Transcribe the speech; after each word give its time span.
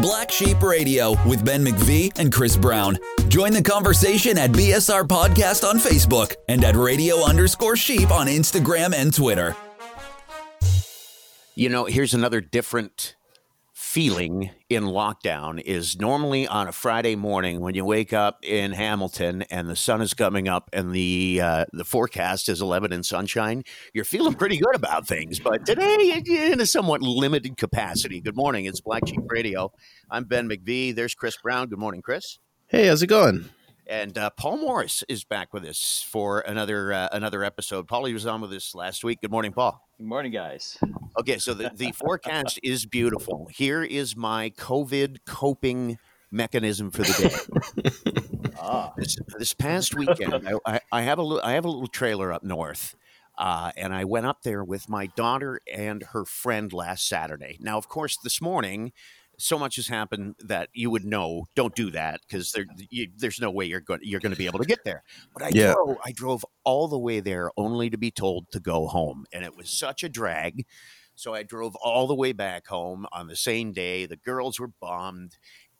Black 0.00 0.30
Sheep 0.30 0.62
Radio 0.62 1.10
with 1.28 1.44
Ben 1.44 1.62
McVee 1.62 2.18
and 2.18 2.32
Chris 2.32 2.56
Brown. 2.56 2.96
Join 3.28 3.52
the 3.52 3.62
conversation 3.62 4.38
at 4.38 4.50
BSR 4.50 5.02
Podcast 5.06 5.68
on 5.68 5.76
Facebook 5.76 6.36
and 6.48 6.64
at 6.64 6.74
radio 6.74 7.22
underscore 7.22 7.76
sheep 7.76 8.10
on 8.10 8.26
Instagram 8.26 8.94
and 8.94 9.12
Twitter. 9.12 9.54
You 11.54 11.68
know, 11.68 11.84
here's 11.84 12.14
another 12.14 12.40
different 12.40 13.14
feeling 13.90 14.48
in 14.68 14.84
lockdown 14.84 15.60
is 15.60 15.98
normally 15.98 16.46
on 16.46 16.68
a 16.68 16.72
Friday 16.72 17.16
morning 17.16 17.58
when 17.58 17.74
you 17.74 17.84
wake 17.84 18.12
up 18.12 18.38
in 18.44 18.70
Hamilton 18.70 19.42
and 19.50 19.68
the 19.68 19.74
sun 19.74 20.00
is 20.00 20.14
coming 20.14 20.46
up 20.46 20.70
and 20.72 20.92
the 20.92 21.40
uh, 21.42 21.64
the 21.72 21.84
forecast 21.84 22.48
is 22.48 22.60
11 22.60 22.92
and 22.92 23.04
sunshine. 23.04 23.64
You're 23.92 24.04
feeling 24.04 24.34
pretty 24.34 24.58
good 24.58 24.76
about 24.76 25.08
things, 25.08 25.40
but 25.40 25.66
today 25.66 26.22
in 26.24 26.60
a 26.60 26.66
somewhat 26.66 27.02
limited 27.02 27.56
capacity. 27.56 28.20
Good 28.20 28.36
morning, 28.36 28.66
it's 28.66 28.80
Black 28.80 29.08
Sheep 29.08 29.28
Radio. 29.28 29.72
I'm 30.08 30.22
Ben 30.22 30.48
McVee. 30.48 30.94
There's 30.94 31.16
Chris 31.16 31.36
Brown. 31.38 31.66
Good 31.66 31.80
morning, 31.80 32.00
Chris. 32.00 32.38
Hey, 32.68 32.86
how's 32.86 33.02
it 33.02 33.08
going? 33.08 33.46
And 33.88 34.16
uh, 34.16 34.30
Paul 34.30 34.58
Morris 34.58 35.02
is 35.08 35.24
back 35.24 35.52
with 35.52 35.64
us 35.64 36.06
for 36.08 36.42
another 36.42 36.92
uh, 36.92 37.08
another 37.10 37.42
episode. 37.42 37.88
Paulie 37.88 38.12
was 38.12 38.24
on 38.24 38.40
with 38.40 38.52
us 38.52 38.72
last 38.72 39.02
week. 39.02 39.20
Good 39.20 39.32
morning, 39.32 39.52
Paul. 39.52 39.84
Good 40.00 40.06
morning, 40.06 40.32
guys. 40.32 40.78
Okay, 41.20 41.36
so 41.36 41.52
the, 41.52 41.70
the 41.74 41.92
forecast 41.92 42.58
is 42.62 42.86
beautiful. 42.86 43.50
Here 43.54 43.82
is 43.82 44.16
my 44.16 44.48
COVID 44.48 45.18
coping 45.26 45.98
mechanism 46.30 46.90
for 46.90 47.02
the 47.02 47.92
day. 48.32 48.52
ah. 48.58 48.94
this, 48.96 49.18
this 49.36 49.52
past 49.52 49.94
weekend, 49.94 50.48
I, 50.48 50.54
I, 50.64 50.80
I, 50.90 51.02
have 51.02 51.18
a 51.18 51.22
little, 51.22 51.44
I 51.44 51.52
have 51.52 51.66
a 51.66 51.68
little 51.68 51.86
trailer 51.86 52.32
up 52.32 52.42
north, 52.42 52.96
uh, 53.36 53.72
and 53.76 53.92
I 53.92 54.06
went 54.06 54.24
up 54.24 54.40
there 54.42 54.64
with 54.64 54.88
my 54.88 55.08
daughter 55.16 55.60
and 55.70 56.02
her 56.14 56.24
friend 56.24 56.72
last 56.72 57.06
Saturday. 57.06 57.58
Now, 57.60 57.76
of 57.76 57.86
course, 57.86 58.16
this 58.16 58.40
morning 58.40 58.92
so 59.40 59.58
much 59.58 59.76
has 59.76 59.88
happened 59.88 60.34
that 60.40 60.68
you 60.72 60.90
would 60.90 61.04
know 61.04 61.46
don't 61.56 61.74
do 61.74 61.90
that 61.90 62.20
because 62.28 62.52
there, 62.52 62.66
there's 63.16 63.40
no 63.40 63.50
way 63.50 63.64
you're 63.64 63.80
going 63.80 64.00
you're 64.02 64.20
going 64.20 64.32
to 64.32 64.38
be 64.38 64.46
able 64.46 64.58
to 64.58 64.64
get 64.64 64.84
there. 64.84 65.02
But 65.32 65.42
I 65.42 65.50
yeah. 65.52 65.72
drove 65.72 65.96
I 66.04 66.12
drove 66.12 66.44
all 66.64 66.88
the 66.88 66.98
way 66.98 67.20
there 67.20 67.50
only 67.56 67.90
to 67.90 67.98
be 67.98 68.10
told 68.10 68.50
to 68.52 68.60
go 68.60 68.86
home, 68.86 69.24
and 69.32 69.44
it 69.44 69.56
was 69.56 69.70
such 69.70 70.04
a 70.04 70.08
drag. 70.08 70.66
So 71.14 71.34
I 71.34 71.42
drove 71.42 71.74
all 71.76 72.06
the 72.06 72.14
way 72.14 72.32
back 72.32 72.66
home 72.66 73.06
on 73.12 73.26
the 73.26 73.36
same 73.36 73.72
day. 73.72 74.06
The 74.06 74.16
girls 74.16 74.58
were 74.58 74.70
bombed, 74.80 75.36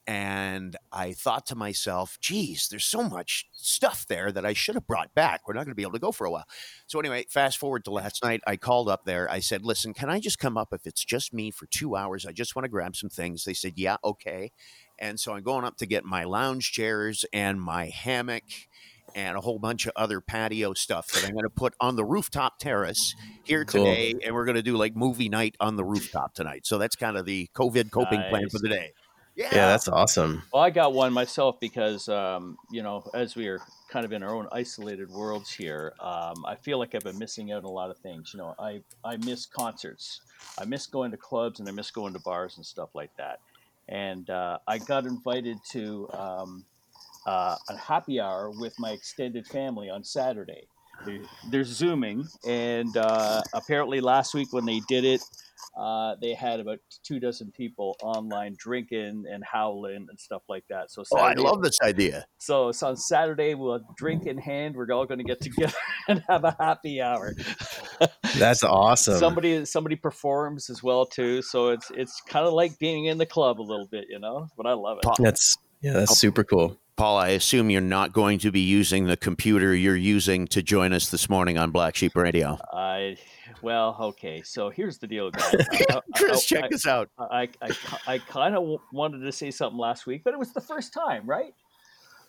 and 0.06 0.77
I 0.91 1.12
thought 1.12 1.47
to 1.47 1.55
myself, 1.55 2.19
geez, 2.20 2.69
there's 2.69 2.84
so 2.84 3.03
much 3.09 3.47
stuff 3.53 4.06
there 4.09 4.33
that 4.33 4.45
I 4.47 4.53
should 4.53 4.75
have 4.75 4.87
brought 4.87 5.15
back. 5.15 5.47
We're 5.47 5.55
not 5.55 5.65
going 5.65 5.73
to 5.73 5.77
be 5.77 5.83
able 5.83 5.93
to 5.93 5.98
go 5.98 6.11
for 6.11 6.27
a 6.27 6.31
while. 6.31 6.47
So, 6.87 6.98
anyway, 6.98 7.27
fast 7.29 7.59
forward 7.59 7.84
to 7.84 7.91
last 7.91 8.25
night. 8.25 8.41
I 8.47 8.56
called 8.56 8.89
up 8.89 9.05
there. 9.05 9.31
I 9.31 9.41
said, 9.41 9.65
listen, 9.65 9.95
can 9.95 10.11
I 10.11 10.19
just 10.19 10.39
come 10.39 10.56
up 10.56 10.73
if 10.73 10.87
it's 10.87 11.05
just 11.05 11.33
me 11.33 11.51
for 11.51 11.67
two 11.67 11.97
hours? 11.97 12.27
I 12.27 12.33
just 12.33 12.56
want 12.56 12.65
to 12.65 12.71
grab 12.71 12.97
some 12.97 13.11
things. 13.11 13.45
They 13.45 13.55
said, 13.55 13.75
yeah, 13.77 13.97
okay. 14.03 14.53
And 14.98 15.19
so 15.21 15.33
I'm 15.34 15.43
going 15.43 15.65
up 15.65 15.77
to 15.78 15.87
get 15.87 16.05
my 16.05 16.25
lounge 16.25 16.73
chairs 16.73 17.25
and 17.33 17.61
my 17.61 17.87
hammock 17.87 18.45
and 19.15 19.37
a 19.37 19.41
whole 19.41 19.59
bunch 19.59 19.87
of 19.87 19.93
other 19.97 20.21
patio 20.21 20.73
stuff 20.75 21.09
that 21.09 21.25
I'm 21.25 21.33
going 21.33 21.45
to 21.45 21.51
put 21.51 21.75
on 21.81 21.97
the 21.97 22.05
rooftop 22.05 22.59
terrace 22.59 23.15
here 23.45 23.65
cool. 23.65 23.84
today. 23.84 24.15
And 24.25 24.34
we're 24.34 24.45
going 24.45 24.56
to 24.56 24.62
do 24.62 24.77
like 24.77 24.95
movie 24.95 25.28
night 25.28 25.56
on 25.61 25.77
the 25.77 25.84
rooftop 25.84 26.34
tonight. 26.34 26.67
So 26.67 26.78
that's 26.78 26.97
kind 26.97 27.17
of 27.17 27.27
the 27.27 27.48
COVID 27.55 27.91
coping 27.91 28.21
nice. 28.21 28.31
plan 28.31 28.48
for 28.48 28.59
the 28.59 28.69
day. 28.69 28.93
Yeah. 29.41 29.49
yeah, 29.53 29.67
that's 29.69 29.89
awesome. 29.89 30.43
Well, 30.53 30.62
I 30.62 30.69
got 30.69 30.93
one 30.93 31.15
myself 31.15 31.59
because, 31.61 32.11
um, 32.11 32.59
you 32.71 32.83
know, 32.83 33.03
as 33.15 33.37
we 33.37 33.49
are 33.49 33.59
kind 33.89 34.05
of 34.05 34.12
in 34.12 34.23
our 34.23 34.34
own 34.34 34.47
isolated 34.53 35.09
worlds 35.11 35.51
here, 35.51 35.95
um, 35.99 36.45
I 36.45 36.56
feel 36.56 36.78
like 36.78 36.95
I've 36.95 37.05
been 37.05 37.19
missing 37.19 37.50
out 37.50 37.61
on 37.61 37.65
a 37.65 37.71
lot 37.71 37.91
of 37.91 37.97
things. 37.97 38.34
You 38.34 38.39
know, 38.41 38.55
I, 38.59 38.83
I 39.03 39.17
miss 39.17 39.47
concerts, 39.47 40.21
I 40.59 40.67
miss 40.67 40.87
going 40.87 41.11
to 41.12 41.17
clubs, 41.17 41.59
and 41.59 41.67
I 41.67 41.73
miss 41.73 41.91
going 41.91 42.12
to 42.12 42.19
bars 42.19 42.59
and 42.59 42.67
stuff 42.67 42.91
like 42.95 43.17
that. 43.17 43.41
And 43.89 44.29
uh, 44.29 44.59
I 44.69 44.77
got 44.77 45.06
invited 45.06 45.56
to 45.71 46.06
um, 46.12 46.67
uh, 47.27 47.56
a 47.71 47.77
happy 47.79 48.21
hour 48.21 48.50
with 48.50 48.79
my 48.79 48.91
extended 48.91 49.47
family 49.47 49.89
on 49.89 50.05
Saturday. 50.05 50.67
They're, 51.06 51.23
they're 51.49 51.65
zooming, 51.65 52.27
and 52.47 52.95
uh, 52.95 53.41
apparently 53.55 54.03
last 54.03 54.34
week 54.34 54.53
when 54.53 54.67
they 54.67 54.83
did 54.87 55.06
it, 55.06 55.23
uh, 55.78 56.16
they 56.20 56.34
had 56.34 56.60
about 56.60 56.78
two 57.04 57.20
dozen 57.20 57.53
people 57.53 57.97
online 58.03 58.56
drinking 58.58 59.25
and 59.31 59.44
howling 59.44 60.06
and 60.08 60.19
stuff 60.19 60.42
like 60.48 60.64
that. 60.69 60.91
So 60.91 61.04
Saturday, 61.04 61.41
oh, 61.41 61.44
I 61.44 61.50
love 61.50 61.62
this 61.62 61.78
idea. 61.82 62.26
So, 62.38 62.72
so 62.72 62.88
on 62.88 62.97
Saturday, 62.97 63.54
we'll 63.54 63.81
drink 63.97 64.26
in 64.26 64.36
hand. 64.38 64.75
We're 64.75 64.91
all 64.92 65.06
going 65.06 65.19
to 65.19 65.25
get 65.25 65.41
together 65.41 65.72
and 66.08 66.22
have 66.28 66.44
a 66.44 66.56
happy 66.58 67.00
hour. 67.00 67.34
That's 68.36 68.64
awesome. 68.64 69.19
Somebody 69.19 69.64
somebody 69.64 69.97
performs 69.97 70.70
as 70.70 70.82
well 70.82 71.06
too. 71.06 71.42
So 71.42 71.69
it's 71.69 71.91
it's 71.94 72.20
kind 72.28 72.47
of 72.47 72.52
like 72.52 72.78
being 72.78 73.06
in 73.06 73.19
the 73.19 73.26
club 73.26 73.60
a 73.60 73.62
little 73.62 73.87
bit, 73.87 74.06
you 74.08 74.19
know. 74.19 74.48
But 74.56 74.66
I 74.66 74.72
love 74.72 74.98
it. 75.02 75.08
That's 75.19 75.56
yeah, 75.81 75.92
that's 75.92 76.19
super 76.19 76.44
cool. 76.44 76.78
Paul, 76.97 77.16
I 77.16 77.28
assume 77.28 77.70
you're 77.70 77.81
not 77.81 78.12
going 78.12 78.41
to 78.41 78.50
be 78.50 78.60
using 78.60 79.06
the 79.06 79.16
computer 79.16 79.75
you're 79.75 79.97
using 79.97 80.47
to 80.48 80.62
join 80.62 80.92
us 80.92 81.10
this 81.10 81.31
morning 81.31 81.56
on 81.56 81.70
Black 81.70 81.97
Sheep 81.97 82.14
Radio. 82.14 82.58
I 82.75 83.16
well, 83.62 83.97
okay. 84.00 84.43
So 84.43 84.71
here's 84.71 84.99
the 84.99 85.06
deal, 85.06 85.31
guys. 85.31 85.55
Chris, 86.15 86.44
check 86.44 86.65
I, 86.65 86.69
this 86.71 86.87
out. 86.87 87.11
I, 87.19 87.49
I, 87.62 87.71
I 88.06 88.19
kind 88.19 88.55
of 88.55 88.81
wanted 88.93 89.21
to 89.21 89.33
say 89.33 89.50
something 89.50 89.78
last 89.78 90.06
week, 90.06 90.22
but 90.25 90.33
it 90.33 90.38
was 90.38 90.53
the 90.53 90.61
first 90.61 90.93
time, 90.93 91.27
right? 91.27 91.55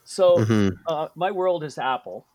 So 0.04 0.38
mm-hmm. 0.38 0.70
uh, 0.88 1.08
my 1.16 1.32
world 1.32 1.64
is 1.64 1.78
Apple, 1.78 2.26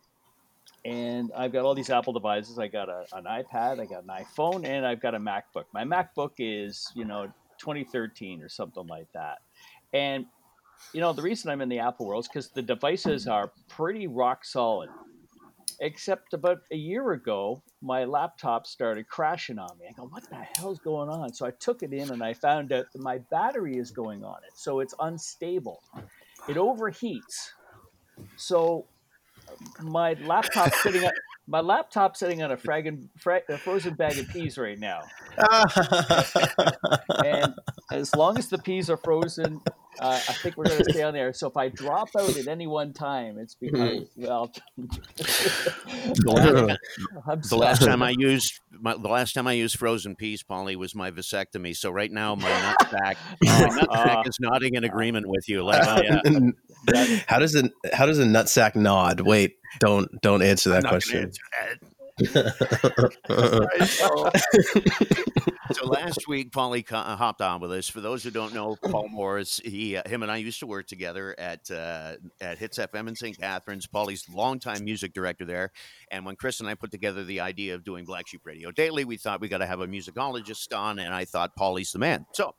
and 0.85 1.31
I've 1.35 1.51
got 1.51 1.65
all 1.65 1.75
these 1.75 1.89
Apple 1.89 2.13
devices. 2.13 2.59
I 2.59 2.67
got 2.67 2.89
a, 2.89 3.05
an 3.13 3.25
iPad, 3.25 3.79
I 3.79 3.85
got 3.85 4.03
an 4.03 4.09
iPhone, 4.09 4.65
and 4.65 4.85
I've 4.85 5.01
got 5.01 5.15
a 5.15 5.19
MacBook. 5.19 5.65
My 5.73 5.83
MacBook 5.83 6.31
is, 6.37 6.91
you 6.95 7.05
know, 7.05 7.25
2013 7.59 8.41
or 8.41 8.49
something 8.49 8.87
like 8.87 9.11
that. 9.13 9.39
And 9.93 10.25
you 10.93 11.01
know, 11.01 11.13
the 11.13 11.21
reason 11.21 11.49
I'm 11.49 11.61
in 11.61 11.69
the 11.69 11.79
Apple 11.79 12.05
world 12.05 12.25
is 12.25 12.27
because 12.27 12.49
the 12.49 12.61
devices 12.61 13.27
are 13.27 13.51
pretty 13.67 14.07
rock 14.07 14.45
solid 14.45 14.89
except 15.79 16.33
about 16.33 16.59
a 16.71 16.75
year 16.75 17.11
ago, 17.11 17.61
my 17.81 18.05
laptop 18.05 18.65
started 18.65 19.07
crashing 19.07 19.59
on 19.59 19.69
me. 19.79 19.85
I 19.89 19.93
go, 19.93 20.07
what 20.07 20.29
the 20.29 20.35
hell's 20.57 20.79
going 20.79 21.09
on? 21.09 21.33
So 21.33 21.45
I 21.45 21.51
took 21.51 21.83
it 21.83 21.93
in 21.93 22.11
and 22.11 22.23
I 22.23 22.33
found 22.33 22.71
out 22.71 22.85
that 22.93 22.99
my 22.99 23.19
battery 23.31 23.77
is 23.77 23.91
going 23.91 24.23
on 24.23 24.37
it. 24.45 24.53
So 24.55 24.79
it's 24.79 24.93
unstable. 24.99 25.81
It 26.47 26.57
overheats. 26.57 27.51
So 28.35 28.85
my 29.81 30.13
laptop 30.13 30.73
sitting 30.73 31.03
at 31.03 31.13
my 31.47 31.61
laptop 31.61 32.17
sitting 32.17 32.43
on 32.43 32.51
a, 32.51 32.57
fragging, 32.57 33.07
fra- 33.17 33.41
a 33.49 33.57
frozen 33.57 33.93
bag 33.93 34.17
of 34.17 34.27
peas 34.27 34.57
right 34.57 34.77
now. 34.77 35.01
and 37.23 37.53
as 37.89 38.13
long 38.15 38.37
as 38.37 38.49
the 38.49 38.57
peas 38.57 38.89
are 38.89 38.97
frozen, 38.97 39.61
uh, 39.99 40.19
I 40.27 40.33
think 40.33 40.57
we're 40.57 40.65
going 40.65 40.83
to 40.83 40.91
stay 40.91 41.03
on 41.03 41.13
there. 41.13 41.33
So 41.33 41.47
if 41.47 41.57
I 41.57 41.69
drop 41.69 42.09
out 42.17 42.37
at 42.37 42.47
any 42.47 42.67
one 42.67 42.93
time, 42.93 43.37
it's 43.37 43.55
because 43.55 43.79
mm-hmm. 43.79 44.25
well, 44.25 44.51
the 47.45 47.55
last 47.57 47.83
time 47.83 48.03
I 48.03 48.13
used 48.17 48.59
my, 48.71 48.93
the 48.93 49.07
last 49.07 49.33
time 49.33 49.47
I 49.47 49.53
used 49.53 49.77
frozen 49.77 50.15
peas, 50.15 50.43
Paulie, 50.43 50.75
was 50.75 50.93
my 50.95 51.11
vasectomy. 51.11 51.75
So 51.75 51.89
right 51.89 52.11
now 52.11 52.35
my 52.35 52.49
nutsack, 52.49 53.15
my 53.41 53.49
nutsack 53.51 54.17
uh, 54.17 54.23
is 54.25 54.37
nodding 54.39 54.75
in 54.75 54.83
agreement 54.83 55.27
with 55.27 55.47
you. 55.49 55.63
Like, 55.63 55.83
uh, 55.85 56.51
how 57.27 57.39
does 57.39 57.55
a 57.55 57.69
how 57.93 58.05
does 58.05 58.19
a 58.19 58.25
nutsack 58.25 58.75
nod? 58.75 59.21
Wait, 59.21 59.57
don't 59.79 60.09
don't 60.21 60.41
answer 60.41 60.69
that 60.71 60.85
question. 60.85 61.23
Answer 61.23 61.41
that. 61.59 61.96
so, 65.71 65.85
last 65.85 66.27
week, 66.27 66.51
Paulie 66.51 66.83
uh, 66.91 67.15
hopped 67.15 67.41
on 67.41 67.61
with 67.61 67.71
us. 67.71 67.87
For 67.87 68.01
those 68.01 68.23
who 68.23 68.31
don't 68.31 68.55
know, 68.55 68.75
Paul 68.75 69.09
Morris, 69.09 69.61
he, 69.63 69.97
uh, 69.97 70.07
him, 70.09 70.23
and 70.23 70.31
I 70.31 70.37
used 70.37 70.59
to 70.61 70.67
work 70.67 70.87
together 70.87 71.35
at 71.37 71.69
uh, 71.69 72.15
at 72.41 72.57
Hits 72.57 72.79
FM 72.79 73.07
in 73.07 73.15
St. 73.15 73.39
Catharines. 73.39 73.85
Paulie's 73.85 74.27
longtime 74.27 74.83
music 74.83 75.13
director 75.13 75.45
there. 75.45 75.71
And 76.09 76.25
when 76.25 76.35
Chris 76.35 76.59
and 76.59 76.67
I 76.67 76.73
put 76.73 76.89
together 76.89 77.23
the 77.23 77.41
idea 77.41 77.75
of 77.75 77.83
doing 77.83 78.03
Black 78.03 78.27
Sheep 78.27 78.41
Radio 78.45 78.71
Daily, 78.71 79.05
we 79.05 79.17
thought 79.17 79.39
we 79.39 79.47
got 79.47 79.59
to 79.59 79.67
have 79.67 79.81
a 79.81 79.87
musicologist 79.87 80.75
on, 80.75 80.97
and 80.97 81.13
I 81.13 81.25
thought 81.25 81.51
Paulie's 81.55 81.91
the 81.91 81.99
man. 81.99 82.25
So 82.33 82.55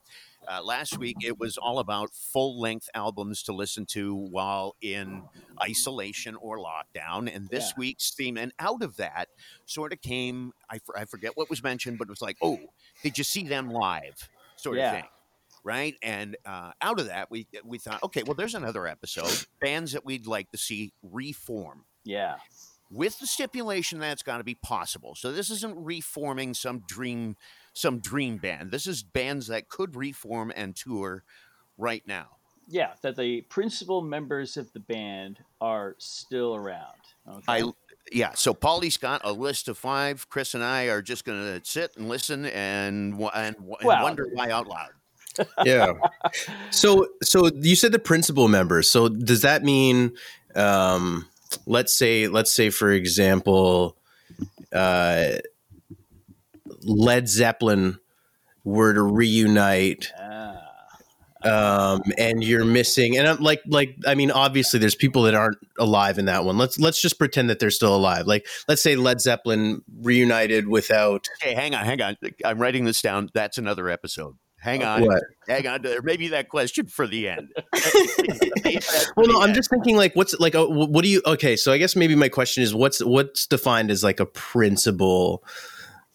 uh, 0.47 0.63
last 0.63 0.99
week, 0.99 1.17
it 1.23 1.39
was 1.39 1.57
all 1.57 1.79
about 1.79 2.11
full 2.15 2.61
length 2.61 2.89
albums 2.95 3.43
to 3.45 3.53
listen 3.53 3.87
to 3.87 4.15
while 4.15 4.77
in 4.81 5.23
isolation 5.63 6.37
or 6.37 6.59
lockdown. 6.59 7.35
And 7.35 7.49
this 7.49 7.71
yeah. 7.71 7.79
week's 7.79 8.13
theme, 8.13 8.37
and 8.37 8.53
out 8.59 8.83
of 8.83 8.97
that, 8.97 9.29
sort 9.67 9.93
of 9.93 10.01
came 10.01 10.53
I, 10.71 10.81
I 10.97 11.05
forget 11.05 11.37
what 11.37 11.51
was 11.51 11.63
mentioned, 11.63 11.99
but 11.99 12.09
it 12.09 12.11
was 12.11 12.23
like, 12.23 12.37
oh, 12.43 12.59
did 13.03 13.19
you 13.19 13.25
see 13.25 13.45
them 13.45 13.71
live? 13.71 14.29
Sort 14.57 14.79
yeah. 14.79 14.87
of 14.87 14.95
thing. 14.95 15.09
Right. 15.65 15.97
And 16.03 16.37
uh, 16.47 16.71
out 16.81 17.01
of 17.01 17.07
that, 17.07 17.31
we, 17.31 17.47
we 17.65 17.79
thought, 17.79 18.03
okay, 18.05 18.23
well, 18.23 18.35
there's 18.35 18.55
another 18.55 18.87
episode 18.87 19.47
bands 19.61 19.93
that 19.93 20.05
we'd 20.05 20.27
like 20.27 20.51
to 20.53 20.59
see 20.59 20.93
reform. 21.03 21.85
Yeah 22.05 22.37
with 22.91 23.19
the 23.19 23.27
stipulation 23.27 23.99
that 24.01 24.13
it's 24.13 24.23
got 24.23 24.39
to 24.39 24.45
be 24.45 24.55
possible. 24.55 25.15
So 25.15 25.33
this 25.33 25.51
isn't 25.51 25.77
reforming 25.77 26.55
some 26.55 26.83
dream 26.89 27.37
some 27.79 28.01
dream 28.01 28.39
band. 28.39 28.71
This 28.71 28.87
is 28.87 29.03
bands 29.03 29.47
that 29.49 29.69
could 29.69 29.97
reform 29.97 30.53
and 30.55 30.75
tour 30.75 31.25
right 31.77 32.03
now. 32.07 32.27
Yeah, 32.67 32.93
that 33.03 33.17
the 33.17 33.43
principal 33.43 34.03
members 34.03 34.57
of 34.57 34.73
the 34.73 34.81
band 34.81 35.39
are 35.61 35.95
still 35.99 36.55
around. 36.55 36.99
Okay? 37.27 37.43
I 37.49 37.63
yeah. 38.13 38.33
So 38.35 38.53
Paulie's 38.53 38.97
got 38.97 39.23
a 39.25 39.33
list 39.33 39.69
of 39.69 39.79
five. 39.79 40.29
Chris 40.29 40.55
and 40.55 40.63
I 40.63 40.85
are 40.85 41.01
just 41.01 41.25
going 41.25 41.41
to 41.41 41.65
sit 41.65 41.97
and 41.97 42.09
listen 42.09 42.45
and 42.47 43.15
and, 43.15 43.57
and 43.57 43.57
well, 43.61 44.03
wonder 44.03 44.29
why 44.33 44.51
out 44.51 44.67
loud. 44.67 44.91
yeah. 45.65 45.93
So 46.71 47.09
so 47.23 47.47
you 47.55 47.77
said 47.77 47.93
the 47.93 47.99
principal 47.99 48.49
members. 48.49 48.91
So 48.91 49.09
does 49.09 49.43
that 49.43 49.63
mean 49.63 50.13
um 50.55 51.27
let's 51.67 51.95
say 51.95 52.29
let's 52.29 52.53
say 52.53 52.71
for 52.71 52.91
example 52.91 53.97
uh 54.73 55.37
Led 56.85 57.29
Zeppelin 57.29 57.99
were 58.65 58.93
to 58.95 59.03
reunite 59.03 60.13
ah 60.19 60.69
um, 61.45 62.03
and 62.17 62.43
you're 62.43 62.65
missing 62.65 63.17
and 63.17 63.29
I'm 63.29 63.39
like 63.39 63.63
like 63.67 63.97
I 64.07 64.15
mean 64.15 64.31
obviously 64.31 64.81
there's 64.81 64.97
people 64.97 65.23
that 65.23 65.35
aren't 65.35 65.59
alive 65.79 66.19
in 66.19 66.25
that 66.25 66.45
one. 66.45 66.59
Let's 66.59 66.79
let's 66.79 67.01
just 67.01 67.19
pretend 67.19 67.49
that 67.51 67.61
they're 67.61 67.71
still 67.71 67.95
alive. 67.95 68.27
Like 68.27 68.47
let's 68.67 68.83
say 68.83 68.97
Led 68.97 69.21
Zeppelin 69.21 69.83
reunited 70.01 70.67
without 70.67 71.29
Hey, 71.41 71.55
hang 71.55 71.75
on, 71.75 71.85
hang 71.85 72.03
on. 72.03 72.17
I'm 72.45 72.59
writing 72.59 72.85
this 72.85 73.01
down. 73.01 73.29
That's 73.35 73.57
another 73.57 73.89
episode. 73.89 74.35
Hang 74.61 74.83
on. 74.83 75.03
What? 75.03 75.23
Hang 75.47 75.69
on. 75.69 75.83
There 75.83 76.03
maybe 76.03 76.29
that 76.29 76.49
question 76.49 76.87
for 76.87 77.07
the 77.07 77.29
end. 77.29 77.51
well, 79.17 79.29
no, 79.29 79.41
I'm 79.41 79.55
just 79.55 79.71
thinking 79.71 79.97
like 79.97 80.17
what's 80.17 80.39
like 80.41 80.57
uh, 80.57 80.67
what 80.67 81.03
do 81.03 81.09
you 81.09 81.23
okay, 81.25 81.55
so 81.55 81.71
I 81.73 81.79
guess 81.79 81.95
maybe 81.95 82.17
my 82.17 82.29
question 82.29 82.65
is 82.65 82.75
what's 82.75 83.05
what's 83.05 83.47
defined 83.47 83.93
as 83.93 84.03
like 84.03 84.19
a 84.19 84.27
principle 84.27 85.45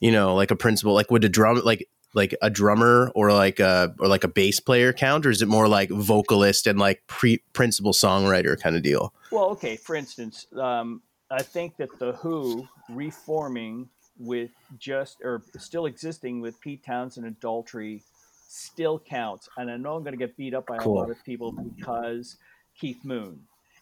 you 0.03 0.11
know, 0.11 0.35
like 0.35 0.51
a 0.51 0.55
principal, 0.57 0.93
like 0.93 1.09
would 1.11 1.23
a 1.23 1.29
drum, 1.29 1.61
like 1.63 1.87
like 2.13 2.35
a 2.41 2.49
drummer 2.49 3.09
or 3.15 3.31
like 3.31 3.61
a 3.61 3.95
or 3.99 4.09
like 4.09 4.25
a 4.25 4.27
bass 4.27 4.59
player 4.59 4.91
count, 4.91 5.25
or 5.25 5.29
is 5.29 5.41
it 5.41 5.47
more 5.47 5.69
like 5.69 5.89
vocalist 5.89 6.67
and 6.67 6.77
like 6.77 7.01
pre 7.07 7.37
principal 7.53 7.93
songwriter 7.93 8.59
kind 8.59 8.75
of 8.75 8.83
deal? 8.83 9.13
Well, 9.31 9.45
okay. 9.51 9.77
For 9.77 9.95
instance, 9.95 10.45
um, 10.59 11.01
I 11.31 11.41
think 11.41 11.77
that 11.77 11.87
the 11.99 12.11
Who 12.17 12.67
reforming 12.89 13.87
with 14.19 14.51
just 14.77 15.19
or 15.23 15.41
still 15.57 15.85
existing 15.85 16.41
with 16.41 16.59
Pete 16.59 16.83
Townshend 16.83 17.25
and 17.25 17.39
Daltrey 17.39 18.01
still 18.45 18.99
counts. 18.99 19.47
And 19.55 19.71
I 19.71 19.77
know 19.77 19.95
I'm 19.95 20.03
going 20.03 20.11
to 20.11 20.17
get 20.17 20.35
beat 20.35 20.53
up 20.53 20.67
by 20.67 20.79
cool. 20.79 20.97
a 20.97 20.99
lot 20.99 21.09
of 21.11 21.23
people 21.23 21.53
because 21.53 22.35
Keith 22.77 23.05
Moon 23.05 23.39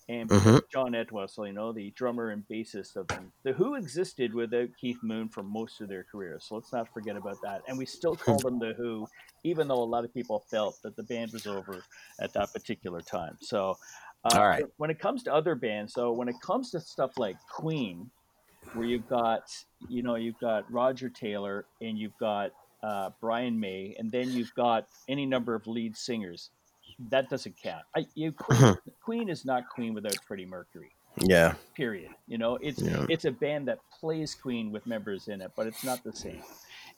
and 0.10 0.30
mm-hmm. 0.30 0.58
John 0.72 0.96
Entwistle, 0.96 1.48
you 1.48 1.54
know, 1.54 1.72
the 1.72 1.92
drummer 1.92 2.30
and 2.30 2.44
bassist 2.50 2.96
of 2.96 3.08
them. 3.08 3.32
The 3.44 3.54
Who 3.54 3.76
existed 3.76 4.34
without 4.34 4.70
Keith 4.80 5.02
Moon 5.04 5.30
for 5.30 5.44
most 5.44 5.82
of 5.82 5.90
their 5.90 6.06
careers, 6.12 6.46
so 6.48 6.56
let's 6.56 6.74
not 6.74 6.92
forget 6.94 7.16
about 7.16 7.38
that. 7.44 7.62
And 7.68 7.78
we 7.78 7.86
still 7.86 8.16
call 8.16 8.38
them 8.40 8.60
the 8.60 8.74
Who, 8.74 9.08
even 9.44 9.68
though 9.68 9.82
a 9.82 9.86
lot 9.86 10.06
of 10.06 10.14
people 10.14 10.44
felt 10.50 10.82
that 10.84 10.96
the 10.96 11.04
band 11.04 11.32
was 11.32 11.48
over 11.48 11.84
at 12.20 12.34
that 12.34 12.52
particular 12.54 13.02
time. 13.02 13.38
So, 13.42 13.78
uh, 14.26 14.38
all 14.38 14.48
right. 14.48 14.64
When 14.78 14.90
it 14.90 15.00
comes 15.00 15.24
to 15.24 15.34
other 15.34 15.56
bands, 15.56 15.94
so 15.94 16.12
when 16.12 16.28
it 16.28 16.36
comes 16.42 16.72
to 16.72 16.80
stuff 16.80 17.18
like 17.18 17.38
Queen, 17.50 18.10
where 18.74 18.86
you've 18.86 19.08
got, 19.08 19.44
you 19.90 20.04
know, 20.04 20.16
you've 20.16 20.40
got 20.40 20.72
Roger 20.72 21.10
Taylor 21.10 21.66
and 21.82 21.98
you've 21.98 22.18
got 22.20 22.52
uh, 22.84 23.10
Brian 23.20 23.60
May, 23.60 23.96
and 24.00 24.12
then 24.12 24.32
you've 24.32 24.54
got 24.56 24.88
any 25.08 25.26
number 25.26 25.56
of 25.56 25.68
lead 25.68 25.96
singers 25.96 26.50
that 27.10 27.30
doesn't 27.30 27.58
count. 27.62 27.84
I, 27.96 28.06
you, 28.16 28.32
Queen, 28.32 28.76
Queen 29.04 29.30
is 29.30 29.46
not 29.46 29.70
Queen 29.70 29.94
without 29.94 30.16
Freddie 30.28 30.46
Mercury. 30.46 30.92
Yeah. 31.20 31.56
Period. 31.76 32.12
You 32.28 32.38
know, 32.38 32.58
it's 32.62 32.82
yeah. 32.82 33.06
it's 33.10 33.26
a 33.26 33.32
band 33.32 33.68
that 33.68 33.80
plays 34.00 34.36
Queen 34.36 34.72
with 34.72 34.86
members 34.86 35.28
in 35.28 35.42
it, 35.42 35.52
but 35.56 35.68
it's 35.68 35.84
not 35.84 36.04
the 36.04 36.14
same. 36.14 36.42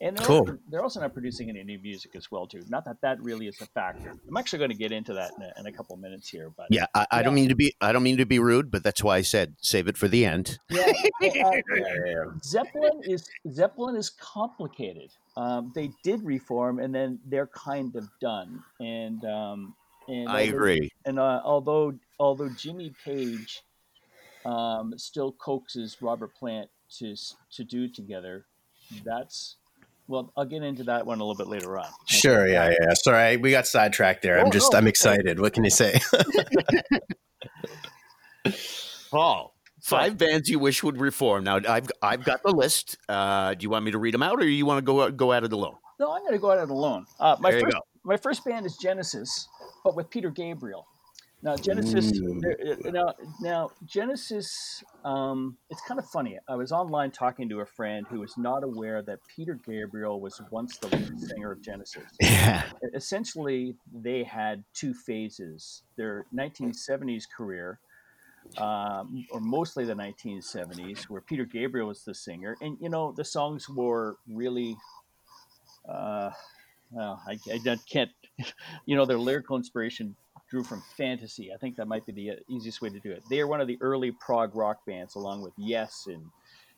And 0.00 0.16
they're, 0.16 0.26
cool. 0.26 0.40
also, 0.40 0.58
they're 0.68 0.82
also 0.82 1.00
not 1.00 1.14
producing 1.14 1.48
any 1.48 1.62
new 1.62 1.78
music 1.78 2.16
as 2.16 2.30
well, 2.30 2.46
too. 2.46 2.64
Not 2.68 2.84
that 2.86 3.00
that 3.02 3.22
really 3.22 3.46
is 3.46 3.60
a 3.60 3.66
factor. 3.66 4.12
I'm 4.28 4.36
actually 4.36 4.58
going 4.58 4.72
to 4.72 4.76
get 4.76 4.90
into 4.90 5.14
that 5.14 5.32
in 5.36 5.42
a, 5.44 5.60
in 5.60 5.66
a 5.66 5.72
couple 5.72 5.96
minutes 5.96 6.28
here, 6.28 6.50
but 6.56 6.66
yeah, 6.70 6.86
I, 6.94 7.06
I 7.10 7.18
yeah. 7.18 7.22
don't 7.22 7.34
mean 7.34 7.48
to 7.48 7.54
be 7.54 7.74
I 7.80 7.92
don't 7.92 8.02
mean 8.02 8.16
to 8.16 8.26
be 8.26 8.38
rude, 8.38 8.70
but 8.70 8.82
that's 8.82 9.02
why 9.02 9.16
I 9.16 9.22
said 9.22 9.54
save 9.60 9.86
it 9.88 9.96
for 9.96 10.08
the 10.08 10.26
end. 10.26 10.58
Yeah, 10.68 10.92
uh, 11.22 12.30
Zeppelin 12.42 13.02
is 13.04 13.28
Zeppelin 13.50 13.96
is 13.96 14.10
complicated. 14.10 15.10
Um, 15.36 15.72
they 15.74 15.90
did 16.02 16.22
reform, 16.24 16.78
and 16.78 16.94
then 16.94 17.18
they're 17.26 17.48
kind 17.48 17.94
of 17.96 18.08
done, 18.20 18.62
and 18.80 19.24
um, 19.24 19.74
and 20.08 20.28
I 20.28 20.40
although, 20.40 20.54
agree. 20.54 20.90
And 21.04 21.18
uh, 21.18 21.40
although 21.44 21.94
although 22.18 22.48
Jimmy 22.50 22.92
Page 23.04 23.62
um, 24.44 24.94
still 24.96 25.32
coaxes 25.32 25.96
Robert 26.00 26.34
Plant 26.34 26.70
to 26.98 27.14
to 27.52 27.64
do 27.64 27.88
together, 27.88 28.46
that's 29.04 29.56
well, 30.06 30.32
I'll 30.36 30.44
get 30.44 30.62
into 30.62 30.84
that 30.84 31.06
one 31.06 31.18
a 31.20 31.24
little 31.24 31.36
bit 31.36 31.48
later 31.48 31.78
on. 31.78 31.88
Sure, 32.06 32.46
yeah, 32.46 32.74
yeah. 32.78 32.92
Sorry, 32.94 33.38
we 33.38 33.50
got 33.50 33.66
sidetracked 33.66 34.22
there. 34.22 34.38
I'm 34.38 34.48
oh, 34.48 34.50
just, 34.50 34.74
I'm 34.74 34.86
excited. 34.86 35.40
What 35.40 35.54
can 35.54 35.64
you 35.64 35.70
say? 35.70 35.98
Paul, 39.10 39.54
five 39.80 40.18
bands 40.18 40.50
you 40.50 40.58
wish 40.58 40.82
would 40.82 40.98
reform. 40.98 41.44
Now, 41.44 41.60
I've 41.66 41.88
I've 42.02 42.24
got 42.24 42.42
the 42.42 42.50
list. 42.50 42.98
Uh, 43.08 43.54
do 43.54 43.62
you 43.62 43.70
want 43.70 43.84
me 43.84 43.92
to 43.92 43.98
read 43.98 44.12
them 44.12 44.22
out, 44.22 44.40
or 44.40 44.46
you 44.46 44.66
want 44.66 44.78
to 44.78 44.82
go 44.82 45.10
go 45.10 45.32
at 45.32 45.44
it 45.44 45.52
alone? 45.52 45.76
No, 45.98 46.12
I'm 46.12 46.22
going 46.22 46.32
to 46.32 46.38
go 46.38 46.50
at 46.50 46.58
it 46.58 46.68
alone. 46.70 47.06
Uh, 47.18 47.36
my 47.40 47.52
there 47.52 47.60
first, 47.60 47.76
my 48.04 48.16
first 48.16 48.44
band 48.44 48.66
is 48.66 48.76
Genesis 48.76 49.48
but 49.84 49.94
with 49.94 50.10
Peter 50.10 50.30
Gabriel. 50.30 50.86
Now 51.42 51.56
Genesis, 51.56 52.10
uh, 52.18 52.90
now 52.90 53.14
now 53.42 53.70
Genesis, 53.84 54.82
um, 55.04 55.58
it's 55.68 55.82
kind 55.82 56.00
of 56.00 56.06
funny. 56.08 56.38
I 56.48 56.56
was 56.56 56.72
online 56.72 57.10
talking 57.10 57.50
to 57.50 57.60
a 57.60 57.66
friend 57.66 58.06
who 58.08 58.20
was 58.20 58.38
not 58.38 58.64
aware 58.64 59.02
that 59.02 59.18
Peter 59.36 59.60
Gabriel 59.62 60.22
was 60.22 60.40
once 60.50 60.78
the 60.78 60.88
lead 60.88 61.20
singer 61.20 61.52
of 61.52 61.60
Genesis. 61.60 62.02
Yeah. 62.22 62.62
Essentially, 62.94 63.76
they 63.92 64.24
had 64.24 64.64
two 64.72 64.94
phases. 64.94 65.82
Their 65.96 66.24
1970s 66.34 67.24
career, 67.36 67.78
um, 68.56 69.26
or 69.30 69.40
mostly 69.40 69.84
the 69.84 69.94
1970s, 69.94 71.10
where 71.10 71.20
Peter 71.20 71.44
Gabriel 71.44 71.88
was 71.88 72.04
the 72.04 72.14
singer, 72.14 72.56
and 72.62 72.78
you 72.80 72.88
know 72.88 73.12
the 73.12 73.24
songs 73.24 73.68
were 73.68 74.16
really. 74.26 74.78
Uh, 75.86 76.30
well, 76.90 77.22
I, 77.26 77.38
I 77.52 77.76
can't 77.90 78.10
you 78.86 78.96
know, 78.96 79.04
their 79.04 79.18
lyrical 79.18 79.56
inspiration 79.56 80.14
drew 80.50 80.64
from 80.64 80.82
fantasy. 80.96 81.52
I 81.52 81.56
think 81.56 81.76
that 81.76 81.88
might 81.88 82.06
be 82.06 82.12
the 82.12 82.30
uh, 82.32 82.34
easiest 82.48 82.82
way 82.82 82.90
to 82.90 83.00
do 83.00 83.10
it. 83.10 83.22
They 83.30 83.40
are 83.40 83.46
one 83.46 83.60
of 83.60 83.66
the 83.66 83.78
early 83.80 84.12
prog 84.12 84.54
rock 84.54 84.84
bands, 84.86 85.14
along 85.14 85.42
with 85.42 85.52
Yes 85.56 86.06
and 86.06 86.24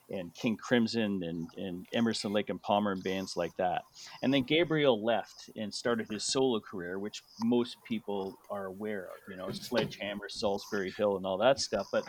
and 0.09 0.33
King 0.35 0.57
Crimson 0.57 1.21
and, 1.25 1.49
and 1.57 1.85
Emerson 1.93 2.33
Lake 2.33 2.49
and 2.49 2.63
Palmer 2.63 2.93
and 2.93 3.03
bands 3.03 3.37
like 3.37 3.57
that. 3.57 3.83
And 4.23 4.33
then 4.33 4.45
Gabriel 4.45 5.05
left 5.05 5.51
and 5.57 5.75
started 5.75 6.07
his 6.09 6.23
solo 6.23 6.61
career, 6.61 7.01
which 7.01 7.25
most 7.43 7.77
people 7.83 8.39
are 8.49 8.67
aware 8.67 9.07
of, 9.07 9.29
you 9.29 9.37
know, 9.37 9.51
Sledgehammer, 9.51 10.29
Solsbury 10.29 10.95
Hill, 10.97 11.17
and 11.17 11.27
all 11.27 11.39
that 11.39 11.59
stuff. 11.59 11.89
But 11.91 12.05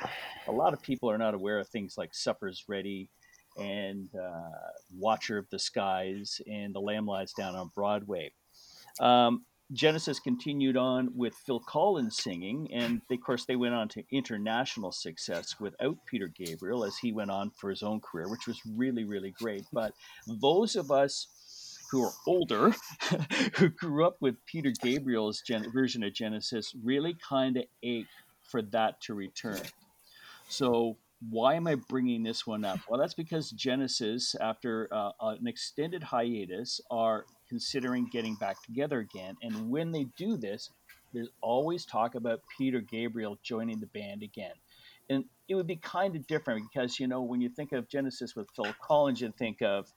a 0.48 0.52
lot 0.52 0.74
of 0.74 0.82
people 0.84 1.10
are 1.10 1.18
not 1.18 1.34
aware 1.34 1.58
of 1.58 1.68
things 1.70 1.98
like 1.98 2.14
Supper's 2.14 2.66
Ready 2.68 3.10
and 3.58 4.10
uh, 4.16 4.72
Watcher 4.96 5.38
of 5.38 5.50
the 5.50 5.60
Skies 5.60 6.42
and 6.48 6.74
The 6.74 6.80
Lamb 6.80 7.06
Lies 7.06 7.34
Down 7.34 7.56
on 7.56 7.72
Broadway. 7.74 8.32
Um, 9.00 9.46
Genesis 9.74 10.20
continued 10.20 10.78
on 10.78 11.10
with 11.14 11.36
Phil 11.46 11.60
Collins 11.60 12.16
singing, 12.18 12.70
and 12.72 13.02
of 13.12 13.22
course 13.22 13.46
they 13.46 13.58
went 13.58 13.74
on 13.74 13.90
to 13.90 14.04
international 14.12 14.94
success 14.94 15.56
without 15.60 15.98
Peter 16.06 16.28
Gabriel 16.28 16.86
as 16.86 16.98
he 16.98 17.12
went 17.12 17.32
on 17.32 17.52
for 17.52 17.70
his 17.70 17.84
own 17.84 18.00
career, 18.00 18.30
which 18.30 18.48
was 18.48 18.62
really, 18.66 19.04
really 19.04 19.32
great. 19.32 19.66
But 19.74 19.94
those 20.26 20.78
of 20.78 20.90
us 20.90 21.28
who 21.92 22.04
are 22.04 22.14
older, 22.26 22.74
who 23.56 23.70
grew 23.70 24.06
up 24.06 24.18
with 24.22 24.36
Peter 24.46 24.72
Gabriel's 24.82 25.42
gen- 25.42 25.72
version 25.72 26.04
of 26.04 26.14
Genesis, 26.14 26.74
really 26.82 27.16
kind 27.28 27.58
of 27.58 27.64
ache 27.84 28.06
for 28.42 28.62
that 28.62 29.02
to 29.02 29.14
return. 29.14 29.62
So 30.48 30.98
why 31.30 31.56
am 31.56 31.68
I 31.68 31.76
bringing 31.76 32.24
this 32.24 32.46
one 32.46 32.64
up? 32.64 32.80
Well, 32.88 33.00
that's 33.00 33.14
because 33.14 33.52
Genesis, 33.52 34.36
after 34.40 34.88
uh, 34.92 35.12
an 35.22 35.48
extended 35.48 36.04
hiatus, 36.04 36.80
are 36.92 37.26
considering 37.50 38.08
getting 38.12 38.36
back 38.36 38.62
together 38.64 39.00
again. 39.00 39.36
And 39.42 39.70
when 39.70 39.92
they 39.92 40.06
do 40.18 40.38
this, 40.38 40.70
there's 41.14 41.30
always 41.42 41.86
talk 41.86 42.16
about 42.16 42.42
Peter 42.58 42.82
Gabriel 42.82 43.40
joining 43.42 43.80
the 43.80 43.88
band 43.88 44.22
again. 44.22 44.54
And 45.10 45.26
it 45.48 45.56
would 45.56 45.68
be 45.68 45.78
kind 45.78 46.16
of 46.16 46.28
different 46.28 46.64
because, 46.72 47.00
you 47.00 47.08
know, 47.08 47.22
when 47.22 47.42
you 47.42 47.50
think 47.50 47.72
of 47.72 47.88
Genesis 47.88 48.36
with 48.36 48.48
Phil 48.56 48.74
Collins, 48.82 49.22
you 49.22 49.34
think 49.38 49.62
of 49.62 49.92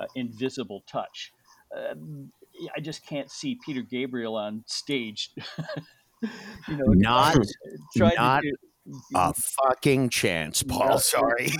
uh, 0.00 0.06
Invisible 0.16 0.82
Touch. 0.90 1.32
Uh, 1.74 1.94
I 2.76 2.80
just 2.80 3.06
can't 3.06 3.30
see 3.30 3.58
Peter 3.64 3.82
Gabriel 3.82 4.34
on 4.34 4.64
stage. 4.66 5.30
you 6.68 6.76
know, 6.76 6.86
not, 6.88 7.36
not, 7.96 8.40
to 8.40 8.50
do, 8.50 8.56
a 9.14 9.34
fucking 9.34 10.10
chance, 10.10 10.62
Paul. 10.62 10.86
No. 10.90 10.98
Sorry. 10.98 11.52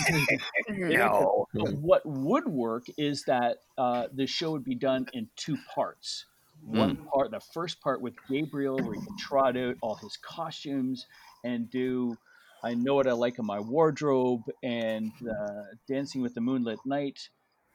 no. 0.69 1.47
What 1.55 2.03
would 2.05 2.49
work 2.49 2.87
is 2.97 3.25
that 3.25 3.59
uh, 3.79 4.07
the 4.13 4.27
show 4.27 4.53
would 4.53 4.65
be 4.65 4.75
done 4.75 5.07
in 5.13 5.29
two 5.37 5.57
parts. 5.75 6.27
One 6.65 6.97
mm. 6.97 7.07
part, 7.07 7.31
the 7.31 7.41
first 7.41 7.81
part 7.81 8.01
with 8.01 8.15
Gabriel, 8.29 8.77
where 8.79 8.95
he 8.95 9.01
can 9.01 9.17
trot 9.19 9.57
out 9.57 9.77
all 9.83 9.95
his 9.97 10.17
costumes 10.17 11.07
and 11.45 11.71
do 11.71 12.17
I 12.65 12.75
Know 12.75 12.95
What 12.95 13.07
I 13.07 13.13
Like 13.13 13.39
in 13.39 13.47
My 13.47 13.61
Wardrobe 13.61 14.43
and 14.63 15.13
uh, 15.23 15.63
Dancing 15.89 16.23
with 16.23 16.35
the 16.35 16.41
Moonlit 16.41 16.81
Knight. 16.85 17.29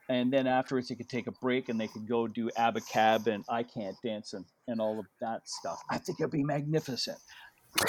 And 0.08 0.32
then 0.32 0.46
afterwards, 0.46 0.88
he 0.88 0.96
could 0.96 1.08
take 1.08 1.26
a 1.26 1.32
break 1.32 1.68
and 1.68 1.80
they 1.80 1.86
could 1.86 2.06
go 2.06 2.26
do 2.26 2.50
Abacab 2.58 3.26
and 3.28 3.44
I 3.48 3.62
Can't 3.62 3.96
Dance 4.04 4.34
and, 4.34 4.44
and 4.68 4.80
all 4.80 4.98
of 4.98 5.06
that 5.20 5.48
stuff. 5.48 5.80
I 5.88 5.98
think 5.98 6.20
it'd 6.20 6.32
be 6.32 6.42
magnificent. 6.42 7.18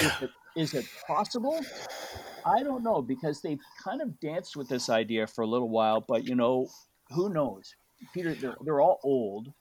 If 0.00 0.22
it, 0.22 0.30
is 0.56 0.74
it 0.74 0.86
possible? 1.06 1.60
I 2.44 2.62
don't 2.62 2.82
know 2.82 3.02
because 3.02 3.40
they've 3.40 3.60
kind 3.82 4.02
of 4.02 4.18
danced 4.20 4.56
with 4.56 4.68
this 4.68 4.88
idea 4.90 5.26
for 5.26 5.42
a 5.42 5.46
little 5.46 5.68
while, 5.68 6.00
but 6.00 6.24
you 6.24 6.34
know, 6.34 6.68
who 7.10 7.28
knows? 7.28 7.74
Peter, 8.12 8.34
they're, 8.34 8.56
they're 8.64 8.80
all 8.80 9.00
old. 9.02 9.52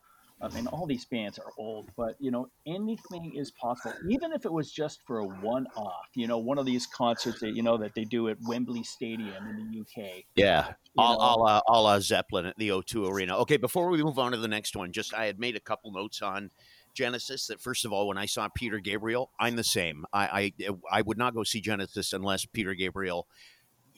I 0.41 0.49
mean, 0.49 0.67
all 0.67 0.85
these 0.85 1.05
bands 1.05 1.39
are 1.39 1.51
old, 1.57 1.89
but 1.95 2.15
you 2.19 2.29
know, 2.29 2.49
anything 2.67 3.33
is 3.33 3.51
possible. 3.51 3.95
Even 4.09 4.33
if 4.33 4.43
it 4.43 4.51
was 4.51 4.69
just 4.71 4.99
for 5.07 5.19
a 5.19 5.23
one-off, 5.25 6.09
you 6.15 6.27
know, 6.27 6.37
one 6.37 6.57
of 6.57 6.65
these 6.65 6.85
concerts 6.85 7.39
that 7.39 7.55
you 7.55 7.63
know 7.63 7.77
that 7.77 7.95
they 7.95 8.03
do 8.03 8.27
at 8.27 8.37
Wembley 8.45 8.83
Stadium 8.83 9.47
in 9.47 9.71
the 9.71 9.79
UK. 9.79 10.23
Yeah, 10.35 10.73
all, 10.97 11.17
all, 11.17 11.47
uh, 11.47 11.61
all 11.65 11.87
uh, 11.87 11.99
Zeppelin 12.01 12.45
at 12.45 12.57
the 12.57 12.69
O2 12.69 13.09
Arena. 13.09 13.37
Okay, 13.39 13.55
before 13.55 13.87
we 13.89 14.03
move 14.03 14.19
on 14.19 14.33
to 14.33 14.37
the 14.37 14.49
next 14.49 14.75
one, 14.75 14.91
just 14.91 15.13
I 15.13 15.27
had 15.27 15.39
made 15.39 15.55
a 15.55 15.61
couple 15.61 15.93
notes 15.93 16.21
on 16.21 16.51
Genesis. 16.93 17.47
That 17.47 17.61
first 17.61 17.85
of 17.85 17.93
all, 17.93 18.07
when 18.07 18.17
I 18.17 18.25
saw 18.25 18.47
Peter 18.53 18.79
Gabriel, 18.79 19.31
I'm 19.39 19.55
the 19.55 19.63
same. 19.63 20.05
I 20.13 20.53
I, 20.59 20.69
I 20.91 21.01
would 21.01 21.17
not 21.17 21.33
go 21.33 21.43
see 21.43 21.61
Genesis 21.61 22.13
unless 22.13 22.45
Peter 22.45 22.73
Gabriel 22.73 23.27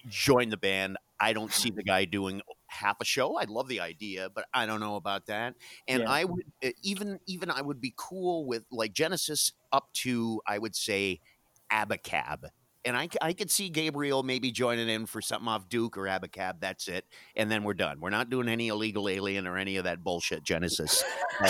joined 0.10 0.52
the 0.52 0.58
band. 0.58 0.98
I 1.20 1.34
don't 1.34 1.52
see 1.52 1.72
the 1.72 1.84
guy 1.84 2.06
doing 2.06 2.42
half 2.68 2.98
a 3.00 3.06
show. 3.06 3.38
I 3.38 3.46
love 3.46 3.68
the 3.68 3.80
idea, 3.80 4.30
but 4.30 4.46
I 4.54 4.66
don't 4.66 4.80
know 4.80 4.96
about 4.98 5.28
that. 5.28 5.56
And 5.88 6.04
Yeah. 6.04 6.12
I 6.12 6.25
would 6.25 6.46
uh, 6.64 6.70
even 6.84 7.20
even 7.25 7.50
I 7.50 7.62
would 7.62 7.80
be 7.80 7.94
cool 7.96 8.46
with 8.46 8.64
like 8.72 8.94
Genesis 8.94 9.54
up 9.72 9.92
to 10.04 10.42
I 10.46 10.58
would 10.58 10.75
say 10.75 11.22
Abacab. 11.72 12.50
And 12.86 12.96
I, 12.96 13.10
I 13.22 13.34
could 13.34 13.50
see 13.50 13.70
Gabriel 13.70 14.22
maybe 14.24 14.51
joining 14.51 14.89
in 14.89 15.06
for 15.06 15.22
something 15.22 15.48
off 15.48 15.68
Duke 15.70 15.98
or 15.98 16.04
Abacab. 16.04 16.60
That's 16.60 16.88
it. 16.88 17.06
And 17.36 17.50
then 17.50 17.63
we're 17.63 17.74
done. 17.74 18.00
We're 18.00 18.12
not 18.12 18.30
doing 18.30 18.48
any 18.48 18.68
illegal 18.68 19.10
alien 19.10 19.48
or 19.48 19.58
any 19.58 19.77
of 19.77 19.86
that 19.86 20.04
bullshit, 20.04 20.44
Genesis. 20.44 21.04
Uh, 21.39 21.48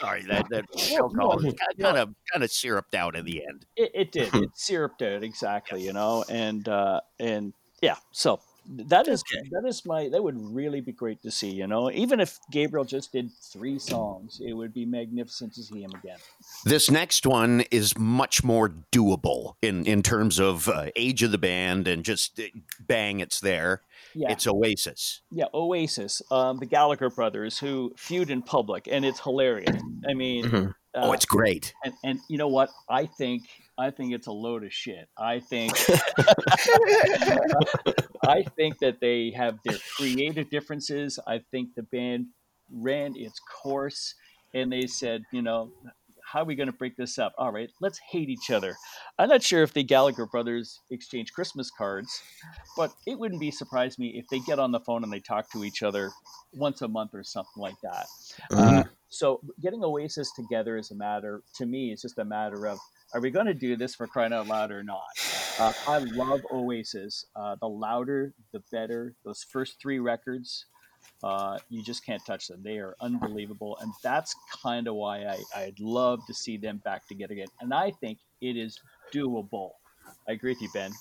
sorry, 0.00 0.22
that, 0.28 0.46
that 0.50 0.64
show 0.78 1.08
no, 1.12 1.28
call 1.28 1.40
no. 1.40 1.52
kind 1.80 1.98
of 1.98 2.14
kind 2.32 2.42
of 2.42 2.50
syruped 2.50 2.94
out 2.94 3.16
in 3.16 3.24
the 3.24 3.42
end. 3.48 3.66
It, 3.76 3.90
it 3.94 4.12
did. 4.12 4.34
It 4.42 4.50
syruped 4.54 5.02
out 5.02 5.22
exactly, 5.22 5.84
you 5.84 5.92
know, 5.92 6.24
and 6.28 6.66
uh, 6.68 7.00
and 7.20 7.52
yeah. 7.80 7.96
So 8.10 8.40
that 8.68 9.08
is 9.08 9.22
that 9.50 9.64
is 9.66 9.84
my 9.84 10.08
that 10.08 10.22
would 10.22 10.36
really 10.54 10.80
be 10.80 10.92
great 10.92 11.20
to 11.22 11.30
see, 11.30 11.50
you 11.50 11.66
know. 11.66 11.90
Even 11.90 12.20
if 12.20 12.38
Gabriel 12.50 12.84
just 12.84 13.12
did 13.12 13.30
three 13.52 13.78
songs, 13.78 14.40
it 14.44 14.52
would 14.52 14.72
be 14.72 14.84
magnificent 14.86 15.54
to 15.54 15.62
see 15.62 15.82
him 15.82 15.90
again. 15.92 16.18
This 16.64 16.90
next 16.90 17.26
one 17.26 17.62
is 17.70 17.96
much 17.98 18.44
more 18.44 18.68
doable 18.92 19.54
in, 19.62 19.84
in 19.86 20.02
terms 20.02 20.38
of 20.38 20.68
uh, 20.68 20.86
age 20.96 21.22
of 21.22 21.32
the 21.32 21.38
band 21.38 21.88
and 21.88 22.04
just 22.04 22.38
uh, 22.38 22.44
bang, 22.80 23.20
it's 23.20 23.40
there. 23.40 23.82
Yeah, 24.14 24.32
It's 24.32 24.46
Oasis. 24.46 25.22
yeah. 25.30 25.46
Oasis, 25.54 26.20
um, 26.30 26.58
the 26.58 26.66
Gallagher 26.66 27.08
brothers, 27.08 27.58
who 27.58 27.92
feud 27.96 28.30
in 28.30 28.42
public, 28.42 28.86
and 28.90 29.04
it's 29.04 29.20
hilarious. 29.20 29.80
I 30.08 30.12
mean, 30.14 30.74
Oh, 30.94 31.10
uh, 31.10 31.12
it's 31.12 31.24
great. 31.24 31.72
and 31.84 31.94
and 32.04 32.20
you 32.28 32.36
know 32.38 32.48
what? 32.48 32.70
I 32.88 33.06
think 33.06 33.44
I 33.78 33.90
think 33.90 34.12
it's 34.12 34.26
a 34.26 34.32
load 34.32 34.64
of 34.64 34.72
shit. 34.72 35.08
I 35.18 35.40
think 35.40 35.72
I 38.26 38.44
think 38.56 38.78
that 38.80 38.98
they 39.00 39.32
have 39.34 39.58
their 39.64 39.78
creative 39.96 40.50
differences. 40.50 41.18
I 41.26 41.40
think 41.50 41.74
the 41.74 41.82
band 41.82 42.26
ran 42.70 43.14
its 43.16 43.40
course, 43.40 44.14
and 44.54 44.70
they 44.70 44.86
said, 44.86 45.22
you 45.32 45.42
know, 45.42 45.72
how 46.32 46.42
are 46.42 46.44
we 46.44 46.54
going 46.54 46.68
to 46.68 46.72
break 46.72 46.96
this 46.96 47.18
up? 47.18 47.32
All 47.38 47.52
right, 47.52 47.70
let's 47.80 47.98
hate 48.10 48.28
each 48.28 48.50
other. 48.50 48.74
I'm 49.18 49.28
not 49.28 49.42
sure 49.42 49.62
if 49.62 49.72
the 49.74 49.82
Gallagher 49.82 50.26
brothers 50.26 50.80
exchange 50.90 51.32
Christmas 51.32 51.70
cards, 51.70 52.22
but 52.76 52.92
it 53.06 53.18
wouldn't 53.18 53.40
be 53.40 53.50
surprise 53.50 53.98
me 53.98 54.08
if 54.16 54.26
they 54.28 54.40
get 54.40 54.58
on 54.58 54.72
the 54.72 54.80
phone 54.80 55.04
and 55.04 55.12
they 55.12 55.20
talk 55.20 55.50
to 55.52 55.64
each 55.64 55.82
other 55.82 56.10
once 56.52 56.82
a 56.82 56.88
month 56.88 57.14
or 57.14 57.22
something 57.22 57.60
like 57.60 57.80
that. 57.82 58.06
Uh, 58.50 58.84
so 59.12 59.40
getting 59.60 59.84
Oasis 59.84 60.32
together 60.32 60.78
is 60.78 60.90
a 60.90 60.94
matter 60.94 61.42
to 61.56 61.66
me. 61.66 61.92
It's 61.92 62.00
just 62.02 62.18
a 62.18 62.24
matter 62.24 62.66
of 62.66 62.78
are 63.14 63.20
we 63.20 63.30
going 63.30 63.44
to 63.44 63.52
do 63.54 63.76
this 63.76 63.94
for 63.94 64.06
crying 64.06 64.32
out 64.32 64.46
loud 64.48 64.70
or 64.70 64.82
not? 64.82 65.02
Uh, 65.58 65.72
I 65.86 65.98
love 65.98 66.40
Oasis. 66.50 67.26
Uh, 67.36 67.56
the 67.60 67.68
louder, 67.68 68.32
the 68.52 68.62
better. 68.72 69.14
Those 69.22 69.42
first 69.44 69.78
three 69.78 69.98
records, 69.98 70.64
uh, 71.22 71.58
you 71.68 71.82
just 71.84 72.06
can't 72.06 72.24
touch 72.24 72.48
them. 72.48 72.62
They 72.62 72.78
are 72.78 72.96
unbelievable, 73.02 73.76
and 73.82 73.92
that's 74.02 74.34
kind 74.62 74.88
of 74.88 74.94
why 74.94 75.26
I, 75.26 75.38
I'd 75.54 75.78
love 75.78 76.20
to 76.26 76.32
see 76.32 76.56
them 76.56 76.78
back 76.86 77.06
together 77.06 77.34
again. 77.34 77.48
And 77.60 77.74
I 77.74 77.90
think 77.90 78.16
it 78.40 78.56
is 78.56 78.80
doable. 79.12 79.72
I 80.26 80.32
agree 80.32 80.52
with 80.52 80.62
you, 80.62 80.70
Ben. 80.72 80.92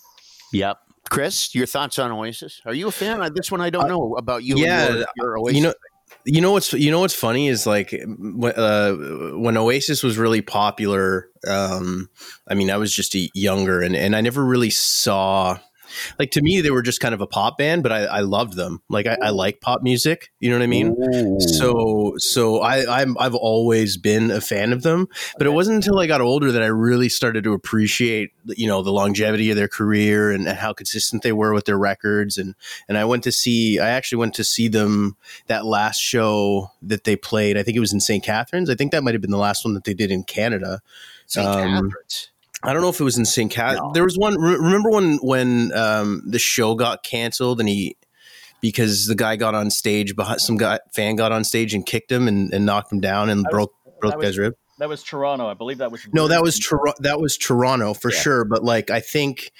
Yep. 0.51 0.79
Chris, 1.09 1.55
your 1.55 1.65
thoughts 1.65 1.97
on 1.97 2.11
Oasis? 2.11 2.61
Are 2.65 2.73
you 2.73 2.89
a 2.89 2.91
fan? 2.91 3.21
Uh, 3.21 3.29
This 3.33 3.51
one 3.51 3.61
I 3.61 3.69
don't 3.69 3.87
know 3.87 4.15
about 4.17 4.43
you. 4.43 4.55
and 4.55 4.63
yeah, 4.63 4.89
your, 4.89 5.05
your 5.15 5.39
Oasis. 5.39 5.55
you 5.57 5.63
know 5.63 5.73
you 6.25 6.41
know 6.41 6.51
what's 6.51 6.73
you 6.73 6.91
know 6.91 6.99
what's 6.99 7.15
funny 7.15 7.47
is 7.47 7.65
like 7.65 7.93
when, 8.17 8.53
uh, 8.53 8.93
when 9.37 9.57
Oasis 9.57 10.03
was 10.03 10.17
really 10.17 10.41
popular. 10.41 11.29
Um, 11.47 12.09
I 12.47 12.53
mean, 12.53 12.69
I 12.69 12.77
was 12.77 12.93
just 12.93 13.15
a 13.15 13.29
younger, 13.33 13.81
and 13.81 13.95
and 13.95 14.15
I 14.15 14.21
never 14.21 14.43
really 14.43 14.69
saw. 14.69 15.57
Like 16.19 16.31
to 16.31 16.41
me, 16.41 16.61
they 16.61 16.71
were 16.71 16.81
just 16.81 16.99
kind 16.99 17.13
of 17.13 17.21
a 17.21 17.27
pop 17.27 17.57
band, 17.57 17.83
but 17.83 17.91
I, 17.91 18.05
I 18.05 18.19
loved 18.21 18.55
them. 18.55 18.81
Like 18.89 19.07
I, 19.07 19.17
I 19.21 19.29
like 19.29 19.61
pop 19.61 19.81
music. 19.81 20.31
You 20.39 20.49
know 20.49 20.57
what 20.57 20.63
I 20.63 20.67
mean? 20.67 21.39
So 21.39 22.13
so 22.17 22.61
I 22.61 23.01
I'm, 23.01 23.17
I've 23.19 23.35
always 23.35 23.97
been 23.97 24.31
a 24.31 24.41
fan 24.41 24.73
of 24.73 24.83
them, 24.83 25.07
but 25.37 25.47
it 25.47 25.51
wasn't 25.51 25.75
until 25.75 25.99
I 25.99 26.07
got 26.07 26.21
older 26.21 26.51
that 26.51 26.63
I 26.63 26.67
really 26.67 27.09
started 27.09 27.43
to 27.43 27.53
appreciate 27.53 28.31
you 28.47 28.67
know 28.67 28.81
the 28.81 28.91
longevity 28.91 29.49
of 29.49 29.55
their 29.55 29.67
career 29.67 30.31
and, 30.31 30.47
and 30.47 30.57
how 30.57 30.73
consistent 30.73 31.23
they 31.23 31.31
were 31.31 31.53
with 31.53 31.65
their 31.65 31.77
records 31.77 32.37
and 32.37 32.55
and 32.87 32.97
I 32.97 33.05
went 33.05 33.23
to 33.23 33.31
see 33.31 33.79
I 33.79 33.89
actually 33.89 34.19
went 34.19 34.33
to 34.35 34.43
see 34.43 34.67
them 34.67 35.17
that 35.47 35.65
last 35.65 35.99
show 35.99 36.71
that 36.81 37.03
they 37.03 37.15
played. 37.15 37.57
I 37.57 37.63
think 37.63 37.77
it 37.77 37.81
was 37.81 37.93
in 37.93 37.99
St. 37.99 38.23
Catharines. 38.23 38.69
I 38.69 38.75
think 38.75 38.91
that 38.91 39.03
might 39.03 39.13
have 39.13 39.21
been 39.21 39.31
the 39.31 39.37
last 39.37 39.63
one 39.65 39.73
that 39.73 39.83
they 39.83 39.93
did 39.93 40.11
in 40.11 40.23
Canada. 40.23 40.81
St. 41.27 41.47
um, 41.47 41.55
Catharines. 41.55 42.30
I 42.63 42.73
don't 42.73 42.81
know 42.81 42.89
if 42.89 42.99
it 42.99 43.03
was 43.03 43.17
in 43.17 43.25
St. 43.25 43.51
Cat. 43.51 43.77
No. 43.77 43.91
There 43.93 44.03
was 44.03 44.17
one. 44.17 44.39
Re- 44.39 44.55
remember 44.55 44.89
when 44.91 45.17
when 45.21 45.71
um, 45.75 46.21
the 46.27 46.39
show 46.39 46.75
got 46.75 47.03
canceled 47.03 47.59
and 47.59 47.67
he 47.67 47.97
because 48.61 49.07
the 49.07 49.15
guy 49.15 49.35
got 49.35 49.55
on 49.55 49.69
stage 49.71 50.15
behind 50.15 50.39
some 50.41 50.57
guy 50.57 50.79
fan 50.93 51.15
got 51.15 51.31
on 51.31 51.43
stage 51.43 51.73
and 51.73 51.85
kicked 51.85 52.11
him 52.11 52.27
and, 52.27 52.53
and 52.53 52.65
knocked 52.65 52.91
him 52.91 52.99
down 52.99 53.29
and 53.29 53.43
That 53.45 53.49
was- 53.51 53.51
broke 53.51 53.73
broke 53.99 54.13
that 54.13 54.21
guy's 54.21 54.37
rib. 54.37 54.53
that 54.79 54.89
was 54.89 55.01
Toronto. 55.03 55.47
I 55.47 55.53
believe 55.55 55.79
that 55.79 55.91
was 55.91 56.01
No, 56.13 56.27
that 56.27 56.41
was 56.43 56.57
Virgin. 56.57 56.77
Tor- 56.85 56.95
that 56.99 57.19
was 57.21 57.37
Toronto 57.37 57.93
for 57.93 58.11
Yeah. 58.11 58.19
sure. 58.19 58.45
But 58.45 58.63
like 58.63 58.89
I 58.91 58.99
think. 58.99 59.51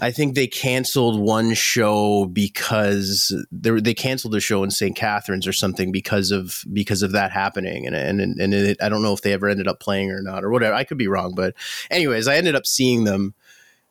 I 0.00 0.12
think 0.12 0.34
they 0.34 0.46
canceled 0.46 1.20
one 1.20 1.54
show 1.54 2.26
because 2.26 3.34
they, 3.50 3.70
they 3.80 3.94
canceled 3.94 4.32
the 4.32 4.40
show 4.40 4.62
in 4.62 4.70
St. 4.70 4.94
Catharines 4.94 5.46
or 5.46 5.52
something 5.52 5.90
because 5.90 6.30
of 6.30 6.64
because 6.72 7.02
of 7.02 7.12
that 7.12 7.32
happening. 7.32 7.86
And 7.86 7.96
and 7.96 8.40
and 8.40 8.54
it, 8.54 8.76
I 8.80 8.88
don't 8.88 9.02
know 9.02 9.12
if 9.12 9.22
they 9.22 9.32
ever 9.32 9.48
ended 9.48 9.66
up 9.66 9.80
playing 9.80 10.10
or 10.10 10.22
not 10.22 10.44
or 10.44 10.50
whatever. 10.50 10.74
I 10.74 10.84
could 10.84 10.98
be 10.98 11.08
wrong 11.08 11.34
but 11.34 11.54
anyways 11.90 12.28
I 12.28 12.36
ended 12.36 12.54
up 12.54 12.66
seeing 12.66 13.04
them. 13.04 13.34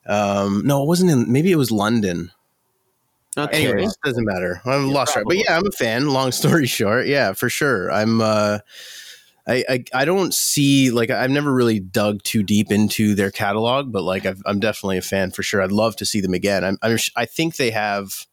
Um, 0.06 0.62
no 0.66 0.82
it 0.84 0.88
wasn't 0.88 1.12
in 1.12 1.32
maybe 1.32 1.52
it 1.52 1.58
was 1.58 1.72
London. 1.72 2.32
Okay. 3.38 3.66
anyways 3.68 3.96
doesn't 4.04 4.26
matter. 4.26 4.62
I'm 4.66 4.88
Yeah, 4.88 4.94
lost 4.94 5.14
track 5.14 5.26
but 5.28 5.38
yeah 5.38 5.58
I'm 5.58 5.68
a 5.68 5.72
fan. 5.72 6.08
Long 6.10 6.32
story 6.32 6.68
short 6.68 7.08
yeah 7.08 7.34
for 7.34 7.50
sure. 7.50 7.92
I'm 7.92 8.22
uh 8.22 8.60
I, 9.48 9.64
I, 9.70 9.84
I 9.94 10.06
don't 10.06 10.34
see 10.34 10.92
like 10.92 11.10
I've 11.10 11.32
never 11.32 11.54
really 11.54 11.80
dug 11.80 12.22
too 12.24 12.44
deep 12.44 12.72
into 12.72 13.16
their 13.16 13.32
catalog, 13.32 13.92
but 13.92 14.04
like 14.04 14.24
mm-hmm. 14.24 14.30
I've, 14.30 14.42
I'm 14.46 14.60
definitely 14.60 14.98
a 14.98 15.02
fan 15.02 15.32
for 15.32 15.44
sure. 15.44 15.62
I'd 15.62 15.72
love 15.72 15.96
to 15.98 16.06
see 16.06 16.20
them 16.20 16.34
again. 16.34 16.64
I'm, 16.64 16.78
I'm 16.82 16.98
I 17.16 17.26
think 17.26 17.56
they 17.56 17.72
have, 17.72 18.26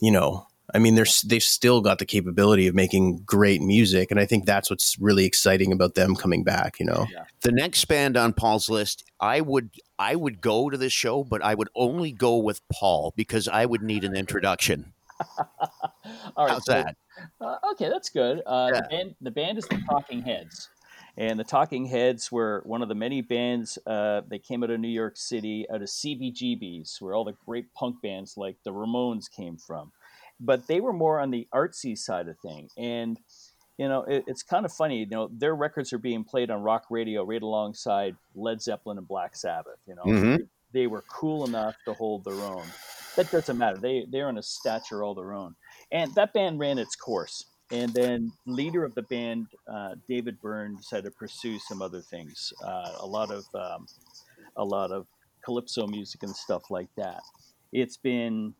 you 0.00 0.10
know, 0.10 0.46
I 0.74 0.78
mean 0.78 0.96
they're 0.96 1.06
they've 1.24 1.42
still 1.42 1.80
got 1.80 1.98
the 1.98 2.04
capability 2.04 2.66
of 2.66 2.74
making 2.74 3.22
great 3.24 3.62
music, 3.62 4.10
and 4.10 4.20
I 4.20 4.26
think 4.26 4.44
that's 4.44 4.68
what's 4.68 4.98
really 4.98 5.24
exciting 5.24 5.72
about 5.72 5.94
them 5.94 6.14
coming 6.14 6.44
back. 6.44 6.78
You 6.78 6.86
know, 6.86 7.06
The 7.40 7.52
next 7.52 7.86
band 7.86 8.16
on 8.16 8.34
Paul's 8.34 8.68
list, 8.68 9.04
I 9.20 9.40
would 9.40 9.70
I 9.98 10.14
would 10.14 10.42
go 10.42 10.68
to 10.68 10.76
this 10.76 10.92
show, 10.92 11.24
but 11.24 11.42
I 11.42 11.54
would 11.54 11.68
only 11.74 12.12
go 12.12 12.36
with 12.36 12.60
Paul 12.70 13.14
because 13.16 13.48
I 13.48 13.64
would 13.64 13.82
need 13.82 14.04
an 14.04 14.14
introduction. 14.14 14.92
All 16.36 16.44
right, 16.44 16.50
How's 16.50 16.66
so- 16.66 16.72
that? 16.72 16.96
Uh, 17.40 17.56
okay, 17.72 17.88
that's 17.88 18.10
good. 18.10 18.42
Uh, 18.46 18.70
Yeah. 18.72 18.80
the, 18.82 18.88
band, 18.88 19.14
the 19.20 19.30
band 19.30 19.58
is 19.58 19.66
the 19.66 19.78
Talking 19.88 20.22
Heads, 20.22 20.68
and 21.16 21.38
the 21.38 21.44
Talking 21.44 21.86
Heads 21.86 22.30
were 22.32 22.62
one 22.64 22.82
of 22.82 22.88
the 22.88 22.94
many 22.94 23.20
bands. 23.22 23.78
Uh, 23.86 24.22
they 24.26 24.38
came 24.38 24.62
out 24.62 24.70
of 24.70 24.80
New 24.80 24.88
York 24.88 25.16
City, 25.16 25.66
out 25.70 25.82
of 25.82 25.88
CBGBs, 25.88 27.00
where 27.00 27.14
all 27.14 27.24
the 27.24 27.36
great 27.46 27.72
punk 27.74 28.00
bands 28.02 28.36
like 28.36 28.56
the 28.64 28.72
Ramones 28.72 29.30
came 29.30 29.56
from. 29.56 29.92
But 30.40 30.66
they 30.66 30.80
were 30.80 30.92
more 30.92 31.20
on 31.20 31.30
the 31.30 31.46
artsy 31.54 31.96
side 31.96 32.28
of 32.28 32.38
thing, 32.40 32.68
and 32.76 33.18
you 33.78 33.88
know 33.88 34.02
it, 34.02 34.24
it's 34.26 34.42
kind 34.42 34.64
of 34.64 34.72
funny. 34.72 35.00
You 35.00 35.06
know 35.06 35.28
their 35.32 35.54
records 35.54 35.92
are 35.92 35.98
being 35.98 36.24
played 36.24 36.50
on 36.50 36.62
rock 36.62 36.86
radio 36.90 37.24
right 37.24 37.42
alongside 37.42 38.16
Led 38.34 38.60
Zeppelin 38.60 38.98
and 38.98 39.06
Black 39.08 39.36
Sabbath. 39.36 39.78
You 39.86 39.94
know 39.94 40.02
Mhm. 40.04 40.38
they, 40.72 40.80
they 40.80 40.86
were 40.88 41.02
cool 41.08 41.44
enough 41.44 41.76
to 41.84 41.94
hold 41.94 42.24
their 42.24 42.34
own. 42.34 42.66
That 43.16 43.30
doesn't 43.30 43.56
matter. 43.56 43.78
They 43.78 44.06
they're 44.10 44.26
on 44.28 44.38
a 44.38 44.42
stature 44.42 45.04
all 45.04 45.14
their 45.14 45.32
own 45.32 45.54
and 45.94 46.14
that 46.16 46.34
band 46.34 46.58
ran 46.58 46.76
its 46.76 46.96
course. 46.96 47.46
And 47.70 47.94
then 47.94 48.32
leader 48.44 48.84
of 48.84 48.94
the 48.94 49.02
band 49.02 49.46
uh, 49.72 49.94
david 50.06 50.38
byrne 50.42 50.76
decided 50.76 51.04
to 51.04 51.10
pursue 51.12 51.58
some 51.58 51.80
other 51.80 52.02
things 52.02 52.52
uh, 52.62 52.92
a 53.00 53.06
lot 53.06 53.30
of 53.30 53.44
um, 53.54 53.86
a 54.56 54.64
lot 54.64 54.90
of 54.90 55.06
calypso 55.42 55.86
music 55.86 56.22
and 56.22 56.36
stuff 56.36 56.70
like 56.70 56.88
that. 56.96 57.22
It's 57.72 57.96
been 57.96 58.54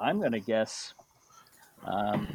i'm 0.00 0.20
going 0.20 0.32
to 0.32 0.40
guess 0.40 0.94
um, 1.84 2.26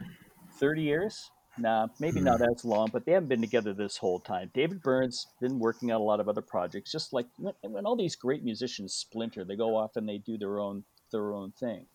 30 0.60 0.84
years? 0.84 1.32
Nah 1.58 1.88
maybe 2.00 2.22
not 2.22 2.42
as 2.42 2.64
long 2.64 2.90
but 2.94 3.06
they 3.06 3.14
haven't 3.14 3.30
been 3.30 3.42
together 3.42 3.74
this 3.74 3.98
whole 3.98 4.20
time. 4.20 4.52
David 4.54 4.84
byrne's 4.84 5.26
been 5.42 5.58
working 5.58 5.92
on 5.92 6.00
a 6.00 6.04
lot 6.04 6.20
of 6.20 6.30
other 6.30 6.42
projects 6.42 6.92
just 6.92 7.14
like 7.14 7.26
when, 7.38 7.54
when 7.64 7.86
all 7.86 7.96
these 7.96 8.16
great 8.16 8.44
musicians 8.44 8.94
splinter 8.94 9.44
they 9.44 9.56
go 9.56 9.76
off 9.76 9.96
and 9.96 10.08
they 10.08 10.20
do 10.20 10.38
their 10.38 10.60
own 10.60 10.84
their 11.12 11.34
own 11.34 11.52
thing. 11.52 11.88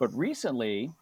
But 0.00 0.12
recently 0.14 0.92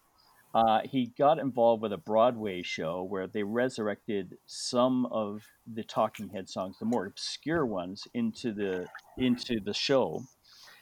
Uh, 0.53 0.81
he 0.83 1.07
got 1.17 1.39
involved 1.39 1.81
with 1.81 1.91
a 1.91 1.97
Broadway 1.97 2.61
show 2.61 3.01
where 3.01 3.25
they 3.25 3.41
resurrected 3.41 4.37
some 4.45 5.07
of 5.07 5.41
the 5.65 5.83
Talking 5.83 6.29
Head 6.29 6.47
songs, 6.47 6.77
the 6.79 6.85
more 6.85 7.07
obscure 7.07 7.65
ones, 7.65 8.07
into 8.13 8.53
the 8.53 8.87
into 9.17 9.59
the 9.59 9.73
show. 9.73 10.23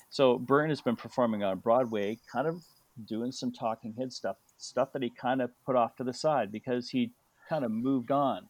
So 0.09 0.37
Byrne 0.37 0.69
has 0.69 0.81
been 0.81 0.97
performing 0.97 1.41
on 1.41 1.59
Broadway, 1.59 2.19
kind 2.31 2.47
of 2.47 2.63
doing 3.07 3.31
some 3.31 3.53
Talking 3.53 3.93
Head 3.97 4.11
stuff, 4.11 4.35
stuff 4.57 4.91
that 4.91 5.01
he 5.01 5.09
kind 5.09 5.41
of 5.41 5.51
put 5.65 5.77
off 5.77 5.95
to 5.95 6.03
the 6.03 6.13
side 6.13 6.51
because 6.51 6.89
he 6.89 7.11
kind 7.47 7.63
of 7.63 7.71
moved 7.71 8.11
on. 8.11 8.49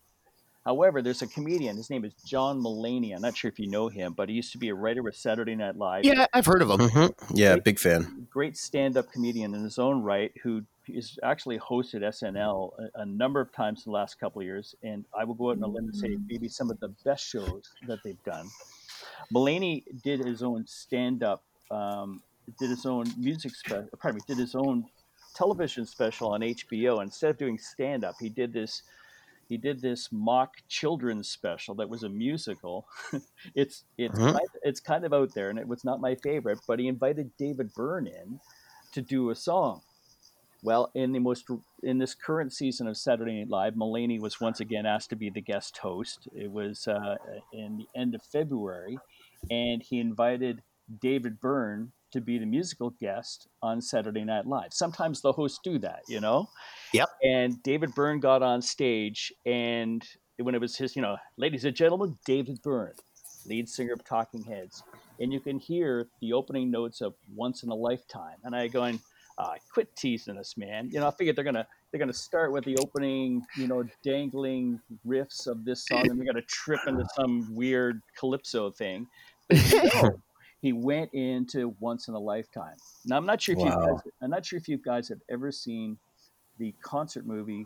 However, 0.66 1.02
there's 1.02 1.24
a 1.24 1.28
comedian. 1.28 1.78
His 1.78 1.90
name 1.90 2.06
is 2.06 2.14
John 2.26 2.62
Mulaney. 2.62 3.16
I'm 3.16 3.22
not 3.22 3.36
sure 3.36 3.50
if 3.50 3.60
you 3.60 3.68
know 3.68 3.90
him, 3.90 4.14
but 4.14 4.30
he 4.30 4.36
used 4.36 4.52
to 4.52 4.60
be 4.60 4.70
a 4.70 4.76
writer 4.76 5.02
with 5.02 5.16
Saturday 5.16 5.56
Night 5.56 5.76
Live. 5.76 6.06
Yeah, 6.06 6.28
I've 6.34 6.46
heard 6.46 6.62
of 6.62 6.70
him. 6.70 6.80
Mm-hmm. 6.82 7.36
Yeah, 7.36 7.56
big 7.58 7.80
fan. 7.80 8.28
Great 8.30 8.58
stand-up 8.58 9.12
comedian 9.12 9.56
in 9.56 9.64
his 9.64 9.80
own 9.80 10.04
right, 10.04 10.32
who 10.44 10.64
is 10.96 11.18
actually 11.24 11.60
hosted 11.60 12.02
SNL 12.02 12.72
a, 12.96 13.02
a 13.02 13.06
number 13.06 13.40
of 13.42 13.52
times 13.52 13.86
in 13.86 13.92
the 13.92 13.96
last 13.96 14.20
couple 14.20 14.42
of 14.42 14.46
years. 14.46 14.76
And 14.84 15.06
I 15.18 15.24
will 15.24 15.36
go 15.36 15.50
out 15.52 15.58
on 15.58 15.64
a 15.64 15.68
limb 15.68 15.86
and 15.86 15.96
say 15.96 16.18
maybe 16.28 16.48
some 16.48 16.70
of 16.70 16.80
the 16.80 16.90
best 17.06 17.28
shows 17.28 17.64
that 17.88 18.00
they've 18.04 18.24
done. 18.24 18.48
Mulaney 19.34 19.84
did 20.04 20.20
his 20.20 20.44
own 20.44 20.66
stand-up, 20.68 21.44
um, 21.70 22.22
did 22.60 22.70
his 22.70 22.86
own 22.86 23.06
music 23.18 23.56
special. 23.56 23.88
Pardon 24.00 24.18
me, 24.20 24.24
did 24.28 24.38
his 24.38 24.56
own 24.56 24.86
television 25.36 25.86
special 25.86 26.30
on 26.34 26.42
HBO. 26.42 27.02
Instead 27.02 27.32
of 27.32 27.38
doing 27.38 27.58
stand-up, 27.58 28.16
he 28.20 28.30
did 28.30 28.54
this 28.54 28.84
he 29.48 29.58
did 29.58 29.82
this 29.82 30.10
mock 30.14 30.54
children's 30.70 31.28
special 31.28 31.76
that 31.76 31.90
was 31.90 32.04
a 32.04 32.10
musical. 32.10 32.88
it's 33.56 33.84
it's 33.98 34.18
Mhm. 34.18 34.32
kind, 34.32 34.48
it's 34.64 34.80
kind 34.80 35.04
of 35.06 35.14
out 35.14 35.34
there, 35.34 35.50
and 35.50 35.60
it 35.60 35.68
was 35.68 35.84
not 35.84 36.00
my 36.00 36.16
favorite. 36.16 36.60
But 36.68 36.80
he 36.80 36.88
invited 36.88 37.36
David 37.38 37.74
Byrne 37.74 38.08
in 38.08 38.40
to 38.94 39.02
do 39.02 39.30
a 39.30 39.36
song. 39.36 39.82
Well, 40.64 40.92
in 40.94 41.12
the 41.12 41.20
most 41.20 41.48
in 41.82 41.98
this 41.98 42.14
current 42.14 42.54
season 42.54 42.88
of 42.88 42.96
Saturday 42.96 43.40
Night 43.40 43.50
Live, 43.50 43.74
Mulaney 43.74 44.20
was 44.20 44.40
once 44.40 44.60
again 44.60 44.86
asked 44.86 45.10
to 45.10 45.16
be 45.16 45.30
the 45.30 45.42
guest 45.42 45.78
host. 45.78 46.28
It 46.36 46.52
was 46.52 46.88
uh, 46.88 47.16
in 47.52 47.78
the 47.78 48.00
end 48.00 48.14
of 48.14 48.22
February, 48.22 49.00
and 49.50 49.82
he 49.82 50.00
invited 50.00 50.62
David 51.00 51.40
Byrne 51.40 51.92
to 52.12 52.22
be 52.22 52.38
the 52.38 52.46
musical 52.46 52.92
guest 53.00 53.48
on 53.64 53.82
Saturday 53.82 54.24
Night 54.24 54.46
Live. 54.46 54.74
Sometimes 54.74 55.22
the 55.22 55.32
hosts 55.32 55.60
do 55.64 55.80
that, 55.80 56.02
you 56.08 56.20
know. 56.20 56.48
Yep. 56.94 57.10
And 57.24 57.64
David 57.64 57.96
Byrne 57.96 58.20
got 58.20 58.44
on 58.44 58.62
stage, 58.62 59.34
and 59.46 60.06
when 60.38 60.54
it 60.54 60.62
was 60.62 60.76
his, 60.76 60.96
you 60.96 61.02
know, 61.02 61.18
ladies 61.38 61.66
and 61.66 61.76
gentlemen, 61.76 62.18
David 62.26 62.62
Byrne, 62.62 62.94
lead 63.48 63.68
singer 63.68 63.94
of 63.94 64.04
Talking 64.04 64.44
Heads, 64.44 64.84
and 65.20 65.34
you 65.34 65.40
can 65.40 65.58
hear 65.58 66.08
the 66.20 66.34
opening 66.34 66.70
notes 66.70 67.02
of 67.02 67.16
"Once 67.34 67.64
in 67.64 67.70
a 67.70 67.76
Lifetime," 67.76 68.38
and 68.44 68.56
I 68.56 68.68
going, 68.68 69.00
uh, 69.42 69.56
"Quit 69.74 69.96
teasing 69.96 70.38
us, 70.38 70.56
man!" 70.58 70.90
You 70.92 71.00
know, 71.00 71.08
I 71.08 71.12
figured 71.12 71.36
they're 71.36 71.44
gonna 71.44 71.68
they're 71.92 72.00
gonna 72.00 72.14
start 72.14 72.52
with 72.52 72.64
the 72.64 72.78
opening, 72.78 73.44
you 73.58 73.68
know, 73.68 73.84
dangling 74.04 74.80
riffs 75.06 75.48
of 75.48 75.66
this 75.66 75.86
song, 75.86 76.08
and 76.10 76.18
we're 76.18 76.26
gonna 76.26 76.42
trip 76.44 76.80
into 76.88 77.06
some 77.16 77.54
weird 77.54 78.02
calypso 78.18 78.72
thing. 78.72 79.08
No, 79.94 80.22
he 80.62 80.74
went 80.74 81.12
into 81.14 81.76
Once 81.80 82.08
in 82.08 82.14
a 82.14 82.20
Lifetime. 82.20 82.76
Now 83.06 83.18
I'm 83.18 83.26
not 83.26 83.42
sure 83.42 83.56
if 83.58 83.60
you 83.60 83.72
guys, 83.72 84.00
I'm 84.22 84.30
not 84.30 84.46
sure 84.46 84.58
if 84.58 84.68
you 84.68 84.78
guys 84.78 85.10
have 85.10 85.20
ever 85.28 85.52
seen 85.52 85.98
the 86.60 86.74
concert 86.82 87.26
movie 87.26 87.66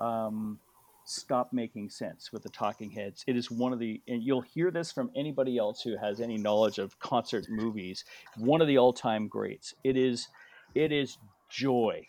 um, 0.00 0.58
Stop 1.04 1.52
Making 1.52 1.90
Sense 1.90 2.32
with 2.32 2.42
the 2.42 2.48
Talking 2.48 2.90
Heads. 2.90 3.24
It 3.26 3.36
is 3.36 3.50
one 3.50 3.72
of 3.72 3.78
the, 3.78 4.00
and 4.08 4.22
you'll 4.22 4.40
hear 4.40 4.70
this 4.70 4.90
from 4.90 5.10
anybody 5.14 5.58
else 5.58 5.82
who 5.82 5.96
has 5.96 6.20
any 6.20 6.36
knowledge 6.36 6.78
of 6.78 6.98
concert 6.98 7.46
movies, 7.48 8.04
one 8.38 8.60
of 8.60 8.68
the 8.68 8.78
all-time 8.78 9.28
greats. 9.28 9.74
It 9.84 9.96
is, 9.96 10.28
it 10.74 10.92
is 10.92 11.18
joy. 11.50 12.06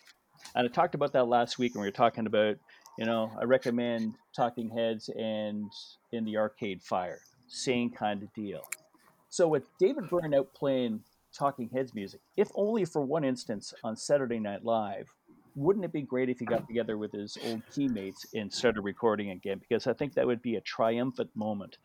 And 0.54 0.68
I 0.68 0.70
talked 0.70 0.94
about 0.94 1.12
that 1.12 1.28
last 1.28 1.58
week 1.58 1.74
when 1.74 1.82
we 1.82 1.88
were 1.88 1.92
talking 1.92 2.26
about, 2.26 2.56
you 2.98 3.04
know, 3.04 3.30
I 3.38 3.44
recommend 3.44 4.14
Talking 4.34 4.70
Heads 4.70 5.08
and 5.10 5.70
In 6.12 6.24
the 6.24 6.36
Arcade 6.36 6.82
Fire. 6.82 7.20
Same 7.48 7.90
kind 7.90 8.22
of 8.22 8.32
deal. 8.34 8.68
So 9.28 9.48
with 9.48 9.68
David 9.78 10.08
Byrne 10.08 10.34
out 10.34 10.52
playing 10.54 11.00
Talking 11.32 11.68
Heads 11.68 11.94
music, 11.94 12.20
if 12.36 12.48
only 12.54 12.84
for 12.84 13.02
one 13.02 13.24
instance 13.24 13.74
on 13.84 13.96
Saturday 13.96 14.38
Night 14.38 14.64
Live, 14.64 15.08
wouldn't 15.54 15.84
it 15.84 15.92
be 15.92 16.02
great 16.02 16.28
if 16.28 16.38
he 16.38 16.44
got 16.44 16.66
together 16.66 16.98
with 16.98 17.12
his 17.12 17.38
old 17.46 17.62
teammates 17.74 18.26
and 18.34 18.52
started 18.52 18.82
recording 18.82 19.30
again? 19.30 19.58
Because 19.58 19.86
I 19.86 19.94
think 19.94 20.14
that 20.14 20.26
would 20.26 20.42
be 20.42 20.56
a 20.56 20.60
triumphant 20.60 21.30
moment. 21.34 21.78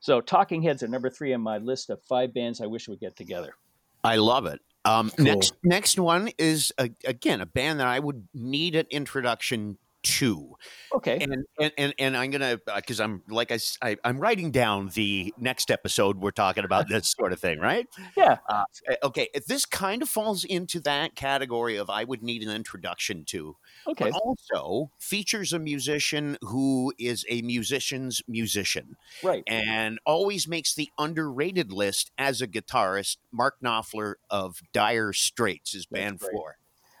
So 0.00 0.20
Talking 0.20 0.62
Heads 0.62 0.82
are 0.82 0.88
number 0.88 1.10
three 1.10 1.32
on 1.32 1.40
my 1.40 1.58
list 1.58 1.90
of 1.90 2.02
five 2.02 2.34
bands 2.34 2.60
I 2.60 2.66
wish 2.66 2.88
would 2.88 3.00
get 3.00 3.16
together. 3.16 3.54
I 4.02 4.16
love 4.16 4.46
it. 4.46 4.60
Um, 4.86 5.10
Cool. 5.10 5.24
Next, 5.24 5.52
next 5.64 5.98
one 5.98 6.30
is 6.38 6.72
uh, 6.78 6.88
again 7.04 7.40
a 7.40 7.46
band 7.46 7.80
that 7.80 7.88
I 7.88 7.98
would 7.98 8.28
need 8.32 8.76
an 8.76 8.86
introduction 8.90 9.78
to, 10.06 10.54
Okay. 10.94 11.18
and 11.20 11.44
and 11.60 11.72
and, 11.76 11.94
and 11.98 12.16
I'm 12.16 12.30
gonna 12.30 12.60
uh, 12.68 12.76
because 12.76 13.00
I'm 13.00 13.22
like 13.28 13.50
I, 13.50 13.58
I 13.82 13.96
am 14.04 14.18
writing 14.18 14.50
down 14.52 14.88
the 14.94 15.34
next 15.38 15.70
episode 15.70 16.18
we're 16.18 16.30
talking 16.30 16.64
about 16.70 16.88
this 16.88 17.08
sort 17.08 17.32
of 17.32 17.40
thing, 17.40 17.58
right? 17.58 17.86
Yeah. 18.16 18.38
Uh, 18.48 18.64
eh, 18.88 18.96
okay, 19.02 19.28
eh, 19.34 19.40
this 19.48 19.66
kind 19.66 20.02
of 20.02 20.08
falls 20.08 20.44
into 20.44 20.78
that 20.80 21.16
category 21.16 21.76
of 21.76 21.90
I 21.90 22.04
would 22.04 22.22
need 22.22 22.42
an 22.42 22.50
introduction 22.50 23.24
to, 23.26 23.56
Okay. 23.88 24.10
but 24.10 24.12
also 24.14 24.90
features 24.98 25.52
a 25.52 25.58
musician 25.58 26.38
who 26.42 26.92
is 26.98 27.24
a 27.28 27.42
musician's 27.42 28.22
musician 28.28 28.96
Right. 29.22 29.42
and 29.46 29.98
always 30.06 30.46
makes 30.46 30.74
the 30.74 30.88
underrated 30.98 31.72
list 31.72 32.10
as 32.16 32.40
a 32.40 32.46
guitarist. 32.46 33.16
Mark 33.32 33.56
Knopfler 33.62 34.14
of 34.30 34.60
Dire 34.72 35.12
Straits 35.12 35.74
is 35.74 35.86
band 35.86 36.20
four. 36.20 36.56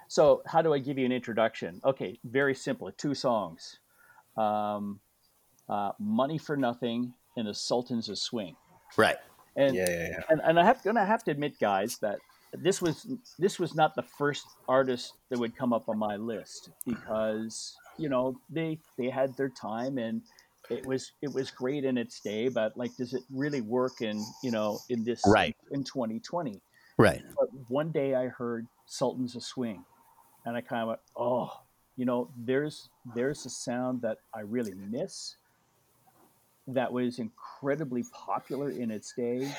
So 0.08 0.42
how 0.46 0.62
do 0.62 0.72
I 0.72 0.78
give 0.78 0.98
you 0.98 1.04
an 1.06 1.12
introduction? 1.12 1.80
Okay, 1.84 2.18
very 2.24 2.54
simple. 2.54 2.90
Two 2.92 3.14
songs. 3.14 3.78
Um, 4.36 5.00
uh, 5.68 5.92
Money 5.98 6.38
for 6.38 6.56
Nothing 6.56 7.12
and 7.36 7.46
The 7.48 7.54
Sultans 7.54 8.08
of 8.08 8.18
Swing. 8.18 8.56
Right. 8.96 9.16
And 9.56 9.74
Yeah, 9.74 9.88
yeah, 9.88 10.08
yeah. 10.10 10.20
and, 10.28 10.40
and 10.44 10.60
I 10.60 10.64
have 10.64 10.82
gonna 10.84 11.04
have 11.04 11.24
to 11.24 11.30
admit, 11.30 11.58
guys, 11.58 11.98
that 11.98 12.18
this 12.52 12.80
was 12.80 13.06
this 13.38 13.58
was 13.58 13.74
not 13.74 13.94
the 13.94 14.02
first 14.02 14.46
artist 14.68 15.14
that 15.30 15.38
would 15.38 15.56
come 15.56 15.72
up 15.72 15.88
on 15.88 15.98
my 15.98 16.16
list 16.16 16.70
because 16.86 17.76
you 17.98 18.08
know 18.08 18.38
they 18.50 18.78
they 18.96 19.10
had 19.10 19.36
their 19.36 19.48
time 19.48 19.98
and 19.98 20.22
it 20.70 20.86
was 20.86 21.12
it 21.22 21.32
was 21.32 21.50
great 21.50 21.84
in 21.84 21.96
its 21.98 22.20
day, 22.20 22.48
but 22.48 22.76
like, 22.76 22.94
does 22.96 23.14
it 23.14 23.22
really 23.30 23.60
work 23.62 24.00
in 24.02 24.22
you 24.42 24.50
know 24.50 24.78
in 24.88 25.04
this 25.04 25.22
Right. 25.26 25.56
in 25.72 25.84
2020? 25.84 26.60
Right. 26.98 27.22
But 27.38 27.48
one 27.68 27.90
day 27.92 28.14
I 28.14 28.28
heard 28.28 28.66
Sultans 28.86 29.36
of 29.36 29.42
Swing, 29.42 29.84
and 30.46 30.56
I 30.56 30.60
kind 30.60 30.82
of 30.82 30.88
went, 30.88 31.00
oh, 31.16 31.52
you 31.96 32.06
know, 32.06 32.30
there's 32.38 32.88
there's 33.14 33.44
a 33.44 33.50
sound 33.50 34.02
that 34.02 34.18
I 34.32 34.40
really 34.40 34.74
miss. 34.74 35.36
That 36.68 36.92
was 36.92 37.18
incredibly 37.18 38.04
popular 38.12 38.70
in 38.70 38.90
its 38.90 39.12
day, 39.12 39.52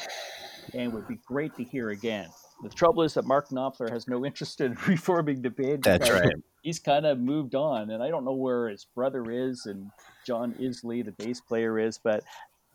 and 0.73 0.91
would 0.93 1.08
be 1.08 1.19
great 1.26 1.56
to 1.56 1.63
hear 1.63 1.89
again. 1.89 2.30
The 2.63 2.69
trouble 2.69 3.04
is 3.04 3.13
that 3.13 3.26
Mark 3.26 3.50
Knopfler 3.50 3.89
has 3.89 4.08
no 4.08 4.26
interest 4.26 4.62
in 4.62 4.78
reforming 4.88 5.41
the 5.41 5.50
band. 5.50 5.84
That's 5.84 6.10
right. 6.10 6.34
He's 6.63 6.80
kind 6.80 7.06
of 7.06 7.19
moved 7.19 7.56
on, 7.56 7.91
and 7.91 8.04
I 8.04 8.10
don't 8.10 8.26
know 8.26 8.34
where 8.34 8.67
his 8.69 8.86
brother 8.86 9.30
is 9.30 9.65
and 9.65 9.89
John 10.26 10.54
Illsley, 10.60 11.06
the 11.06 11.12
bass 11.12 11.39
player, 11.39 11.80
is, 11.80 11.97
but 11.97 12.23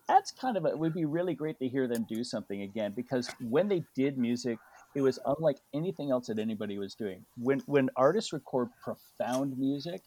that's 0.09 0.31
kind 0.31 0.57
of 0.57 0.65
a, 0.65 0.69
it 0.69 0.79
would 0.79 0.95
be 0.95 1.05
really 1.05 1.35
great 1.35 1.59
to 1.59 1.69
hear 1.69 1.87
them 1.87 2.07
do 2.09 2.25
something 2.25 2.63
again 2.63 2.93
because 2.95 3.31
when 3.41 3.69
they 3.69 3.85
did 3.95 4.19
music 4.19 4.59
it 4.95 5.03
was 5.03 5.19
unlike 5.27 5.59
anything 5.75 6.11
else 6.11 6.27
that 6.27 6.39
anybody 6.39 6.79
was 6.79 6.95
doing 6.95 7.25
when 7.39 7.61
when 7.67 7.91
artists 7.97 8.33
record 8.33 8.69
profound 8.83 9.59
music 9.59 10.03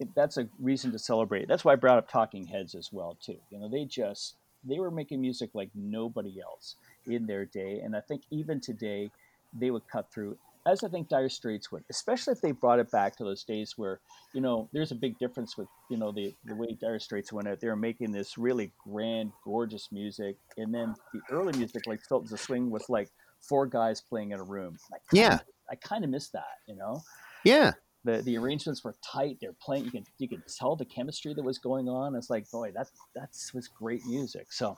it, 0.00 0.08
that's 0.14 0.36
a 0.36 0.48
reason 0.60 0.92
to 0.92 0.98
celebrate 0.98 1.48
that's 1.48 1.64
why 1.64 1.72
i 1.72 1.76
brought 1.76 1.98
up 1.98 2.08
talking 2.10 2.46
heads 2.46 2.74
as 2.74 2.92
well 2.92 3.16
too 3.22 3.36
you 3.50 3.58
know 3.58 3.68
they 3.68 3.84
just 3.84 4.34
they 4.64 4.78
were 4.78 4.90
making 4.90 5.20
music 5.20 5.50
like 5.54 5.70
nobody 5.74 6.40
else 6.40 6.76
in 7.06 7.26
their 7.26 7.44
day 7.44 7.80
and 7.82 7.96
i 7.96 8.00
think 8.00 8.22
even 8.30 8.60
today 8.60 9.10
they 9.52 9.70
would 9.70 9.86
cut 9.88 10.10
through 10.12 10.36
as 10.66 10.84
i 10.84 10.88
think 10.88 11.08
dire 11.08 11.28
straits 11.28 11.72
would 11.72 11.84
especially 11.90 12.32
if 12.32 12.40
they 12.40 12.52
brought 12.52 12.78
it 12.78 12.90
back 12.90 13.16
to 13.16 13.24
those 13.24 13.44
days 13.44 13.74
where 13.76 14.00
you 14.34 14.40
know, 14.40 14.68
there's 14.72 14.92
a 14.92 14.94
big 14.94 15.18
difference 15.18 15.56
with, 15.56 15.68
you 15.88 15.96
know, 15.96 16.12
the, 16.12 16.34
the 16.44 16.54
way 16.54 16.76
Dire 16.80 16.98
Straits 16.98 17.32
went 17.32 17.48
out. 17.48 17.60
They 17.60 17.68
were 17.68 17.76
making 17.76 18.12
this 18.12 18.36
really 18.36 18.72
grand, 18.78 19.32
gorgeous 19.44 19.88
music. 19.90 20.36
And 20.56 20.74
then 20.74 20.94
the 21.14 21.20
early 21.30 21.56
music, 21.56 21.86
like 21.86 22.04
Sultans 22.04 22.32
of 22.32 22.40
Swing, 22.40 22.70
was 22.70 22.88
like 22.88 23.08
four 23.40 23.66
guys 23.66 24.00
playing 24.00 24.32
in 24.32 24.40
a 24.40 24.44
room. 24.44 24.76
I 24.92 24.96
kinda, 25.14 25.28
Yeah. 25.30 25.38
I 25.70 25.74
kind 25.76 26.04
of 26.04 26.10
miss 26.10 26.30
that, 26.30 26.58
you 26.66 26.76
know? 26.76 27.02
Yeah. 27.44 27.72
The, 28.04 28.22
the 28.22 28.38
arrangements 28.38 28.82
were 28.84 28.94
tight. 29.04 29.38
They're 29.40 29.56
playing. 29.60 29.84
You 29.84 29.90
can 29.90 30.04
you 30.18 30.28
can 30.28 30.42
tell 30.58 30.76
the 30.76 30.84
chemistry 30.84 31.34
that 31.34 31.42
was 31.42 31.58
going 31.58 31.88
on. 31.88 32.14
It's 32.14 32.30
like, 32.30 32.48
boy, 32.50 32.70
that 32.74 32.86
that's 33.14 33.52
was 33.52 33.68
great 33.68 34.06
music. 34.06 34.52
So, 34.52 34.76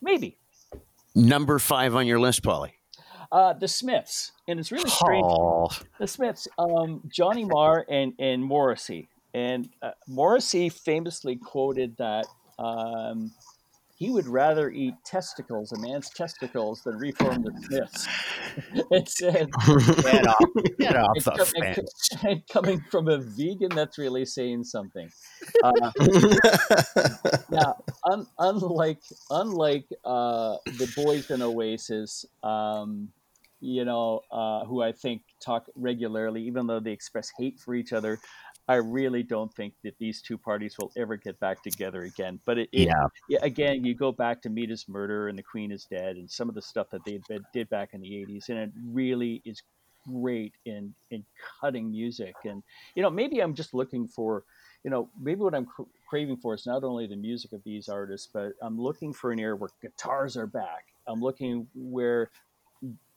maybe 0.00 0.38
Number 1.14 1.58
five 1.58 1.94
on 1.94 2.06
your 2.06 2.18
list, 2.20 2.42
Paulie. 2.42 2.70
uh, 3.30 3.52
the 3.54 3.68
Smiths, 3.68 4.32
and 4.48 4.58
it's 4.58 4.72
really 4.72 4.88
strange. 4.88 5.24
Oh, 5.28 5.68
the 5.98 6.06
Smiths, 6.06 6.48
um, 6.58 7.02
Johnny 7.08 7.44
Marr 7.44 7.84
and 7.90 8.14
and 8.18 8.42
Morrissey, 8.42 9.08
and 9.34 9.68
uh, 9.82 9.90
Morrissey 10.08 10.68
famously 10.70 11.36
quoted 11.36 11.96
that 11.98 12.26
um, 12.58 13.32
he 14.02 14.10
would 14.10 14.26
rather 14.26 14.68
eat 14.68 14.94
testicles, 15.04 15.70
a 15.70 15.78
man's 15.78 16.10
testicles, 16.10 16.82
than 16.82 16.98
reform 16.98 17.44
the 17.44 17.52
Smiths. 17.62 18.08
it 18.90 19.08
said, 19.08 19.48
Get 20.02 20.26
off, 20.26 20.44
get 20.76 20.96
off 20.96 21.14
and, 21.14 21.24
the 21.24 21.30
com- 21.30 21.46
fence. 21.46 22.10
and 22.24 22.42
coming 22.52 22.84
from 22.90 23.06
a 23.06 23.18
vegan, 23.18 23.68
that's 23.68 23.98
really 23.98 24.24
saying 24.24 24.64
something. 24.64 25.08
Uh, 25.62 25.92
now, 27.50 27.76
un, 28.10 28.26
unlike 28.40 29.02
unlike 29.30 29.86
uh, 30.04 30.56
the 30.64 30.92
boys 30.96 31.30
in 31.30 31.40
Oasis, 31.40 32.26
um, 32.42 33.08
you 33.60 33.84
know, 33.84 34.22
uh, 34.32 34.64
who 34.64 34.82
I 34.82 34.90
think 34.90 35.22
talk 35.38 35.66
regularly, 35.76 36.42
even 36.42 36.66
though 36.66 36.80
they 36.80 36.90
express 36.90 37.30
hate 37.38 37.60
for 37.60 37.72
each 37.72 37.92
other, 37.92 38.18
I 38.68 38.76
really 38.76 39.22
don't 39.22 39.52
think 39.52 39.74
that 39.82 39.98
these 39.98 40.22
two 40.22 40.38
parties 40.38 40.76
will 40.78 40.92
ever 40.96 41.16
get 41.16 41.38
back 41.40 41.62
together 41.62 42.02
again. 42.02 42.40
But 42.46 42.58
it, 42.58 42.68
it 42.72 42.88
Yeah. 43.28 43.38
again, 43.42 43.84
you 43.84 43.94
go 43.94 44.12
back 44.12 44.40
to 44.42 44.50
Meat 44.50 44.70
Is 44.70 44.88
Murder 44.88 45.28
and 45.28 45.38
the 45.38 45.42
Queen 45.42 45.72
is 45.72 45.84
dead, 45.84 46.16
and 46.16 46.30
some 46.30 46.48
of 46.48 46.54
the 46.54 46.62
stuff 46.62 46.88
that 46.90 47.04
they 47.04 47.20
did 47.28 47.44
did 47.52 47.68
back 47.70 47.90
in 47.92 48.00
the 48.00 48.10
'80s, 48.10 48.48
and 48.48 48.58
it 48.58 48.70
really 48.86 49.42
is 49.44 49.62
great 50.08 50.54
in 50.64 50.94
in 51.10 51.24
cutting 51.60 51.90
music. 51.90 52.34
And 52.44 52.62
you 52.94 53.02
know, 53.02 53.10
maybe 53.10 53.40
I'm 53.40 53.54
just 53.54 53.74
looking 53.74 54.06
for, 54.06 54.44
you 54.84 54.90
know, 54.90 55.08
maybe 55.20 55.40
what 55.40 55.54
I'm 55.54 55.66
cr- 55.66 55.82
craving 56.08 56.36
for 56.36 56.54
is 56.54 56.64
not 56.66 56.84
only 56.84 57.06
the 57.06 57.16
music 57.16 57.52
of 57.52 57.62
these 57.64 57.88
artists, 57.88 58.28
but 58.32 58.52
I'm 58.62 58.80
looking 58.80 59.12
for 59.12 59.32
an 59.32 59.40
era 59.40 59.56
where 59.56 59.70
guitars 59.80 60.36
are 60.36 60.46
back. 60.46 60.86
I'm 61.06 61.20
looking 61.20 61.66
where 61.74 62.30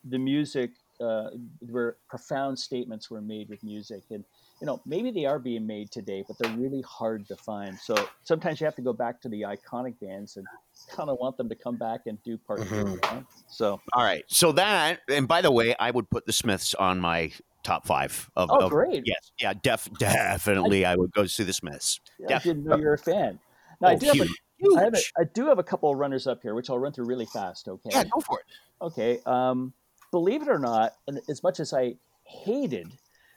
the 0.08 0.20
music, 0.20 0.72
uh, 1.02 1.30
where 1.60 1.98
profound 2.08 2.58
statements 2.60 3.10
were 3.10 3.22
made 3.22 3.50
with 3.50 3.64
music, 3.64 4.04
and 4.12 4.24
you 4.62 4.68
know, 4.68 4.82
maybe 4.86 5.12
they 5.12 5.26
are 5.26 5.38
being 5.40 5.68
made 5.68 5.92
today, 5.92 6.24
but 6.28 6.38
they're 6.38 6.56
really 6.58 6.82
hard 6.82 7.28
to 7.28 7.36
find. 7.36 7.78
So 7.78 7.96
sometimes 8.24 8.62
you 8.62 8.66
have 8.66 8.76
to 8.76 8.82
go 8.82 8.94
back 8.94 9.22
to 9.22 9.30
the 9.30 9.42
iconic 9.42 10.00
bands 10.00 10.38
and 10.38 10.46
kind 10.90 11.10
of 11.10 11.18
want 11.20 11.36
them 11.38 11.50
to 11.50 11.56
come 11.56 11.76
back 11.76 12.02
and 12.06 12.18
do 12.24 12.38
part 12.38 12.60
two. 12.62 12.66
Mhm. 12.66 12.92
you 12.94 12.96
know? 13.02 13.26
So, 13.48 13.82
All 13.94 14.04
right. 14.04 14.24
So 14.28 14.52
that, 14.54 15.02
and 15.10 15.28
by 15.28 15.42
the 15.42 15.52
way, 15.52 15.76
I 15.78 15.92
would 15.92 16.10
put 16.10 16.26
the 16.26 16.34
Smiths 16.34 16.74
on 16.74 17.00
my 17.02 17.32
top 17.64 17.86
five 17.86 18.30
of. 18.36 18.50
oh, 18.52 18.66
of- 18.66 18.72
great. 18.72 19.04
Yes. 19.06 19.32
Yeah. 19.40 19.54
Def, 19.62 19.90
definitely, 20.00 20.86
I 20.86 20.96
would 20.96 21.12
go 21.12 21.26
see 21.26 21.44
the 21.44 21.54
Smiths. 21.54 22.00
I 22.30 22.38
didn't 22.40 22.64
know 22.64 22.78
you 22.78 22.86
were 22.86 22.94
a 22.94 22.98
fan. 22.98 23.40
Now, 23.82 23.90
I, 23.90 23.94
Oh, 23.96 23.98
do 23.98 24.06
have 24.08 24.16
a, 24.22 24.26
huge. 24.58 24.78
I, 24.78 24.84
have 24.84 24.94
a, 24.94 25.00
I 25.20 25.24
do 25.34 25.48
have 25.48 25.60
a 25.60 25.64
couple 25.64 25.92
of 25.92 25.98
runners 25.98 26.28
up 26.28 26.42
here, 26.42 26.56
which 26.56 26.70
I'll 26.70 26.80
run 26.80 26.94
through 26.94 27.06
really 27.08 27.26
fast. 27.26 27.68
Okay. 27.68 27.90
Yeah, 27.92 28.04
go 28.06 28.22
for 28.22 28.40
it. 28.40 28.46
Okay. 28.82 29.20
Um, 29.26 29.74
believe 30.12 30.42
it 30.44 30.48
or 30.48 30.60
not, 30.60 30.94
and 31.08 31.20
as 31.28 31.44
much 31.44 31.60
as 31.60 31.74
I 31.74 31.96
hated 32.24 32.88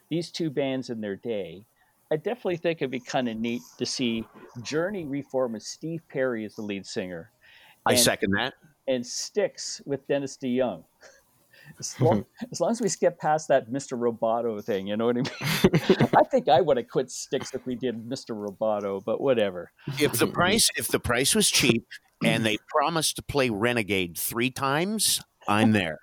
these 0.09 0.31
two 0.31 0.49
bands 0.49 0.89
in 0.89 1.01
their 1.01 1.15
day, 1.15 1.65
I 2.11 2.15
definitely 2.17 2.57
think 2.57 2.81
it'd 2.81 2.91
be 2.91 2.99
kind 2.99 3.29
of 3.29 3.37
neat 3.37 3.61
to 3.77 3.85
see 3.85 4.25
Journey 4.63 5.05
reform 5.05 5.53
with 5.53 5.63
Steve 5.63 6.01
Perry 6.09 6.43
as 6.45 6.55
the 6.55 6.61
lead 6.63 6.85
singer. 6.85 7.31
I 7.85 7.91
And- 7.91 7.99
second 7.99 8.31
that. 8.31 8.53
and 8.87 9.05
Styx 9.05 9.81
with 9.85 10.07
Dennis 10.07 10.37
DeYoung. 10.37 10.83
As 11.77 12.01
long, 12.01 12.25
as 12.51 12.59
long 12.59 12.71
as 12.71 12.81
we 12.81 12.89
skip 12.89 13.19
past 13.19 13.47
that 13.49 13.69
Mr. 13.69 13.95
Roboto 13.95 14.63
thing, 14.63 14.87
you 14.87 14.97
know 14.97 15.05
what 15.05 15.17
I 15.17 15.21
mean? 15.21 16.09
I 16.17 16.23
think 16.23 16.49
I 16.49 16.61
would 16.61 16.77
have 16.77 16.87
quit 16.87 17.11
Styx 17.11 17.53
if 17.53 17.63
we 17.67 17.75
did 17.75 18.09
Mr. 18.09 18.31
Roboto, 18.31 19.03
but 19.05 19.21
whatever. 19.21 19.71
If 19.99 20.13
the 20.13 20.25
price, 20.25 20.71
if 20.77 20.87
the 20.87 20.99
price 20.99 21.35
was 21.35 21.51
cheap 21.51 21.85
and 22.25 22.43
they 22.43 22.57
promised 22.69 23.17
to 23.17 23.21
play 23.21 23.51
Renegade 23.51 24.17
three 24.17 24.49
times, 24.49 25.21
I'm 25.47 25.71
there. 25.71 25.99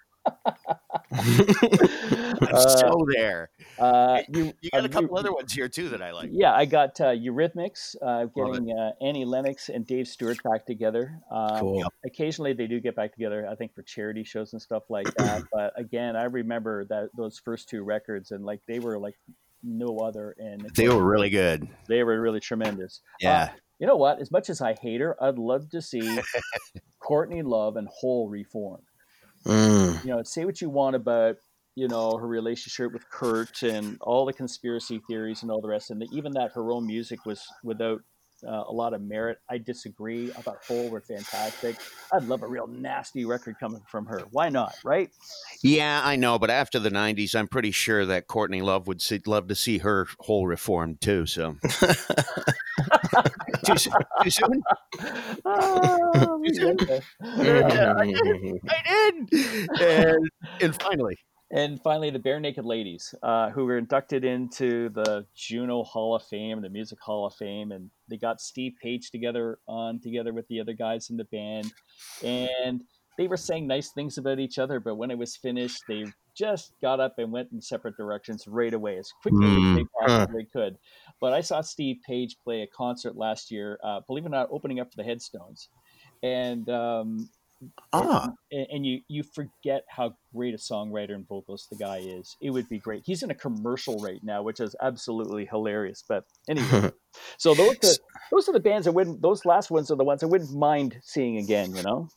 I'm 1.12 2.39
Uh, 2.53 2.61
so 2.69 3.07
there. 3.15 3.51
Uh, 3.79 4.23
you, 4.29 4.53
You 4.61 4.71
got 4.71 4.83
uh, 4.83 4.87
a 4.87 4.89
couple 4.89 5.09
you- 5.11 5.17
other 5.17 5.33
ones 5.33 5.53
here 5.53 5.69
too 5.69 5.89
that 5.91 6.03
I 6.03 6.12
like. 6.12 6.31
Yeah, 6.33 6.53
I 6.53 6.65
got 6.65 7.01
uh, 7.01 7.07
Eurythmics, 7.15 7.97
uh, 8.03 8.27
getting 8.27 8.71
uh, 8.77 8.93
Annie 9.01 9.25
Lennox 9.25 9.69
and 9.69 9.87
Dave 9.87 10.09
Stewart 10.09 10.39
back 10.43 10.67
together. 10.67 11.21
Um, 11.31 11.61
Cool. 11.61 11.85
Occasionally, 12.05 12.53
they 12.53 12.67
do 12.67 12.81
get 12.81 12.95
back 12.97 13.12
together. 13.12 13.47
I 13.51 13.55
think 13.55 13.75
for 13.75 13.83
charity 13.83 14.25
shows 14.25 14.53
and 14.53 14.61
stuff 14.62 14.85
like 14.89 15.07
that. 15.19 15.43
but 15.53 15.73
again, 15.79 16.17
I 16.17 16.25
remember 16.25 16.85
that 16.87 17.11
those 17.17 17.39
first 17.39 17.69
two 17.69 17.83
records, 17.83 18.31
and 18.31 18.45
like 18.45 18.61
they 18.67 18.79
were 18.79 18.99
like 18.99 19.15
no 19.62 19.99
other, 19.99 20.35
and 20.39 20.69
They 20.77 20.89
were 20.89 21.03
really 21.05 21.31
good. 21.31 21.67
they 21.89 22.03
were 22.03 22.21
really 22.21 22.41
tremendous. 22.41 23.01
Yeah. 23.21 23.51
You 23.79 23.87
know 23.87 23.97
what? 23.97 24.21
As 24.21 24.31
much 24.31 24.49
as 24.49 24.61
I 24.62 24.75
hate 24.75 25.01
her, 25.01 25.23
I'd 25.23 25.39
love 25.39 25.69
to 25.71 25.83
see 25.83 26.19
Courtney 26.99 27.43
Love 27.43 27.77
and 27.77 27.89
Hole 27.89 28.29
reform. 28.29 28.81
Mm. 29.47 30.05
You 30.05 30.11
know, 30.11 30.23
say 30.25 30.45
what 30.45 30.61
you 30.61 30.69
want 30.69 30.97
about 30.97 31.37
you 31.77 31.89
know 31.89 32.17
her 32.17 32.27
relationship 32.27 32.93
with 32.93 33.09
Kurt 33.11 33.63
and 33.63 33.99
all 34.01 34.27
the 34.27 34.33
conspiracy 34.33 35.01
theories 35.07 35.43
and 35.43 35.51
all 35.51 35.61
the 35.61 35.69
rest, 35.69 35.91
and 35.91 36.01
the, 36.01 36.09
even 36.13 36.33
that 36.33 36.53
her 36.53 36.73
own 36.73 36.87
music 36.87 37.25
was 37.25 37.47
without 37.63 38.03
uh, 38.44 38.64
a 38.66 38.72
lot 38.72 38.94
of 38.94 39.01
merit. 39.03 39.38
I 39.49 39.59
disagree. 39.59 40.31
I 40.37 40.40
thought 40.42 40.59
Hole 40.66 40.88
were 40.90 41.01
fantastic. 41.01 41.77
I'd 42.12 42.25
love 42.25 42.42
a 42.42 42.46
real 42.49 42.66
nasty 42.66 43.25
record 43.25 43.59
coming 43.59 43.83
from 43.88 44.07
her. 44.07 44.20
Why 44.31 44.49
not? 44.49 44.75
Right? 44.85 45.11
Yeah, 45.62 46.01
I 46.05 46.16
know, 46.16 46.38
but 46.38 46.51
after 46.51 46.79
the 46.79 46.90
'90s, 46.90 47.35
I'm 47.35 47.49
pretty 47.49 47.70
sure 47.70 48.05
that 48.07 48.27
Courtney 48.27 48.62
Love 48.62 48.87
would 48.87 49.01
see, 49.03 49.20
love 49.27 49.49
to 49.49 49.55
see 49.55 49.79
her 49.79 50.07
whole 50.20 50.46
reformed 50.46 51.01
too. 51.01 51.27
So 51.27 51.57
too, 53.64 53.77
soon- 53.77 53.92
too 54.22 54.31
soon? 54.31 54.62
Oh, 55.44 56.42
okay. 56.44 57.01
Yeah, 57.22 57.94
I 57.96 58.07
did. 58.07 58.61
I 58.68 58.83
did. 59.31 59.70
And 59.81 60.31
and 60.61 60.83
finally, 60.83 61.18
And 61.51 61.81
finally, 61.81 62.11
the 62.11 62.19
Barenaked 62.19 62.65
Ladies, 62.65 63.15
uh, 63.23 63.51
who 63.51 63.67
were 63.67 63.79
inducted 63.79 64.25
into 64.25 64.89
the 64.89 65.27
Juno 65.37 65.85
Hall 65.85 66.17
of 66.17 66.25
Fame, 66.25 66.61
the 66.61 66.69
Music 66.69 66.99
Hall 67.01 67.25
of 67.25 67.35
Fame, 67.35 67.71
and 67.71 67.91
they 68.09 68.17
got 68.17 68.41
Steve 68.41 68.73
Page 68.83 69.11
together 69.11 69.59
on 69.69 70.01
together 70.01 70.33
with 70.33 70.49
the 70.49 70.61
other 70.61 70.73
guys 70.73 71.09
in 71.09 71.17
the 71.17 71.25
band, 71.25 71.73
and 72.25 72.83
they 73.17 73.29
were 73.29 73.37
saying 73.37 73.67
nice 73.67 73.91
things 73.93 74.19
about 74.19 74.41
each 74.41 74.59
other. 74.59 74.81
But 74.81 74.97
when 74.97 75.13
it 75.13 75.19
was 75.19 75.37
finished, 75.37 75.85
they 75.89 76.07
just 76.37 76.73
got 76.83 76.99
up 76.99 77.15
and 77.19 77.33
went 77.33 77.53
in 77.53 77.61
separate 77.61 77.97
directions 77.97 78.49
right 78.49 78.75
away 78.75 78.99
as 78.99 79.13
quickly 79.23 79.47
Hmm, 79.47 79.71
as 79.71 79.77
they 79.77 79.85
possibly 80.01 80.47
could. 80.53 80.77
But 81.21 81.33
I 81.33 81.43
saw 81.43 81.61
Steve 81.61 81.99
Page 82.05 82.37
play 82.43 82.63
a 82.63 82.67
concert 82.67 83.17
last 83.17 83.53
year, 83.53 83.79
uh, 83.85 84.01
believe 84.01 84.25
it 84.25 84.29
or 84.29 84.31
not, 84.31 84.49
opening 84.51 84.81
up 84.81 84.91
for 84.91 84.97
the 84.97 85.05
Headstones, 85.05 85.69
and 86.25 86.69
um, 86.69 87.31
ah, 87.92 88.31
and, 88.51 88.66
and 88.71 88.87
you 88.87 89.01
you 89.09 89.23
forget 89.23 89.85
how 89.88 90.16
great 90.35 90.55
a 90.55 90.59
songwriter 90.59 91.14
and 91.14 91.27
vocalist 91.27 91.71
the 91.71 91.77
guy 91.77 91.99
is. 91.99 92.37
It 92.40 92.51
would 92.51 92.69
be 92.69 92.79
great. 92.79 93.03
He's 93.05 93.23
in 93.23 93.31
a 93.31 93.35
commercial 93.35 93.97
right 93.99 94.23
now, 94.23 94.42
which 94.42 94.61
is 94.61 94.75
absolutely 94.81 95.47
hilarious. 95.47 96.05
But 96.07 96.25
anyway, 96.49 96.92
so 97.38 97.55
those 97.55 97.77
are, 97.77 97.97
those 98.31 98.49
are 98.49 98.53
the 98.53 98.61
bands 98.61 98.87
I 98.87 98.90
wouldn't. 98.90 99.23
Those 99.23 99.45
last 99.45 99.71
ones 99.71 99.90
are 99.90 99.97
the 99.97 100.05
ones 100.05 100.23
I 100.23 100.27
wouldn't 100.27 100.53
mind 100.53 100.99
seeing 101.03 101.38
again. 101.38 101.75
You 101.75 101.83
know. 101.83 102.09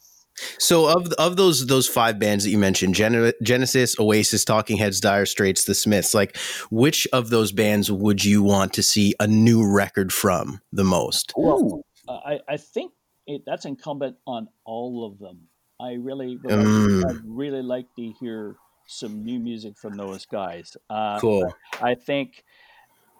So 0.57 0.87
of 0.87 1.11
of 1.13 1.35
those 1.35 1.67
those 1.67 1.87
five 1.87 2.19
bands 2.19 2.43
that 2.43 2.51
you 2.51 2.57
mentioned, 2.57 2.95
Gen- 2.95 3.33
Genesis, 3.43 3.99
Oasis, 3.99 4.45
Talking 4.45 4.77
Heads, 4.77 4.99
Dire 4.99 5.25
Straits, 5.25 5.65
The 5.65 5.75
Smiths, 5.75 6.13
like 6.13 6.37
which 6.69 7.07
of 7.13 7.29
those 7.29 7.51
bands 7.51 7.91
would 7.91 8.23
you 8.23 8.43
want 8.43 8.73
to 8.73 8.83
see 8.83 9.13
a 9.19 9.27
new 9.27 9.65
record 9.65 10.13
from 10.13 10.61
the 10.71 10.83
most? 10.83 11.33
Well, 11.35 11.81
uh, 12.07 12.19
I 12.25 12.39
I 12.47 12.57
think 12.57 12.93
it, 13.29 13.43
that's 13.45 13.65
incumbent 13.65 14.17
on 14.27 14.49
all 14.65 15.05
of 15.05 15.19
them. 15.19 15.47
I 15.79 15.93
really 15.93 16.35
would 16.37 16.51
like, 16.51 16.65
Mm. 16.67 17.09
I'd 17.09 17.21
really 17.23 17.61
like 17.61 17.85
to 17.95 18.11
hear 18.19 18.55
some 18.87 19.23
new 19.23 19.39
music 19.39 19.77
from 19.77 19.95
those 19.95 20.25
guys. 20.25 20.75
Uh, 20.89 21.19
Cool. 21.19 21.53
I 21.81 21.95
think 21.95 22.43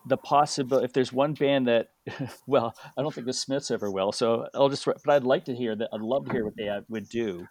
the 0.05 0.17
possible 0.17 0.79
if 0.79 0.91
there's 0.93 1.11
one 1.13 1.33
band 1.33 1.67
that 1.67 1.89
well 2.47 2.73
i 2.97 3.01
don't 3.01 3.13
think 3.13 3.27
the 3.27 3.33
smiths 3.33 3.69
ever 3.69 3.91
will 3.91 4.13
so 4.13 4.47
i'll 4.55 4.69
just 4.69 4.85
but 4.85 5.09
i'd 5.09 5.25
like 5.25 5.43
to 5.45 5.53
hear 5.53 5.75
that 5.75 5.89
i'd 5.93 5.99
love 5.99 6.25
to 6.25 6.31
hear 6.31 6.45
what 6.45 6.55
they 6.55 6.69
uh, 6.69 6.79
would 6.87 7.07
do 7.09 7.45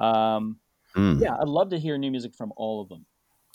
um, 0.00 0.58
Hmm. 0.94 1.18
yeah 1.22 1.34
i'd 1.40 1.48
love 1.48 1.70
to 1.70 1.78
hear 1.78 1.96
new 1.96 2.10
music 2.10 2.34
from 2.34 2.52
all 2.56 2.82
of 2.82 2.88
them 2.88 3.06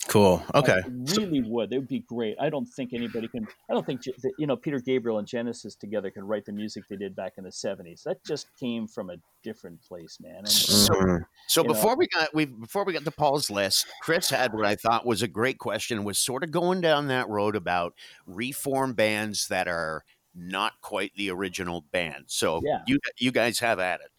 Cool. 0.08 0.42
Okay. 0.54 0.80
I 0.84 0.88
really 1.18 1.42
would 1.42 1.70
they 1.70 1.78
would 1.78 1.86
be 1.86 2.00
great 2.00 2.34
i 2.40 2.48
don't 2.48 2.66
think 2.66 2.92
anybody 2.94 3.28
can 3.28 3.46
i 3.68 3.72
don't 3.74 3.84
think 3.84 4.00
you 4.38 4.46
know 4.46 4.56
peter 4.56 4.80
gabriel 4.80 5.18
and 5.18 5.28
genesis 5.28 5.74
together 5.76 6.10
could 6.10 6.24
write 6.24 6.44
the 6.46 6.52
music 6.52 6.84
they 6.88 6.96
did 6.96 7.14
back 7.14 7.34
in 7.36 7.44
the 7.44 7.50
70s 7.50 8.02
that 8.04 8.24
just 8.24 8.46
came 8.58 8.88
from 8.88 9.10
a 9.10 9.16
different 9.44 9.80
place 9.82 10.18
man 10.20 10.38
and 10.38 10.48
So- 10.48 10.94
Mhm. 10.94 11.20
So 11.48 11.62
you 11.62 11.68
know. 11.68 11.74
before 11.74 11.96
we 11.96 12.06
got 12.08 12.34
we 12.34 12.46
before 12.46 12.84
we 12.84 12.92
got 12.92 13.04
to 13.04 13.10
Paul's 13.10 13.50
list, 13.50 13.86
Chris 14.02 14.30
had 14.30 14.52
what 14.54 14.64
I 14.64 14.74
thought 14.76 15.04
was 15.04 15.20
a 15.22 15.28
great 15.28 15.58
question. 15.58 16.04
Was 16.04 16.18
sort 16.18 16.44
of 16.44 16.50
going 16.50 16.80
down 16.80 17.08
that 17.08 17.28
road 17.28 17.54
about 17.56 17.94
reform 18.26 18.92
bands 18.94 19.48
that 19.48 19.66
are 19.68 20.04
not 20.34 20.74
quite 20.80 21.12
the 21.16 21.28
original 21.30 21.82
band. 21.92 22.24
So 22.28 22.60
Yeah. 22.64 22.82
you 22.86 22.98
you 23.18 23.32
guys 23.32 23.58
have 23.58 23.78
at 23.80 24.00
it. 24.00 24.10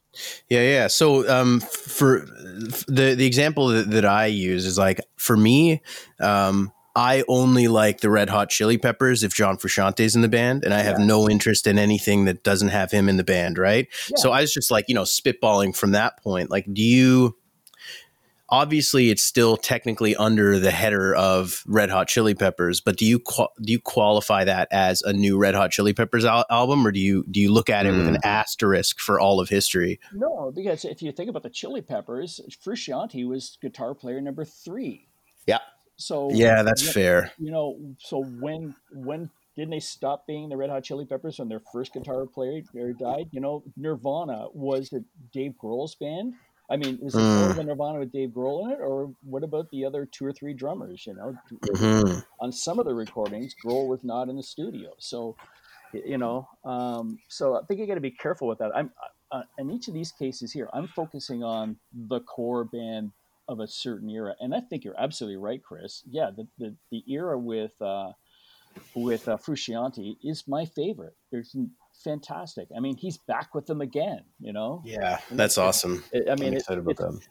Yeah, 0.49 0.61
yeah. 0.61 0.87
So, 0.87 1.27
um, 1.29 1.59
for 1.61 2.25
the 2.87 3.15
the 3.17 3.25
example 3.25 3.67
that, 3.69 3.89
that 3.91 4.05
I 4.05 4.25
use 4.25 4.65
is 4.65 4.77
like 4.77 4.99
for 5.17 5.37
me, 5.37 5.81
um, 6.19 6.71
I 6.95 7.23
only 7.29 7.69
like 7.69 8.01
the 8.01 8.09
Red 8.09 8.29
Hot 8.29 8.49
Chili 8.49 8.77
Peppers 8.77 9.23
if 9.23 9.33
John 9.33 9.55
Frusciante's 9.57 10.13
in 10.15 10.21
the 10.21 10.27
band, 10.27 10.65
and 10.65 10.73
I 10.73 10.81
have 10.81 10.99
Yeah. 10.99 11.05
no 11.05 11.29
interest 11.29 11.65
in 11.65 11.79
anything 11.79 12.25
that 12.25 12.43
doesn't 12.43 12.67
have 12.69 12.91
him 12.91 13.07
in 13.07 13.15
the 13.15 13.23
band, 13.23 13.57
right? 13.57 13.87
Yeah. 14.09 14.15
So 14.17 14.31
I 14.31 14.41
was 14.41 14.53
just 14.53 14.69
like, 14.71 14.85
you 14.89 14.95
know, 14.95 15.03
spitballing 15.03 15.73
from 15.75 15.91
that 15.91 16.21
point. 16.21 16.49
Like, 16.51 16.65
do 16.73 16.81
you? 16.81 17.37
Obviously 18.51 19.09
it's 19.09 19.23
still 19.23 19.57
technically 19.57 20.15
under 20.15 20.59
the 20.59 20.71
header 20.71 21.15
of 21.15 21.63
Red 21.65 21.89
Hot 21.89 22.07
Chili 22.07 22.35
Peppers, 22.35 22.81
but 22.81 22.97
do 22.97 23.05
you 23.05 23.19
do 23.61 23.71
you 23.71 23.79
qualify 23.79 24.43
that 24.43 24.67
as 24.71 25.01
a 25.01 25.13
new 25.13 25.37
Red 25.37 25.55
Hot 25.55 25.71
Chili 25.71 25.93
Peppers 25.93 26.25
al- 26.25 26.45
album, 26.49 26.85
or 26.85 26.91
do 26.91 26.99
you 26.99 27.25
do 27.31 27.39
you 27.39 27.51
look 27.51 27.69
at 27.69 27.85
it 27.85 27.93
mm. 27.93 27.97
with 27.97 28.07
an 28.07 28.15
mm. 28.15 28.25
asterisk 28.25 28.99
for 28.99 29.19
all 29.19 29.39
of 29.39 29.49
history? 29.49 29.99
No, 30.13 30.51
because 30.53 30.85
if 30.85 31.01
you 31.01 31.11
think 31.11 31.29
about 31.29 31.43
the 31.43 31.49
Chili 31.49 31.81
Peppers, 31.81 32.41
Frusciante 32.63 33.27
was 33.27 33.57
guitar 33.61 33.95
player 33.95 34.21
number 34.21 34.45
three. 34.45 35.07
Yeah. 35.47 35.59
So 35.95 36.31
yeah, 36.31 36.63
that's 36.63 36.83
you 36.83 36.91
fair. 36.91 37.31
You 37.37 37.51
know, 37.51 37.95
so 37.99 38.23
when 38.23 38.75
when 38.91 39.29
didn't 39.55 39.71
they 39.71 39.79
stop 39.79 40.25
being 40.27 40.49
the 40.49 40.57
Red 40.57 40.69
Hot 40.69 40.83
Chili 40.83 41.05
Peppers 41.05 41.39
when 41.39 41.49
their 41.49 41.61
first 41.71 41.93
guitar 41.93 42.25
player 42.25 42.61
died? 42.93 43.27
You 43.31 43.41
know, 43.41 43.63
Nirvana 43.75 44.47
was 44.53 44.93
Dave 45.33 45.53
Grohl's 45.61 45.95
band? 45.95 46.33
I 46.71 46.77
mean, 46.77 46.99
is 47.01 47.13
it 47.13 47.17
mm. 47.17 47.39
more 47.45 47.53
than 47.53 47.67
Nirvana 47.67 47.99
with 47.99 48.13
Dave 48.13 48.29
Grohl 48.29 48.65
in 48.65 48.71
it, 48.71 48.79
or 48.79 49.13
what 49.23 49.43
about 49.43 49.69
the 49.71 49.83
other 49.83 50.05
two 50.05 50.25
or 50.25 50.31
three 50.31 50.53
drummers? 50.53 51.05
You 51.05 51.15
know, 51.15 51.37
mm-hmm. 51.51 52.19
on 52.39 52.51
some 52.53 52.79
of 52.79 52.85
the 52.85 52.93
recordings, 52.93 53.53
Grohl 53.63 53.87
was 53.87 54.05
not 54.05 54.29
in 54.29 54.37
the 54.37 54.43
studio, 54.43 54.91
so 54.97 55.35
you 55.93 56.17
know, 56.17 56.47
um, 56.63 57.19
so 57.27 57.55
I 57.55 57.65
think 57.65 57.81
you 57.81 57.87
got 57.87 57.95
to 57.95 58.01
be 58.01 58.11
careful 58.11 58.47
with 58.47 58.59
that. 58.59 58.71
I'm 58.73 58.91
uh, 59.31 59.43
in 59.57 59.69
each 59.69 59.89
of 59.89 59.93
these 59.93 60.11
cases 60.11 60.51
here, 60.51 60.69
I'm 60.73 60.87
focusing 60.87 61.43
on 61.43 61.77
the 61.93 62.21
core 62.21 62.63
band 62.63 63.11
of 63.47 63.59
a 63.59 63.67
certain 63.67 64.09
era, 64.09 64.35
and 64.39 64.55
I 64.55 64.61
think 64.61 64.85
you're 64.85 64.99
absolutely 64.99 65.37
right, 65.37 65.61
Chris. 65.61 66.03
Yeah, 66.09 66.31
the 66.35 66.47
the, 66.57 66.75
the 66.89 67.03
era 67.11 67.37
with 67.37 67.73
uh, 67.81 68.13
with 68.95 69.27
uh, 69.27 69.37
Frusciante 69.37 70.15
is 70.23 70.47
my 70.47 70.65
favorite. 70.65 71.15
There's 71.31 71.55
fantastic. 72.01 72.67
I 72.75 72.79
mean, 72.79 72.97
he's 72.97 73.17
back 73.17 73.53
with 73.55 73.65
them 73.65 73.81
again. 73.81 74.21
You 74.39 74.53
know. 74.53 74.81
Yeah, 74.85 75.19
that's 75.31 75.57
awesome. 75.57 76.03
I 76.13 76.35
mean, 76.35 76.53
it, 76.53 76.63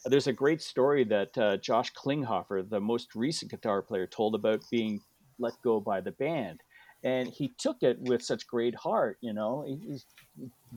there's 0.05 0.27
a 0.27 0.33
great 0.33 0.63
story 0.63 1.05
that 1.05 1.37
uh, 1.37 1.57
Josh 1.59 1.93
Klinghoffer, 1.93 2.69
the 2.69 2.81
most 2.81 3.15
recent 3.15 3.51
guitar 3.51 3.83
player, 3.83 4.07
told 4.07 4.35
about 4.35 4.63
being 4.71 5.01
let 5.39 5.55
go 5.63 5.81
by 5.81 6.01
the 6.01 6.13
band, 6.13 6.61
and 7.03 7.29
he 7.29 7.53
took 7.59 7.83
it 7.83 7.99
with 8.01 8.23
such 8.23 8.47
great 8.47 8.75
heart. 8.75 9.19
You 9.21 9.33
know, 9.33 9.65
he, 9.67 9.79
he's 9.87 10.07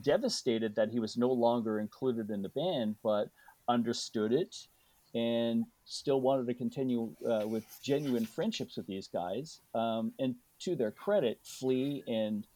devastated 0.02 0.76
that 0.76 0.90
he 0.90 1.00
was 1.00 1.16
no 1.16 1.30
longer 1.30 1.80
included 1.80 2.30
in 2.30 2.42
the 2.42 2.48
band, 2.50 2.96
but 3.02 3.28
understood 3.68 4.32
it 4.32 4.54
and 5.14 5.64
still 5.84 6.20
wanted 6.20 6.46
to 6.46 6.54
continue 6.54 7.14
uh, 7.28 7.46
with 7.46 7.64
genuine 7.82 8.26
friendships 8.26 8.76
with 8.76 8.86
these 8.86 9.08
guys. 9.08 9.60
Um, 9.74 10.12
and 10.18 10.34
to 10.60 10.74
their 10.74 10.90
credit, 10.90 11.38
Flea 11.44 12.02
and 12.06 12.46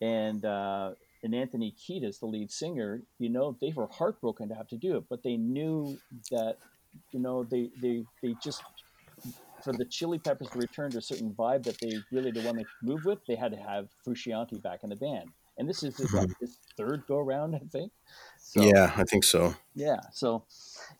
and 0.00 0.44
uh, 0.44 0.90
and 1.22 1.34
Anthony 1.34 1.74
Kiedis, 1.76 2.20
the 2.20 2.26
lead 2.26 2.50
singer, 2.50 3.02
you 3.18 3.28
know, 3.28 3.56
they 3.60 3.72
were 3.74 3.88
heartbroken 3.88 4.48
to 4.48 4.54
have 4.54 4.68
to 4.68 4.76
do 4.76 4.96
it, 4.96 5.04
but 5.08 5.22
they 5.22 5.36
knew 5.36 5.98
that, 6.30 6.56
you 7.12 7.20
know, 7.20 7.44
they 7.44 7.70
they 7.80 8.04
they 8.22 8.34
just 8.42 8.62
for 9.62 9.72
the 9.72 9.84
Chili 9.84 10.18
Peppers 10.18 10.48
to 10.50 10.58
return 10.58 10.90
to 10.92 10.98
a 10.98 11.02
certain 11.02 11.32
vibe 11.32 11.64
that 11.64 11.78
they 11.80 11.98
really 12.12 12.30
the 12.30 12.42
one 12.42 12.56
to 12.56 12.64
move 12.82 13.04
with, 13.04 13.18
they 13.26 13.34
had 13.34 13.52
to 13.52 13.58
have 13.58 13.88
Frusciante 14.06 14.62
back 14.62 14.80
in 14.84 14.90
the 14.90 14.96
band. 14.96 15.30
And 15.58 15.68
this 15.68 15.82
is 15.82 15.96
his, 15.96 16.10
mm-hmm. 16.10 16.32
his 16.40 16.58
third 16.76 17.04
go 17.06 17.18
around, 17.18 17.54
I 17.54 17.60
think. 17.70 17.92
So, 18.38 18.62
yeah, 18.62 18.92
I 18.96 19.04
think 19.04 19.24
so. 19.24 19.54
Yeah. 19.74 20.00
So, 20.12 20.44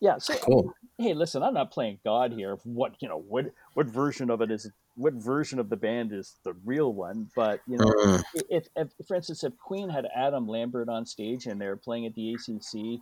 yeah. 0.01 0.19
So, 0.19 0.35
cool. 0.35 0.75
hey, 0.99 1.15
listen, 1.15 1.43
I'm 1.43 1.55
not 1.55 1.71
playing 1.71 2.01
God 2.05 2.33
here. 2.33 2.59
What 2.65 2.97
you 3.01 3.09
know, 3.09 3.19
what 3.19 3.53
what 3.75 3.87
version 3.87 4.31
of 4.31 4.43
it 4.43 4.51
is 4.51 4.71
what 4.97 5.15
version 5.15 5.61
of 5.61 5.71
the 5.71 5.77
band 5.77 6.13
is 6.13 6.35
the 6.43 6.55
real 6.65 6.93
one. 6.93 7.31
But 7.35 7.61
you 7.67 7.79
know, 7.79 7.95
uh, 8.05 8.23
if, 8.51 8.67
if, 8.77 8.89
for 9.07 9.15
instance, 9.15 9.45
if 9.45 9.57
Queen 9.57 9.89
had 9.89 10.07
Adam 10.15 10.49
Lambert 10.49 10.89
on 10.89 11.07
stage 11.07 11.47
and 11.47 11.61
they're 11.61 11.77
playing 11.77 12.07
at 12.07 12.15
the 12.15 12.35
ACC, 12.35 13.01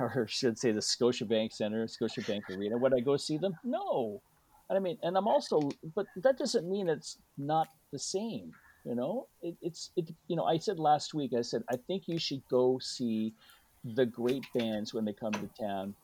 or, 0.00 0.26
should 0.28 0.58
say 0.58 0.72
the 0.72 0.80
Scotiabank 0.80 1.52
Center, 1.52 1.86
Scotiabank 1.86 2.42
Arena, 2.50 2.78
would 2.78 2.94
I 2.94 3.00
go 3.00 3.16
see 3.16 3.36
them? 3.36 3.54
No. 3.62 4.22
I 4.70 4.78
mean, 4.78 4.96
and 5.02 5.18
I'm 5.18 5.28
also, 5.28 5.70
but 5.94 6.06
that 6.16 6.38
doesn't 6.38 6.68
mean 6.68 6.88
it's 6.88 7.18
not 7.36 7.68
the 7.92 7.98
same. 7.98 8.52
You 8.84 8.94
know, 8.96 9.28
it, 9.42 9.54
it's 9.62 9.90
it. 9.96 10.10
You 10.26 10.36
know, 10.36 10.44
I 10.44 10.58
said 10.58 10.78
last 10.78 11.14
week. 11.14 11.32
I 11.36 11.42
said 11.42 11.62
I 11.70 11.76
think 11.76 12.08
you 12.08 12.18
should 12.18 12.42
go 12.50 12.78
see 12.80 13.34
the 13.84 14.06
great 14.06 14.44
bands 14.54 14.92
when 14.94 15.04
they 15.04 15.12
come 15.12 15.32
to 15.32 15.48
town, 15.60 15.94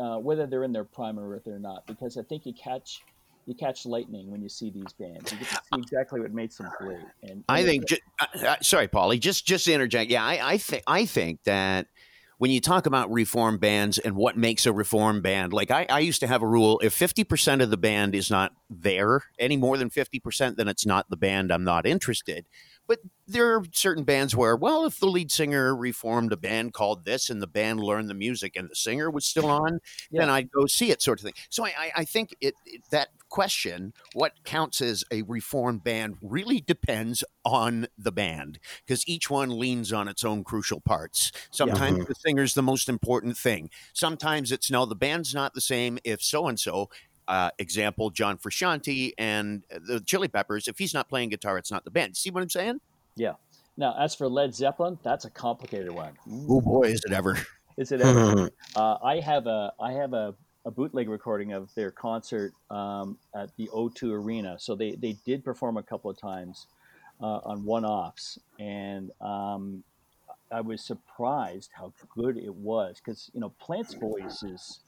uh, 0.00 0.18
whether 0.18 0.46
they're 0.46 0.64
in 0.64 0.72
their 0.72 0.84
prime 0.84 1.18
or 1.18 1.36
if 1.36 1.44
they're 1.44 1.58
not, 1.58 1.86
because 1.86 2.16
I 2.16 2.22
think 2.22 2.46
you 2.46 2.52
catch 2.52 3.00
you 3.46 3.54
catch 3.54 3.86
lightning 3.86 4.30
when 4.30 4.42
you 4.42 4.48
see 4.48 4.70
these 4.70 4.92
bands. 4.98 5.32
You 5.32 5.38
get 5.38 5.48
to 5.48 5.54
see 5.54 5.78
exactly 5.78 6.20
what 6.20 6.32
makes 6.32 6.56
them 6.56 6.68
great. 6.78 6.98
And 7.22 7.44
I 7.48 7.64
think, 7.64 7.86
just, 7.88 8.02
uh, 8.20 8.46
uh, 8.46 8.56
sorry, 8.62 8.88
Paulie, 8.88 9.20
just 9.20 9.46
just 9.46 9.64
to 9.66 9.72
interject. 9.72 10.10
Yeah, 10.10 10.24
I, 10.24 10.52
I 10.52 10.58
think 10.58 10.82
I 10.86 11.06
think 11.06 11.42
that 11.44 11.86
when 12.42 12.50
you 12.50 12.60
talk 12.60 12.86
about 12.86 13.08
reform 13.12 13.56
bands 13.56 13.98
and 13.98 14.16
what 14.16 14.36
makes 14.36 14.66
a 14.66 14.72
reform 14.72 15.22
band, 15.22 15.52
like 15.52 15.70
I, 15.70 15.86
I 15.88 16.00
used 16.00 16.18
to 16.22 16.26
have 16.26 16.42
a 16.42 16.46
rule: 16.48 16.80
if 16.82 16.92
fifty 16.92 17.22
percent 17.22 17.62
of 17.62 17.70
the 17.70 17.76
band 17.76 18.16
is 18.16 18.32
not 18.32 18.50
there, 18.68 19.22
any 19.38 19.56
more 19.56 19.78
than 19.78 19.90
fifty 19.90 20.18
percent, 20.18 20.56
then 20.56 20.66
it's 20.66 20.84
not 20.84 21.08
the 21.08 21.16
band. 21.16 21.52
I'm 21.52 21.62
not 21.62 21.86
interested. 21.86 22.44
But 22.88 23.00
there 23.26 23.56
are 23.56 23.64
certain 23.72 24.04
bands 24.04 24.36
where, 24.36 24.56
well, 24.56 24.84
if 24.84 24.98
the 24.98 25.06
lead 25.06 25.30
singer 25.30 25.74
reformed 25.74 26.32
a 26.32 26.36
band 26.36 26.74
called 26.74 27.04
this 27.04 27.30
and 27.30 27.40
the 27.40 27.46
band 27.46 27.80
learned 27.80 28.10
the 28.10 28.14
music 28.14 28.56
and 28.56 28.68
the 28.68 28.74
singer 28.74 29.10
was 29.10 29.24
still 29.24 29.46
on, 29.46 29.78
yeah. 30.10 30.20
then 30.20 30.30
I'd 30.30 30.50
go 30.50 30.66
see 30.66 30.90
it, 30.90 31.00
sort 31.00 31.20
of 31.20 31.24
thing. 31.24 31.34
So 31.48 31.64
I, 31.64 31.92
I 31.96 32.04
think 32.04 32.34
it, 32.40 32.54
it, 32.66 32.82
that 32.90 33.08
question, 33.28 33.94
what 34.12 34.32
counts 34.44 34.80
as 34.80 35.04
a 35.10 35.22
reformed 35.22 35.82
band, 35.82 36.16
really 36.20 36.60
depends 36.60 37.24
on 37.44 37.86
the 37.96 38.12
band 38.12 38.58
because 38.84 39.08
each 39.08 39.30
one 39.30 39.58
leans 39.58 39.92
on 39.92 40.06
its 40.08 40.24
own 40.24 40.44
crucial 40.44 40.80
parts. 40.80 41.32
Sometimes 41.50 41.98
yeah. 41.98 42.04
the 42.08 42.14
singer's 42.14 42.54
the 42.54 42.62
most 42.62 42.88
important 42.88 43.36
thing. 43.36 43.70
Sometimes 43.94 44.52
it's 44.52 44.70
no, 44.70 44.84
the 44.84 44.94
band's 44.94 45.34
not 45.34 45.54
the 45.54 45.60
same 45.60 45.98
if 46.04 46.22
so 46.22 46.46
and 46.46 46.60
so 46.60 46.90
uh, 47.32 47.50
example, 47.58 48.10
John 48.10 48.36
Frusciante 48.36 49.14
and 49.16 49.62
the 49.70 50.00
Chili 50.00 50.28
Peppers. 50.28 50.68
If 50.68 50.78
he's 50.78 50.92
not 50.92 51.08
playing 51.08 51.30
guitar, 51.30 51.56
it's 51.56 51.70
not 51.70 51.82
the 51.82 51.90
band. 51.90 52.14
See 52.14 52.30
what 52.30 52.42
I'm 52.42 52.50
saying? 52.50 52.82
Yeah. 53.16 53.32
Now, 53.78 53.96
as 53.98 54.14
for 54.14 54.28
Led 54.28 54.54
Zeppelin, 54.54 54.98
that's 55.02 55.24
a 55.24 55.30
complicated 55.30 55.90
one. 55.92 56.12
Oh 56.30 56.60
boy, 56.60 56.82
is 56.82 57.02
it 57.06 57.12
ever! 57.12 57.38
Is 57.78 57.90
it 57.90 58.02
ever? 58.02 58.50
uh, 58.76 58.98
I 59.02 59.18
have 59.20 59.46
a 59.46 59.72
I 59.80 59.92
have 59.92 60.12
a, 60.12 60.34
a 60.66 60.70
bootleg 60.70 61.08
recording 61.08 61.54
of 61.54 61.74
their 61.74 61.90
concert 61.90 62.52
um, 62.70 63.16
at 63.34 63.48
the 63.56 63.68
O2 63.68 64.12
Arena. 64.12 64.58
So 64.58 64.74
they 64.74 64.92
they 64.96 65.16
did 65.24 65.42
perform 65.42 65.78
a 65.78 65.82
couple 65.82 66.10
of 66.10 66.18
times 66.18 66.66
uh, 67.22 67.40
on 67.44 67.64
one 67.64 67.86
offs, 67.86 68.38
and 68.60 69.10
um, 69.22 69.82
I 70.52 70.60
was 70.60 70.84
surprised 70.84 71.70
how 71.74 71.94
good 72.14 72.36
it 72.36 72.54
was 72.54 73.00
because 73.02 73.30
you 73.32 73.40
know 73.40 73.54
Plant's 73.58 73.94
voice 73.94 74.42
is 74.42 74.80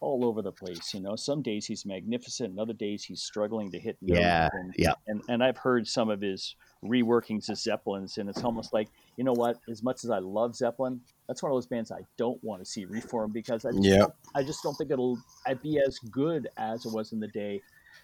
all 0.00 0.24
over 0.24 0.42
the 0.42 0.52
place. 0.52 0.94
You 0.94 1.00
know, 1.00 1.16
some 1.16 1.42
days 1.42 1.66
he's 1.66 1.84
magnificent, 1.84 2.50
and 2.50 2.60
other 2.60 2.72
days 2.72 3.04
he's 3.04 3.22
struggling 3.22 3.70
to 3.72 3.78
hit 3.78 3.96
notes. 4.00 4.20
Yeah, 4.20 4.48
and, 4.52 4.74
yeah. 4.76 4.92
And 5.06 5.22
and 5.28 5.42
I've 5.42 5.58
heard 5.58 5.86
some 5.86 6.10
of 6.10 6.20
his 6.20 6.56
reworkings 6.84 7.48
of 7.48 7.58
Zeppelins, 7.58 8.18
and 8.18 8.28
it's 8.28 8.44
almost 8.44 8.72
like 8.72 8.88
you 9.16 9.24
know 9.24 9.32
what? 9.32 9.58
As 9.68 9.82
much 9.82 10.04
as 10.04 10.10
I 10.10 10.18
love 10.18 10.54
Zeppelin, 10.54 11.00
that's 11.26 11.42
one 11.42 11.50
of 11.50 11.56
those 11.56 11.66
bands 11.66 11.90
I 11.90 12.00
don't 12.16 12.42
want 12.42 12.60
to 12.60 12.64
see 12.64 12.84
reform 12.84 13.32
because 13.32 13.64
I 13.64 13.70
just, 13.72 13.84
yeah. 13.84 14.06
I 14.34 14.42
just 14.42 14.62
don't 14.62 14.74
think 14.74 14.90
it'll 14.90 15.18
I'd 15.46 15.62
be 15.62 15.80
as 15.80 15.98
good 15.98 16.48
as 16.56 16.86
it 16.86 16.92
was 16.92 17.12
in 17.12 17.20
the 17.20 17.28
day. 17.28 17.60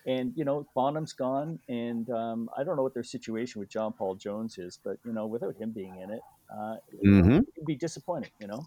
And 0.07 0.33
you 0.37 0.45
know, 0.45 0.67
Bonham's 0.75 1.15
gone, 1.15 1.59
and 1.69 2.11
um, 2.11 2.51
I 2.57 2.65
don't 2.65 2.77
know 2.77 2.83
what 2.83 2.93
their 2.93 3.05
situation 3.05 3.61
with 3.61 3.71
John 3.71 3.93
Paul 3.93 4.17
Jones 4.17 4.59
is, 4.59 4.79
but 4.85 4.99
you 5.05 5.13
know, 5.13 5.27
without 5.27 5.57
him 5.57 5.71
being 5.71 5.97
in 5.97 6.11
it, 6.11 6.21
uh, 6.51 6.77
mm-hmm. 7.05 7.41
it'd 7.57 7.67
be 7.67 7.77
disappointing. 7.77 8.31
You 8.41 8.47
know. 8.47 8.67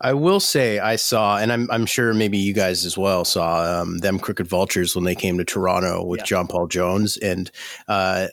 I 0.00 0.12
will 0.14 0.40
say 0.40 0.78
I 0.78 0.96
saw, 0.96 1.38
and 1.38 1.52
I'm 1.52 1.70
I'm 1.70 1.86
sure 1.86 2.14
maybe 2.14 2.38
you 2.38 2.54
guys 2.54 2.84
as 2.84 2.96
well 2.96 3.24
saw 3.24 3.80
um, 3.80 3.98
them 3.98 4.18
Crooked 4.18 4.46
Vultures 4.46 4.94
when 4.94 5.04
they 5.04 5.14
came 5.14 5.38
to 5.38 5.44
Toronto 5.44 6.04
with 6.04 6.20
yeah. 6.20 6.24
John 6.24 6.46
Paul 6.46 6.68
Jones, 6.68 7.16
and 7.16 7.50
uh, 7.88 8.28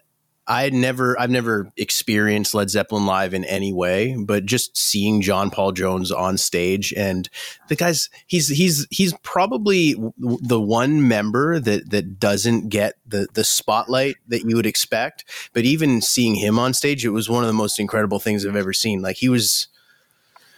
I 0.47 0.69
never 0.69 1.19
I've 1.19 1.31
never 1.31 1.71
experienced 1.75 2.53
Led 2.53 2.69
Zeppelin 2.69 3.05
live 3.05 3.33
in 3.33 3.43
any 3.45 3.73
way, 3.73 4.15
but 4.15 4.45
just 4.45 4.77
seeing 4.77 5.21
John 5.21 5.49
Paul 5.49 5.71
Jones 5.71 6.11
on 6.11 6.37
stage 6.37 6.93
and 6.95 7.27
the 7.67 7.75
guys 7.75 8.09
he's 8.27 8.49
he's 8.49 8.85
he's 8.91 9.13
probably 9.23 9.95
the 10.17 10.61
one 10.61 11.07
member 11.07 11.59
that 11.59 11.89
that 11.89 12.19
doesn't 12.19 12.69
get 12.69 12.93
the 13.07 13.27
the 13.33 13.43
spotlight 13.43 14.17
that 14.27 14.43
you 14.47 14.55
would 14.55 14.67
expect, 14.67 15.25
but 15.53 15.65
even 15.65 15.99
seeing 16.01 16.35
him 16.35 16.59
on 16.59 16.75
stage 16.75 17.03
it 17.03 17.09
was 17.09 17.27
one 17.29 17.43
of 17.43 17.47
the 17.47 17.53
most 17.53 17.79
incredible 17.79 18.19
things 18.19 18.45
I've 18.45 18.55
ever 18.55 18.73
seen. 18.73 19.01
Like 19.01 19.17
he 19.17 19.29
was 19.29 19.67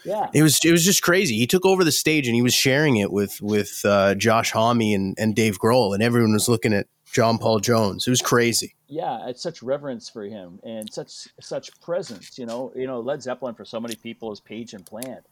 yeah. 0.04 0.28
It 0.32 0.42
was 0.42 0.58
it 0.64 0.70
was 0.70 0.84
just 0.84 1.02
crazy. 1.02 1.36
He 1.36 1.46
took 1.46 1.66
over 1.66 1.84
the 1.84 1.92
stage 1.92 2.26
and 2.26 2.34
he 2.34 2.42
was 2.42 2.54
sharing 2.54 2.96
it 2.96 3.12
with 3.12 3.40
with 3.40 3.82
uh, 3.84 4.14
Josh 4.14 4.52
Homme 4.52 4.80
and, 4.80 5.14
and 5.18 5.34
Dave 5.34 5.58
Grohl, 5.58 5.92
and 5.92 6.02
everyone 6.02 6.32
was 6.32 6.48
looking 6.48 6.72
at 6.72 6.86
John 7.12 7.38
Paul 7.38 7.60
Jones. 7.60 8.06
It 8.06 8.10
was 8.10 8.20
crazy. 8.20 8.74
Yeah, 8.86 9.28
it's 9.28 9.42
such 9.42 9.62
reverence 9.62 10.08
for 10.08 10.24
him 10.24 10.60
and 10.62 10.92
such 10.92 11.28
such 11.40 11.78
presence. 11.80 12.38
You 12.38 12.46
know, 12.46 12.72
you 12.74 12.86
know, 12.86 13.00
Led 13.00 13.22
Zeppelin 13.22 13.54
for 13.54 13.64
so 13.64 13.80
many 13.80 13.94
people 13.94 14.32
is 14.32 14.40
Page 14.40 14.74
and 14.74 14.84
Plant, 14.84 15.24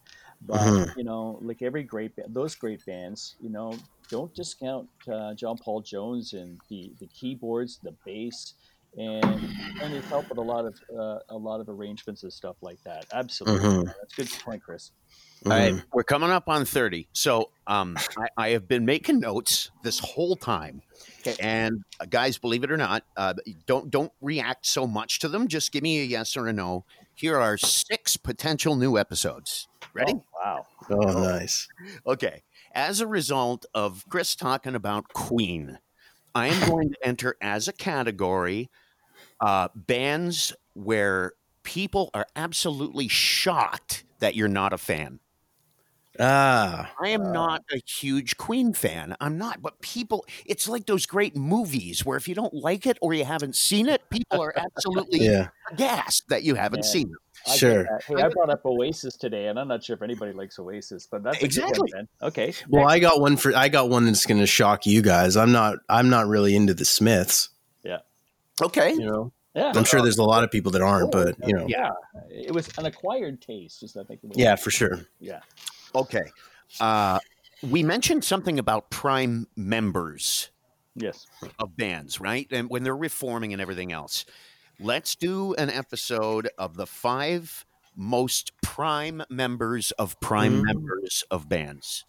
but 0.42 0.60
mm-hmm. 0.60 0.98
you 0.98 1.04
know, 1.04 1.38
like 1.40 1.62
every 1.62 1.82
great 1.82 2.12
those 2.28 2.54
great 2.54 2.84
bands, 2.86 3.36
you 3.40 3.50
know, 3.50 3.76
don't 4.10 4.34
discount 4.34 4.88
uh, 5.10 5.34
John 5.34 5.56
Paul 5.58 5.80
Jones 5.80 6.32
and 6.32 6.60
the 6.68 6.92
the 6.98 7.06
keyboards, 7.06 7.78
the 7.82 7.94
bass, 8.04 8.54
and 8.96 9.44
and 9.82 9.94
it's 9.94 10.08
helped 10.08 10.30
with 10.30 10.38
a 10.38 10.42
lot 10.42 10.64
of 10.64 10.74
uh, 10.98 11.18
a 11.28 11.36
lot 11.36 11.60
of 11.60 11.68
arrangements 11.68 12.22
and 12.22 12.32
stuff 12.32 12.56
like 12.62 12.82
that. 12.84 13.06
Absolutely, 13.12 13.68
Mhm. 13.68 13.84
that's 13.86 14.18
a 14.18 14.22
good 14.22 14.30
point, 14.44 14.62
Chris. 14.62 14.90
All 15.44 15.52
right, 15.52 15.74
Mhm. 15.74 15.84
we're 15.92 16.02
coming 16.02 16.30
up 16.30 16.48
on 16.48 16.64
30. 16.64 17.08
So 17.12 17.50
um, 17.66 17.96
I, 18.16 18.28
I 18.36 18.48
have 18.50 18.66
been 18.66 18.84
making 18.86 19.20
notes 19.20 19.70
this 19.82 19.98
whole 19.98 20.34
time. 20.36 20.82
Okay. 21.20 21.36
And 21.40 21.84
uh, 22.00 22.06
guys, 22.06 22.38
believe 22.38 22.64
it 22.64 22.70
or 22.72 22.76
not, 22.76 23.04
uh, 23.16 23.34
don't 23.66 23.90
don't 23.90 24.12
react 24.20 24.66
so 24.66 24.86
much 24.86 25.18
to 25.20 25.28
them. 25.28 25.46
Just 25.46 25.72
give 25.72 25.82
me 25.82 26.00
a 26.00 26.04
yes 26.04 26.36
or 26.36 26.46
a 26.48 26.52
no. 26.52 26.84
Here 27.14 27.38
are 27.38 27.56
six 27.58 28.16
potential 28.16 28.76
new 28.76 28.98
episodes. 28.98 29.68
Ready? 29.94 30.12
Oh, 30.14 30.24
wow. 30.44 30.66
Oh, 30.90 31.12
nice. 31.22 31.66
Okay. 32.06 32.42
As 32.74 33.00
a 33.00 33.06
result 33.06 33.64
of 33.74 34.04
Chris 34.10 34.34
talking 34.36 34.74
about 34.74 35.12
Queen, 35.14 35.78
I 36.34 36.48
am 36.48 36.68
going 36.68 36.90
to 36.90 36.96
enter 37.02 37.36
as 37.40 37.68
a 37.68 37.72
category 37.72 38.68
uh, 39.40 39.68
bands 39.74 40.52
where 40.74 41.32
people 41.62 42.10
are 42.14 42.26
absolutely 42.36 43.08
shocked 43.08 44.04
that 44.20 44.34
you're 44.34 44.48
not 44.48 44.72
a 44.72 44.78
fan. 44.78 45.20
Ah, 46.18 46.90
I 47.02 47.08
am 47.08 47.30
not 47.32 47.62
a 47.70 47.80
huge 47.86 48.38
Queen 48.38 48.72
fan. 48.72 49.14
I'm 49.20 49.36
not, 49.36 49.60
but 49.60 49.80
people, 49.82 50.24
it's 50.46 50.66
like 50.66 50.86
those 50.86 51.04
great 51.04 51.36
movies 51.36 52.06
where 52.06 52.16
if 52.16 52.26
you 52.26 52.34
don't 52.34 52.54
like 52.54 52.86
it 52.86 52.96
or 53.02 53.12
you 53.12 53.24
haven't 53.24 53.54
seen 53.54 53.86
it, 53.86 54.08
people 54.08 54.40
are 54.40 54.54
absolutely 54.56 55.20
yeah, 55.20 55.48
gassed 55.76 56.28
that 56.30 56.42
you 56.42 56.54
haven't 56.54 56.84
Yeah. 56.84 56.90
seen 56.90 57.08
it. 57.08 57.50
I 57.50 57.56
Sure. 57.56 57.86
Hey, 58.06 58.14
I 58.22 58.28
brought 58.28 58.48
up 58.50 58.64
Oasis 58.64 59.16
today, 59.16 59.48
and 59.48 59.58
I'm 59.58 59.68
not 59.68 59.84
sure 59.84 59.94
if 59.94 60.02
anybody 60.02 60.32
likes 60.32 60.58
Oasis, 60.58 61.06
but 61.06 61.22
that's 61.22 61.42
a 61.42 61.48
good 61.48 61.58
one, 61.58 61.70
Exactly. 61.70 62.08
Okay. 62.22 62.54
Well, 62.68 62.88
I 62.88 62.98
got 62.98 63.20
one 63.20 63.36
for 63.36 63.54
I 63.54 63.68
got 63.68 63.90
one 63.90 64.06
that's 64.06 64.24
going 64.24 64.40
to 64.40 64.46
shock 64.46 64.86
you 64.86 65.02
guys. 65.02 65.36
I'm 65.36 65.52
not 65.52 65.78
I'm 65.88 66.08
not 66.08 66.26
really 66.28 66.56
into 66.56 66.72
the 66.74 66.84
Smiths. 66.86 67.50
Okay. 68.62 68.92
You 68.92 69.04
know, 69.06 69.32
Yeah. 69.54 69.72
I'm 69.74 69.84
sure 69.84 70.00
there's 70.02 70.18
a 70.18 70.24
lot 70.24 70.44
of 70.44 70.50
people 70.50 70.72
that 70.72 70.82
aren't, 70.82 71.12
but 71.12 71.34
you 71.46 71.54
know, 71.54 71.66
yeah. 71.68 71.90
It 72.30 72.52
was 72.52 72.68
an 72.78 72.86
acquired 72.86 73.40
taste, 73.42 73.80
just 73.80 73.96
I 73.96 74.04
think. 74.04 74.20
yeah, 74.34 74.56
for 74.56 74.70
sure. 74.70 75.06
Yeah. 75.20 75.40
Okay. 75.94 76.24
Uh, 76.80 77.18
we 77.62 77.82
mentioned 77.82 78.24
something 78.24 78.58
about 78.58 78.90
prime 78.90 79.46
members 79.56 80.50
Yes. 80.94 81.26
of 81.58 81.76
bands, 81.76 82.20
right? 82.20 82.46
And 82.50 82.68
when 82.70 82.82
they're 82.82 82.96
reforming 82.96 83.52
and 83.52 83.60
everything 83.62 83.92
else. 83.92 84.24
Let's 84.78 85.14
do 85.14 85.54
an 85.54 85.70
episode 85.70 86.50
of 86.58 86.76
the 86.76 86.86
five 86.86 87.64
most 87.96 88.52
prime 88.60 89.22
members 89.30 89.90
of 89.92 90.20
prime 90.20 90.60
Mm. 90.60 90.64
members 90.64 91.24
of 91.30 91.48
bands. 91.48 92.04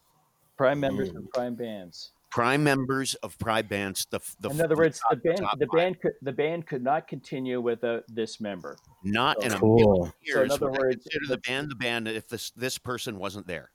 Prime 0.57 0.79
members 0.81 1.11
Mm. 1.11 1.17
of 1.17 1.29
prime 1.31 1.55
bands. 1.55 2.11
Prime 2.29 2.63
members 2.63 3.15
of 3.15 3.37
prime 3.39 3.67
bands. 3.67 4.05
The, 4.09 4.19
the 4.41 4.49
In 4.49 4.61
other 4.61 4.75
words, 4.75 4.99
the 5.09 5.15
top- 5.15 5.23
band, 5.23 5.37
top 5.37 5.59
the 5.59 5.65
five. 5.67 5.77
band, 5.77 6.01
could, 6.01 6.11
the 6.21 6.31
band 6.33 6.67
could 6.67 6.83
not 6.83 7.07
continue 7.07 7.61
without 7.61 8.03
this 8.09 8.39
member. 8.41 8.77
not 9.03 9.41
in 9.43 9.53
a 9.53 9.59
Cool. 9.59 9.75
million 9.77 10.13
years. 10.23 10.35
So 10.35 10.43
in 10.43 10.51
other 10.51 10.71
words, 10.71 11.03
consider 11.03 11.25
the- 11.27 11.35
the 11.35 11.41
band 11.41 11.71
the 11.71 11.75
band 11.75 12.07
if 12.09 12.27
this 12.27 12.51
this 12.51 12.77
person 12.77 13.17
wasn't 13.17 13.47
there. 13.47 13.71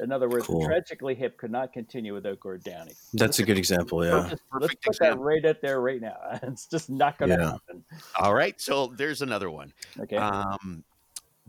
In 0.00 0.10
other 0.10 0.28
words, 0.28 0.46
Cool. 0.46 0.64
tragically 0.66 1.14
hip 1.14 1.36
could 1.38 1.50
not 1.52 1.72
continue 1.72 2.12
without 2.14 2.40
Gord 2.40 2.64
Downie. 2.64 2.94
That's 3.12 3.38
a 3.38 3.44
good 3.44 3.58
example. 3.58 4.04
Yeah. 4.04 4.14
Let's, 4.14 4.30
let's 4.30 4.42
Perfect 4.50 4.84
put 4.84 4.98
that 5.00 5.18
right 5.20 5.44
out 5.44 5.60
there 5.62 5.80
right 5.80 6.00
now. 6.00 6.16
It's 6.42 6.66
just 6.66 6.90
not 6.90 7.18
going 7.18 7.28
to 7.30 7.36
Yeah. 7.36 7.50
happen. 7.52 7.84
All 8.18 8.34
right, 8.34 8.58
so 8.60 8.88
there's 8.96 9.22
another 9.22 9.50
one. 9.50 9.72
Okay. 10.00 10.16
Um, 10.16 10.82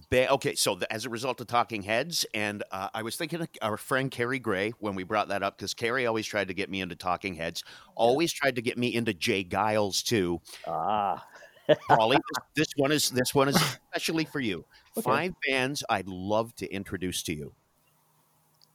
ba- 0.10 0.32
okay, 0.32 0.56
so 0.56 0.76
the, 0.76 0.92
as 0.92 1.06
a 1.06 1.10
result 1.10 1.42
of 1.42 1.48
Talking 1.48 1.84
Heads, 1.84 2.26
and 2.34 2.64
uh, 2.72 2.90
I 2.94 3.02
was 3.04 3.16
thinking 3.16 3.42
of 3.42 3.48
our 3.62 3.78
friend 3.78 4.10
Carrie 4.10 4.40
Gray 4.40 4.74
when 4.80 4.96
we 4.96 5.04
brought 5.04 5.30
that 5.30 5.44
up 5.44 5.58
because 5.58 5.74
Carrie 5.74 6.06
always 6.06 6.26
tried 6.26 6.48
to 6.48 6.54
get 6.54 6.70
me 6.70 6.82
into 6.82 6.96
Talking 6.96 7.36
Heads, 7.36 7.64
always 7.96 8.32
tried 8.32 8.56
to 8.56 8.62
get 8.62 8.78
me 8.78 8.94
into 8.94 9.14
J. 9.14 9.44
Geils 9.44 10.04
too. 10.04 10.42
ah. 10.68 11.26
This, 11.68 11.78
this 12.56 12.68
one 12.76 12.92
is 12.92 13.10
this 13.12 13.34
one 13.34 13.48
is 13.48 13.56
especially 13.56 14.26
for 14.26 14.42
you. 14.42 14.66
Okay. 14.98 15.02
Five 15.02 15.34
bands 15.48 15.84
I'd 15.90 16.10
love 16.10 16.54
to 16.56 16.70
introduce 16.70 17.24
to 17.24 17.34
you. 17.34 17.54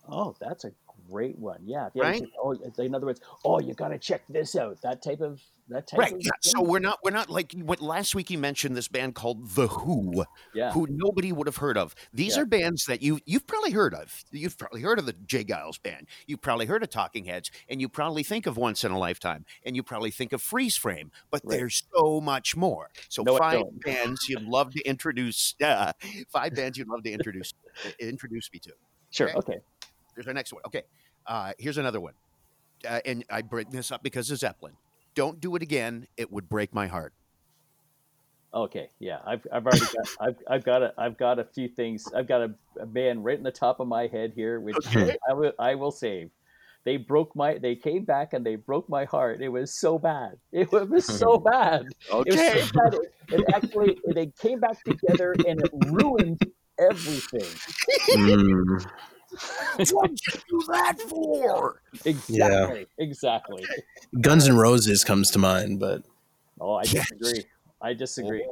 Oh, 0.09 0.35
that's 0.41 0.65
a 0.65 0.73
great 1.11 1.39
one. 1.39 1.61
Yeah. 1.65 1.89
yeah 1.95 2.03
Right? 2.03 2.23
Oh, 2.43 2.53
in 2.79 2.95
other 2.95 3.07
words, 3.07 3.21
oh, 3.45 3.61
you 3.61 3.75
got 3.75 3.89
to 3.89 3.99
check 3.99 4.23
this 4.29 4.57
out. 4.57 4.81
That 4.83 5.03
type 5.03 5.21
of 5.21 5.41
that 5.71 5.87
type 5.87 5.99
Right. 5.99 6.13
of 6.15 6.21
Yeah. 6.23 6.31
So 6.41 6.63
we're 6.63 6.79
not 6.79 6.99
we're 7.05 7.11
not 7.11 7.29
like 7.29 7.53
what 7.53 7.81
last 7.83 8.15
week 8.15 8.31
you 8.31 8.39
mentioned 8.39 8.75
this 8.75 8.89
band 8.89 9.15
called 9.15 9.51
The 9.51 9.67
Who. 9.69 10.25
yeah. 10.55 10.73
who 10.73 10.87
nobody 10.89 11.31
would 11.31 11.47
have 11.47 11.59
heard 11.59 11.77
of. 11.77 11.95
These 12.13 12.37
Yeah. 12.37 12.43
are 12.43 12.47
bands 12.47 12.87
that 12.87 13.03
you 13.03 13.21
you've 13.27 13.47
probably 13.47 13.73
heard 13.73 13.93
of. 13.95 14.25
You've 14.31 14.57
probably 14.57 14.81
heard 14.81 14.99
of 14.99 15.05
the 15.07 15.13
J. 15.13 15.45
Geils 15.45 15.83
band. 15.83 16.07
You've 16.27 16.41
probably 16.41 16.65
heard 16.67 16.83
of 16.83 16.89
Talking 16.91 17.27
Heads, 17.27 17.51
and 17.69 17.81
you 17.83 17.89
probably 17.89 18.23
think 18.23 18.47
of 18.47 18.57
Once 18.57 18.83
in 18.83 18.93
a 18.93 18.99
Lifetime, 18.99 19.45
and 19.65 19.77
you 19.77 19.83
probably 19.83 20.11
think 20.11 20.33
of 20.33 20.41
Freeze 20.41 20.77
Frame. 20.77 21.11
But 21.31 21.43
Right. 21.45 21.59
there's 21.59 21.85
so 21.95 22.21
much 22.21 22.57
more. 22.57 22.91
So 23.11 23.23
No, 23.23 23.37
5 23.37 23.81
bands 23.81 24.27
you'd 24.29 24.43
love 24.43 24.73
to 24.75 24.83
introduce. 24.83 25.55
Uh, 25.69 25.93
five 26.31 26.55
bands 26.55 26.79
you'd 26.79 26.89
love 26.89 27.03
to 27.03 27.11
introduce 27.11 27.53
introduce 28.01 28.51
me 28.53 28.59
to. 28.61 28.73
Sure. 29.11 29.29
okay. 29.37 29.39
Okay. 29.39 29.59
Here's 30.19 30.27
our 30.27 30.35
next 30.35 30.53
one. 30.53 30.63
Okay, 30.67 30.83
uh, 31.29 31.53
here's 31.61 31.79
another 31.79 32.01
one, 32.01 32.15
uh, 32.85 32.99
and 33.07 33.25
I 33.31 33.43
bring 33.43 33.71
this 33.71 33.93
up 33.93 34.03
because 34.03 34.29
of 34.33 34.39
Zeppelin. 34.39 34.73
Don't 35.15 35.41
do 35.41 35.55
it 35.55 35.63
again. 35.63 36.09
It 36.17 36.33
would 36.33 36.49
break 36.49 36.75
my 36.75 36.89
heart. 36.89 37.13
Okay. 38.53 38.91
Yeah. 38.99 39.19
I've, 39.25 39.47
I've 39.53 39.65
already 39.65 39.87
got 39.87 40.09
I've, 40.21 40.37
I've 40.51 40.65
got 40.65 40.83
a 40.83 40.93
I've 40.99 41.17
got 41.17 41.39
a 41.39 41.45
few 41.45 41.69
things. 41.69 42.05
I've 42.13 42.27
got 42.27 42.41
a, 42.41 42.55
a 42.81 42.87
band 42.87 43.25
right 43.25 43.39
in 43.39 43.45
the 43.45 43.53
top 43.53 43.79
of 43.79 43.87
my 43.87 44.09
head 44.09 44.33
here, 44.35 44.59
which 44.59 44.77
Okay. 44.89 45.17
I 45.29 45.35
will 45.35 45.53
I 45.57 45.77
will 45.77 45.93
save. 45.93 46.31
They 46.85 46.97
broke 46.97 47.37
my. 47.37 47.59
They 47.59 47.77
came 47.77 48.05
back 48.05 48.33
and 48.33 48.45
they 48.45 48.57
broke 48.57 48.89
my 48.89 49.05
heart. 49.05 49.41
It 49.41 49.51
was 49.51 49.79
so 49.79 50.01
bad. 50.01 50.33
It 50.51 50.73
was 50.73 51.07
so 51.19 51.39
bad. 51.39 51.87
It 52.25 52.33
was 52.33 52.41
Okay. 52.41 52.61
so 52.61 52.67
bad. 52.75 52.95
It, 52.95 53.13
it 53.31 53.45
actually 53.55 53.99
they 54.17 54.33
came 54.43 54.59
back 54.59 54.83
together 54.83 55.37
and 55.47 55.61
it 55.61 55.71
ruined 55.73 56.41
everything. 56.77 57.55
Mm, 58.17 58.85
What'd 59.91 60.19
you 60.27 60.41
do 60.49 60.63
that 60.69 61.01
for? 61.09 61.83
Exactly. 62.05 62.87
Exactly. 62.99 63.67
Guns 64.21 64.49
N' 64.49 64.57
Roses 64.57 65.05
comes 65.05 65.31
to 65.33 65.39
mind, 65.39 65.79
but 65.81 66.03
Oh, 66.61 66.75
I 66.75 66.83
Yes. 66.85 67.09
disagree. 67.19 67.45
I 67.81 67.95
disagree. 67.95 68.47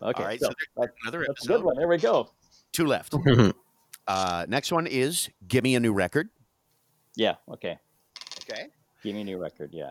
Okay. 0.00 0.22
All 0.22 0.28
right, 0.28 0.38
so 0.40 0.46
so 0.48 0.54
that's, 0.76 0.92
another 1.02 1.24
that's 1.26 1.44
a 1.44 1.48
good 1.48 1.64
one. 1.64 1.76
There 1.76 1.88
we 1.88 1.98
go. 1.98 2.30
Two 2.72 2.86
left. 2.86 3.14
Uh, 4.06 4.46
next 4.48 4.72
one 4.72 4.86
is 4.86 5.28
Give 5.46 5.62
Me 5.62 5.74
a 5.74 5.80
New 5.80 5.92
Record. 5.92 6.30
Yeah. 7.14 7.34
Okay. 7.52 7.78
Okay. 8.40 8.68
Give 9.02 9.14
me 9.14 9.20
a 9.20 9.24
new 9.24 9.36
record. 9.36 9.68
Yeah. 9.74 9.90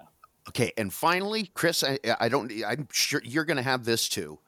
Okay. 0.50 0.71
And 0.76 0.91
finally, 0.91 1.52
Chris, 1.54 1.84
I, 1.84 2.00
I 2.19 2.28
don't, 2.28 2.52
I'm 2.65 2.88
sure 2.91 3.21
you're 3.23 3.45
going 3.45 3.58
to 3.58 3.63
have 3.63 3.86
this 3.86 4.10
too. 4.10 4.39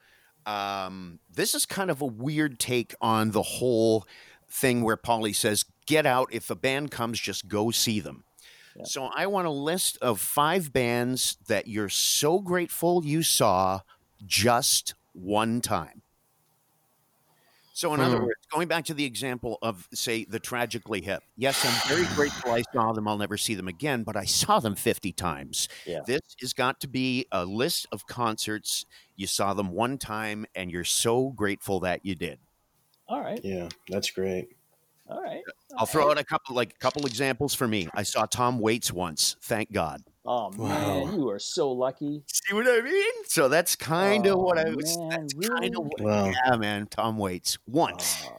Um, 0.47 1.19
this 1.32 1.54
is 1.54 1.67
kind 1.67 1.91
of 1.91 2.02
a 2.02 2.06
weird 2.08 2.58
take 2.60 2.95
on 2.99 3.30
the 3.30 3.43
whole 3.43 4.08
thing 4.49 4.82
where 4.82 4.97
Paulie 4.97 5.36
says, 5.36 5.65
get 5.89 6.06
out. 6.06 6.30
If 6.32 6.49
a 6.52 6.56
band 6.56 6.91
comes, 6.91 7.19
just 7.19 7.47
go 7.49 7.71
see 7.71 7.99
them. 7.99 8.23
Yeah. 8.78 8.84
So 8.86 9.06
I 9.13 9.28
want 9.28 9.47
a 9.47 9.52
list 9.52 9.97
of 10.02 10.21
five 10.21 10.71
bands 10.71 11.38
that 11.47 11.67
you're 11.67 11.89
so 11.89 12.39
grateful 12.39 13.04
you 13.04 13.23
saw 13.23 13.82
just 14.25 14.93
one 15.13 15.60
time. 15.62 16.04
So, 17.73 17.93
in 17.93 18.02
other 18.02 18.17
Hmm. 18.17 18.23
words, 18.25 18.45
going 18.52 18.67
back 18.67 18.84
to 18.86 18.93
the 18.93 19.06
example 19.06 19.58
of, 19.62 19.88
say, 19.93 20.25
the 20.25 20.39
Tragically 20.39 20.99
Hip, 21.02 21.23
yes, 21.38 21.63
I'm 21.65 21.95
very 21.95 22.06
grateful 22.13 22.52
I 22.52 22.62
saw 22.73 22.91
them. 22.91 23.08
I'll 23.08 23.17
never 23.17 23.38
see 23.38 23.56
them 23.56 23.69
again, 23.69 24.04
but 24.04 24.17
I 24.17 24.25
saw 24.25 24.60
them 24.60 24.75
50 24.75 25.13
times. 25.13 25.69
Yeah. 25.86 26.02
This 26.06 26.19
has 26.41 26.52
got 26.54 26.82
to 26.82 26.89
be 26.89 27.25
a 27.32 27.45
list 27.45 27.88
of 27.93 28.06
concerts. 28.06 28.86
You 29.15 29.28
saw 29.28 29.54
them 29.54 29.69
one 29.71 29.97
time, 29.97 30.45
and 30.56 30.69
you're 30.69 30.84
so 30.84 31.30
grateful 31.30 31.80
that 31.82 32.06
you 32.06 32.15
did. 32.15 32.39
All 33.08 33.21
right. 33.21 33.39
yeah, 33.43 33.69
that's 33.88 34.12
great. 34.12 34.49
All 35.10 35.22
right. 35.24 35.41
I'll 35.78 35.86
throw 35.88 36.12
out 36.12 36.19
a 36.19 36.24
couple, 36.24 36.56
like, 36.56 36.78
couple 36.80 37.06
examples 37.06 37.54
for 37.56 37.67
me. 37.67 37.88
I 37.93 38.04
saw 38.04 38.26
Tom 38.26 38.60
Waits 38.60 38.93
once. 38.93 39.36
Thank 39.43 39.72
God. 39.72 40.04
Oh 40.26 40.52
man, 40.52 40.60
Wow. 40.60 41.12
you 41.15 41.30
are 41.30 41.39
so 41.39 41.72
lucky. 41.72 42.22
See 42.28 42.54
what 42.54 42.67
I 42.67 42.82
mean? 42.82 43.12
So 43.26 43.48
that's 43.50 43.76
kind 43.76 44.28
of 44.28 44.36
Oh, 44.36 44.43
what 44.43 44.60
I 44.60 44.69
was. 44.69 44.95
man, 44.98 45.10
that's 45.10 45.34
really? 45.36 45.62
kind 45.62 45.76
of 45.78 45.84
what. 45.86 46.02
Wow. 46.02 46.26
Yeah, 46.45 46.56
man. 46.58 46.86
Tom 46.88 47.17
Waits 47.17 47.58
once. 47.65 48.24
Oh, 48.28 48.34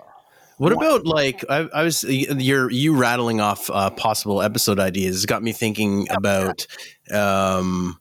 What 0.59 0.73
about 0.73 1.05
like 1.07 1.45
I, 1.51 1.69
I 1.75 1.83
was 1.83 2.05
you're 2.05 2.71
you 2.71 2.95
rattling 2.95 3.41
off 3.41 3.69
uh, 3.71 3.91
possible 3.91 4.41
episode 4.43 4.79
ideas 4.79 5.27
got 5.27 5.43
me 5.43 5.53
thinking 5.53 6.07
about 6.11 6.67
um, 7.11 7.99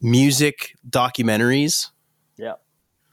music 0.00 0.76
documentaries, 0.88 1.88
yeah. 2.36 2.54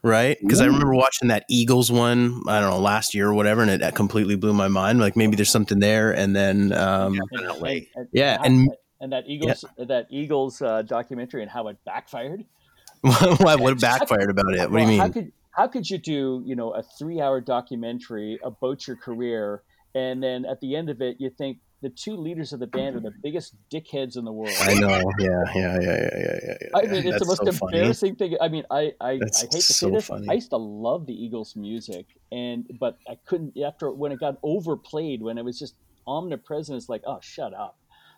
Right? 0.08 0.38
Because 0.41 0.62
I 0.62 0.66
remember 0.66 0.95
watching 0.95 1.28
that 1.28 1.45
Eagles 1.49 1.91
one 1.91 2.41
I 2.47 2.60
don't 2.60 2.70
know 2.72 2.80
last 2.80 3.14
year 3.14 3.28
or 3.28 3.34
whatever, 3.34 3.62
and 3.62 3.70
it, 3.70 3.82
it 3.82 3.93
completely 3.95 4.36
blew 4.36 4.53
my 4.53 4.68
mind. 4.68 4.99
Like 4.99 5.16
maybe 5.16 5.36
there's 5.36 5.51
something 5.51 5.80
there, 5.80 6.12
and 6.12 6.36
then 6.36 6.72
um, 6.74 7.14
And, 7.20 7.30
Definitely. 7.32 7.89
Yeah, 8.12 8.38
and- 8.43 8.70
and 8.99 9.12
that 9.14 9.26
Eagles 9.28 9.64
that 9.78 10.08
Eagles 10.10 10.60
uh, 10.60 10.82
documentary 10.82 11.43
and 11.43 11.51
how 11.51 11.68
it 11.68 11.78
backfired. 11.86 12.43
what 13.01 13.60
what 13.60 13.80
backfired 13.80 14.30
about 14.32 14.55
it? 14.55 14.72
What 14.72 14.80
do 14.80 14.84
you 14.84 14.88
Well, 14.88 14.97
How 14.97 15.03
mean? 15.03 15.14
could 15.14 15.32
how 15.51 15.68
could 15.68 15.88
you 15.89 15.97
do 15.99 16.41
you 16.45 16.55
know 16.55 16.72
a 16.72 16.82
three 16.82 17.22
hour 17.22 17.39
documentary 17.39 18.39
about 18.43 18.88
your 18.88 18.95
career 18.95 19.62
and 19.93 20.22
then 20.24 20.45
at 20.45 20.62
the 20.62 20.76
end 20.76 20.89
of 20.89 21.01
it 21.01 21.18
you 21.20 21.30
think 21.30 21.60
the 21.82 21.89
two 21.89 22.15
leaders 22.15 22.53
of 22.53 22.59
the 22.59 22.67
band 22.67 22.95
are 22.95 22.99
the 22.99 23.13
biggest 23.23 23.53
dickheads 23.71 24.17
in 24.17 24.25
the 24.25 24.32
world. 24.32 24.55
I 24.61 24.73
know. 24.73 25.11
Yeah, 25.19 25.30
yeah, 25.55 25.78
yeah, 25.80 25.80
yeah, 25.82 26.19
yeah. 26.43 26.53
yeah 26.61 26.69
I 26.73 26.82
mean, 26.88 27.05
it's 27.05 27.19
the 27.19 27.25
most 27.25 27.45
so 27.45 27.65
embarrassing 27.65 28.15
funny. 28.15 28.32
thing. 28.32 28.38
I 28.41 28.47
mean, 28.47 28.63
I 28.71 28.93
I, 28.99 29.17
That's 29.19 29.43
I 29.43 29.47
hate 29.47 29.51
to 29.53 29.73
so 29.73 29.88
say 29.88 29.91
this. 29.91 30.07
funny. 30.07 30.28
I 30.30 30.34
used 30.34 30.49
to 30.49 30.57
love 30.57 31.05
the 31.05 31.13
Eagles' 31.13 31.55
music, 31.55 32.07
and 32.32 32.65
but 32.80 32.97
I 33.07 33.15
couldn't 33.28 33.57
after 33.59 33.91
when 33.91 34.11
it 34.11 34.19
got 34.19 34.38
overplayed 34.43 35.21
when 35.21 35.38
it 35.38 35.45
was 35.45 35.59
just 35.59 35.75
omnipresent. 36.07 36.78
It's 36.78 36.89
like, 36.89 37.03
oh, 37.05 37.19
shut 37.21 37.53
up. 37.53 37.78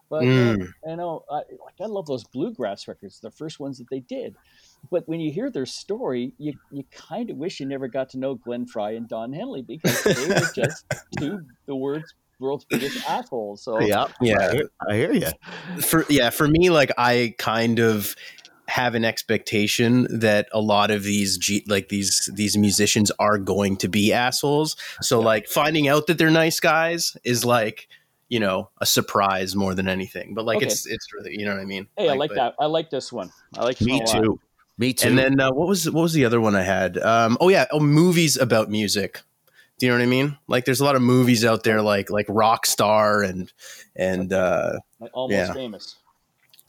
But 0.09 0.23
uh, 0.23 0.25
Mm. 0.25 0.67
you 0.87 0.95
know, 0.95 1.23
I, 1.29 1.35
like 1.35 1.79
I 1.81 1.85
love 1.85 2.07
those 2.07 2.23
bluegrass 2.23 2.87
records, 2.87 3.19
the 3.19 3.29
first 3.29 3.59
ones 3.59 3.77
that 3.77 3.89
they 3.91 3.99
did. 3.99 4.35
But 4.89 5.07
when 5.07 5.19
you 5.19 5.31
hear 5.31 5.51
their 5.51 5.65
story, 5.65 6.33
you 6.37 6.53
you 6.71 6.83
kind 6.91 7.29
of 7.29 7.37
wish 7.37 7.59
you 7.59 7.65
never 7.65 7.87
got 7.89 8.09
to 8.11 8.17
know 8.19 8.35
Glenn 8.35 8.65
Frey 8.65 8.95
and 8.95 9.07
Don 9.07 9.33
Henley 9.33 9.61
because 9.61 10.01
they 10.03 10.27
were 10.27 10.41
just 10.55 10.85
two 11.19 11.41
the 11.67 11.75
words 11.75 12.13
world's 12.39 12.65
biggest 12.65 13.07
assholes. 13.09 13.61
So 13.63 13.79
Yeah, 13.79 14.07
Yeah. 14.21 14.53
I 14.89 14.95
hear, 14.95 15.13
you. 15.13 15.27
for 15.81 16.05
yeah 16.09 16.29
for 16.29 16.47
me 16.47 16.69
like 16.69 16.91
i 16.97 17.33
kind 17.37 17.79
of 17.79 18.15
have 18.67 18.93
an 18.95 19.03
expectation 19.03 20.07
that 20.19 20.47
a 20.53 20.61
lot 20.61 20.91
of 20.91 21.03
these 21.03 21.37
G, 21.37 21.63
like 21.67 21.89
these 21.89 22.29
these 22.33 22.55
musicians 22.57 23.11
are 23.19 23.37
going 23.37 23.77
to 23.77 23.87
be 23.87 24.13
assholes 24.13 24.75
so 25.01 25.19
like 25.19 25.47
finding 25.47 25.87
out 25.87 26.07
that 26.07 26.17
they're 26.17 26.29
nice 26.29 26.59
guys 26.59 27.17
is 27.23 27.43
like 27.43 27.87
you 28.29 28.39
know 28.39 28.69
a 28.79 28.85
surprise 28.85 29.55
more 29.55 29.73
than 29.73 29.87
anything 29.89 30.33
but 30.35 30.45
like 30.45 30.57
Okay. 30.57 30.67
it's 30.67 30.85
it's 30.85 31.07
really 31.13 31.31
you 31.37 31.45
know 31.45 31.53
what 31.55 31.61
i 31.61 31.65
mean 31.65 31.87
hey, 31.97 32.09
I 32.09 32.13
like 32.13 32.29
but- 32.29 32.35
that. 32.35 32.55
I 32.59 32.65
like 32.67 32.89
this 32.91 33.11
one. 33.11 33.31
I 33.57 33.63
like 33.63 33.81
Me 33.81 33.93
one 33.93 34.05
lot. 34.05 34.23
too. 34.23 34.39
Me 34.77 34.93
too. 34.93 35.07
and 35.09 35.17
then 35.17 35.39
uh, 35.41 35.51
what 35.51 35.67
was 35.67 35.89
what 35.89 36.03
was 36.03 36.13
the 36.13 36.23
other 36.25 36.39
one 36.39 36.55
i 36.55 36.61
had 36.61 36.97
um 36.99 37.37
oh 37.41 37.49
yeah 37.49 37.65
oh 37.71 37.79
movies 37.79 38.37
about 38.37 38.69
music 38.69 39.21
do 39.79 39.85
you 39.85 39.91
know 39.91 39.97
what 39.97 40.03
i 40.03 40.07
mean 40.07 40.37
like 40.47 40.65
there's 40.65 40.79
a 40.81 40.83
lot 40.83 40.95
of 40.95 41.01
movies 41.01 41.43
out 41.43 41.63
there 41.63 41.81
like 41.81 42.09
like 42.09 42.27
rockstar 42.27 43.27
and 43.27 43.51
and 43.95 44.31
uh 44.33 44.73
Like, 44.99 45.11
almost 45.13 45.33
Yeah. 45.37 45.53
famous. 45.53 45.95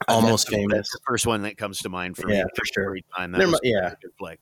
almost 0.09 0.47
That's- 0.47 0.61
famous 0.63 0.77
That's 0.77 0.93
the 0.93 1.01
first 1.07 1.27
one 1.27 1.43
that 1.43 1.59
comes 1.59 1.81
to 1.81 1.89
mind 1.89 2.17
for 2.17 2.31
Yeah, 2.31 2.45
me. 2.45 2.51
for 2.57 2.65
sure. 2.65 2.85
Every 2.87 3.05
time 3.17 3.33
that 3.33 3.39
There 3.39 3.49
was 3.49 3.61
yeah. 3.63 3.89
a 3.93 3.97
good 3.97 4.13
flick. 4.19 4.41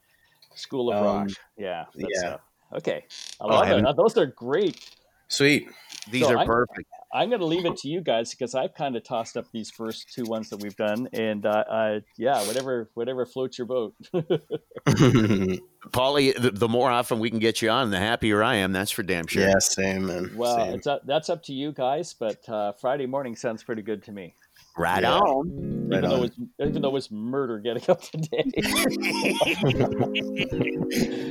School 0.55 0.91
of 0.93 0.97
Um, 0.97 1.05
Rock. 1.05 1.29
Yeah. 1.57 1.85
that's, 1.97 2.23
yeah. 2.23 2.29
uh, 2.73 2.77
okay. 2.77 3.05
I 3.41 3.45
Oh, 3.45 3.47
love 3.49 3.66
I 3.66 3.75
it. 3.79 3.85
Uh, 3.87 3.93
Those 3.93 4.16
are 4.16 4.27
great. 4.27 4.91
sweet 5.29 5.69
These 6.11 6.25
So 6.27 6.35
are 6.35 6.39
I- 6.39 6.47
perfect. 6.47 6.89
I'm 7.12 7.31
going 7.31 7.41
to 7.41 7.47
leave 7.47 7.64
it 7.64 7.77
to 7.79 7.89
you 7.89 8.03
guys 8.03 8.33
because 8.33 8.55
I've 8.55 8.75
kind 8.75 8.95
of 8.95 9.03
tossed 9.03 9.39
up 9.39 9.47
these 9.51 9.71
first 9.71 10.12
two 10.12 10.25
ones 10.25 10.51
that 10.51 10.59
we've 10.62 10.77
done, 10.77 11.09
and 11.14 11.47
uh, 11.47 11.64
uh, 11.66 12.01
yeah, 12.19 12.47
whatever, 12.47 12.91
whatever 12.93 13.25
floats 13.25 13.57
your 13.57 13.66
boat. 13.66 13.95
Paulie, 15.91 16.34
the, 16.41 16.51
the 16.51 16.68
more 16.68 16.91
often 16.91 17.18
we 17.18 17.30
can 17.30 17.39
get 17.39 17.62
you 17.62 17.70
on, 17.70 17.91
the 17.91 17.99
happier 17.99 18.43
I 18.43 18.57
am. 18.57 18.72
That's 18.72 18.91
for 18.91 19.03
damn 19.03 19.26
sure. 19.26 19.43
Yeah, 19.43 19.59
same 19.59 20.07
man. 20.07 20.32
well, 20.36 20.57
same. 20.57 20.74
it's 20.74 20.86
up, 20.86 21.03
that's 21.07 21.30
up 21.30 21.43
to 21.45 21.53
you 21.53 21.72
guys, 21.72 22.14
but 22.14 22.47
uh, 22.49 22.72
Friday 22.72 23.07
morning 23.07 23.36
sounds 23.36 23.62
pretty 23.62 23.82
good 23.82 24.03
to 24.05 24.12
me. 24.12 24.34
Right 24.79 25.03
Yeah. 25.03 25.14
on. 25.18 25.89
Right 25.91 25.99
even 25.99 26.11
though 26.11 26.16
on. 26.16 26.24
it's 26.24 26.37
even 26.61 26.83
though 26.83 26.97
it's 26.97 27.11
murder 27.11 27.59
getting 27.59 27.83
up 27.91 28.01
today. 28.03 28.45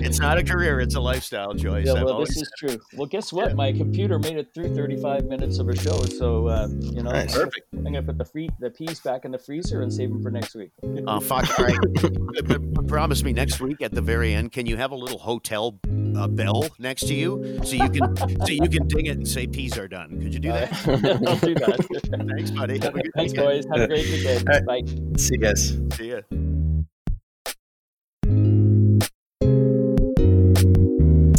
it's 0.02 0.20
not 0.20 0.38
a 0.38 0.43
career; 0.43 0.80
it's 0.80 0.95
a 0.95 1.00
lifestyle 1.00 1.54
choice. 1.54 1.86
yeah, 1.86 1.93
well, 1.93 2.14
always 2.14 2.30
this 2.30 2.38
is 2.41 2.52
true. 2.58 2.78
Well, 2.95 3.06
guess 3.08 3.32
what? 3.32 3.56
My 3.56 3.72
computer 3.72 4.18
made 4.20 4.38
it 4.38 4.54
through 4.54 4.76
35 4.76 5.26
minutes 5.26 5.60
of 5.60 5.70
a 5.70 5.76
show, 5.76 6.02
so 6.06 6.48
uh, 6.48 6.68
you 6.80 7.04
know, 7.04 7.12
Nice. 7.12 7.36
I'm 7.36 7.41
gonna- 7.41 7.52
I'm 7.74 7.84
gonna 7.84 8.02
put 8.04 8.18
the 8.18 8.26
free 8.26 8.50
the 8.60 8.70
peas 8.72 9.00
back 9.00 9.26
in 9.26 9.32
the 9.32 9.38
freezer 9.38 9.82
and 9.82 9.93
save 9.93 10.10
them 10.10 10.22
for 10.24 10.32
next 10.32 10.56
week. 10.56 10.72
Oh 11.08 11.20
fuck! 11.20 11.48
All 11.60 11.66
right, 11.66 11.78
But- 12.02 12.48
but- 12.48 12.74
but 12.74 12.88
promise 12.88 13.24
me 13.24 13.34
next 13.34 13.60
week 13.60 13.82
at 13.82 13.91
the 13.91 14.02
very 14.02 14.34
end. 14.34 14.52
Can 14.54 14.66
you 14.66 14.78
have 14.78 14.91
a 14.91 14.95
little 14.95 15.20
hotel 15.20 15.78
uh, 16.18 16.28
bell 16.28 16.66
next 16.80 17.02
to 17.08 17.14
you 17.14 17.60
so 17.64 17.76
you 17.76 17.89
can 17.89 18.16
so 18.18 18.48
you 18.48 18.68
can 18.70 18.88
ding 18.88 19.06
it 19.08 19.18
and 19.18 19.28
say 19.28 19.45
peas 19.45 19.78
are 19.78 19.88
done? 19.88 20.20
Could 20.22 20.34
you 20.34 20.39
do 20.39 20.50
that? 20.50 20.72
I'll 21.28 21.36
do 21.38 21.54
that. 21.56 22.28
Thanks, 22.36 22.52
buddy. 22.52 22.80
Have 22.80 22.95
a 22.95 23.02
good 23.04 23.12
Thanks, 23.16 23.34
weekend. 23.34 23.37
Boys. 23.38 23.66
Have 23.72 23.82
a 23.82 23.88
great 23.88 24.06
weekend. 24.06 24.50
All 24.50 24.60
right. 24.60 24.66
Bye. 24.66 25.18
See 25.18 25.36
you 25.36 25.40
guys. 25.40 25.78
See 25.96 26.12
ya. 26.12 26.22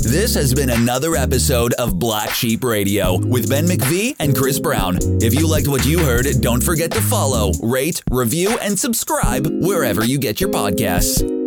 This 0.01 0.34
has 0.34 0.55
been 0.55 0.70
another 0.70 1.16
episode 1.16 1.74
of 1.74 1.99
Black 1.99 2.30
Sheep 2.30 2.64
Radio 2.64 3.18
with 3.18 3.49
Ben 3.49 3.66
McVee 3.66 4.16
and 4.18 4.34
Chris 4.34 4.59
Brown. 4.59 4.99
If 5.22 5.34
you 5.34 5.46
liked 5.46 5.68
what 5.68 5.86
you 5.86 5.99
heard, 5.99 6.26
don't 6.40 6.62
forget 6.62 6.90
to 6.92 7.01
follow, 7.01 7.53
rate, 7.62 8.03
review, 8.11 8.59
and 8.59 8.78
subscribe 8.78 9.46
wherever 9.46 10.05
you 10.05 10.18
get 10.18 10.40
your 10.40 10.51
podcasts. 10.51 11.38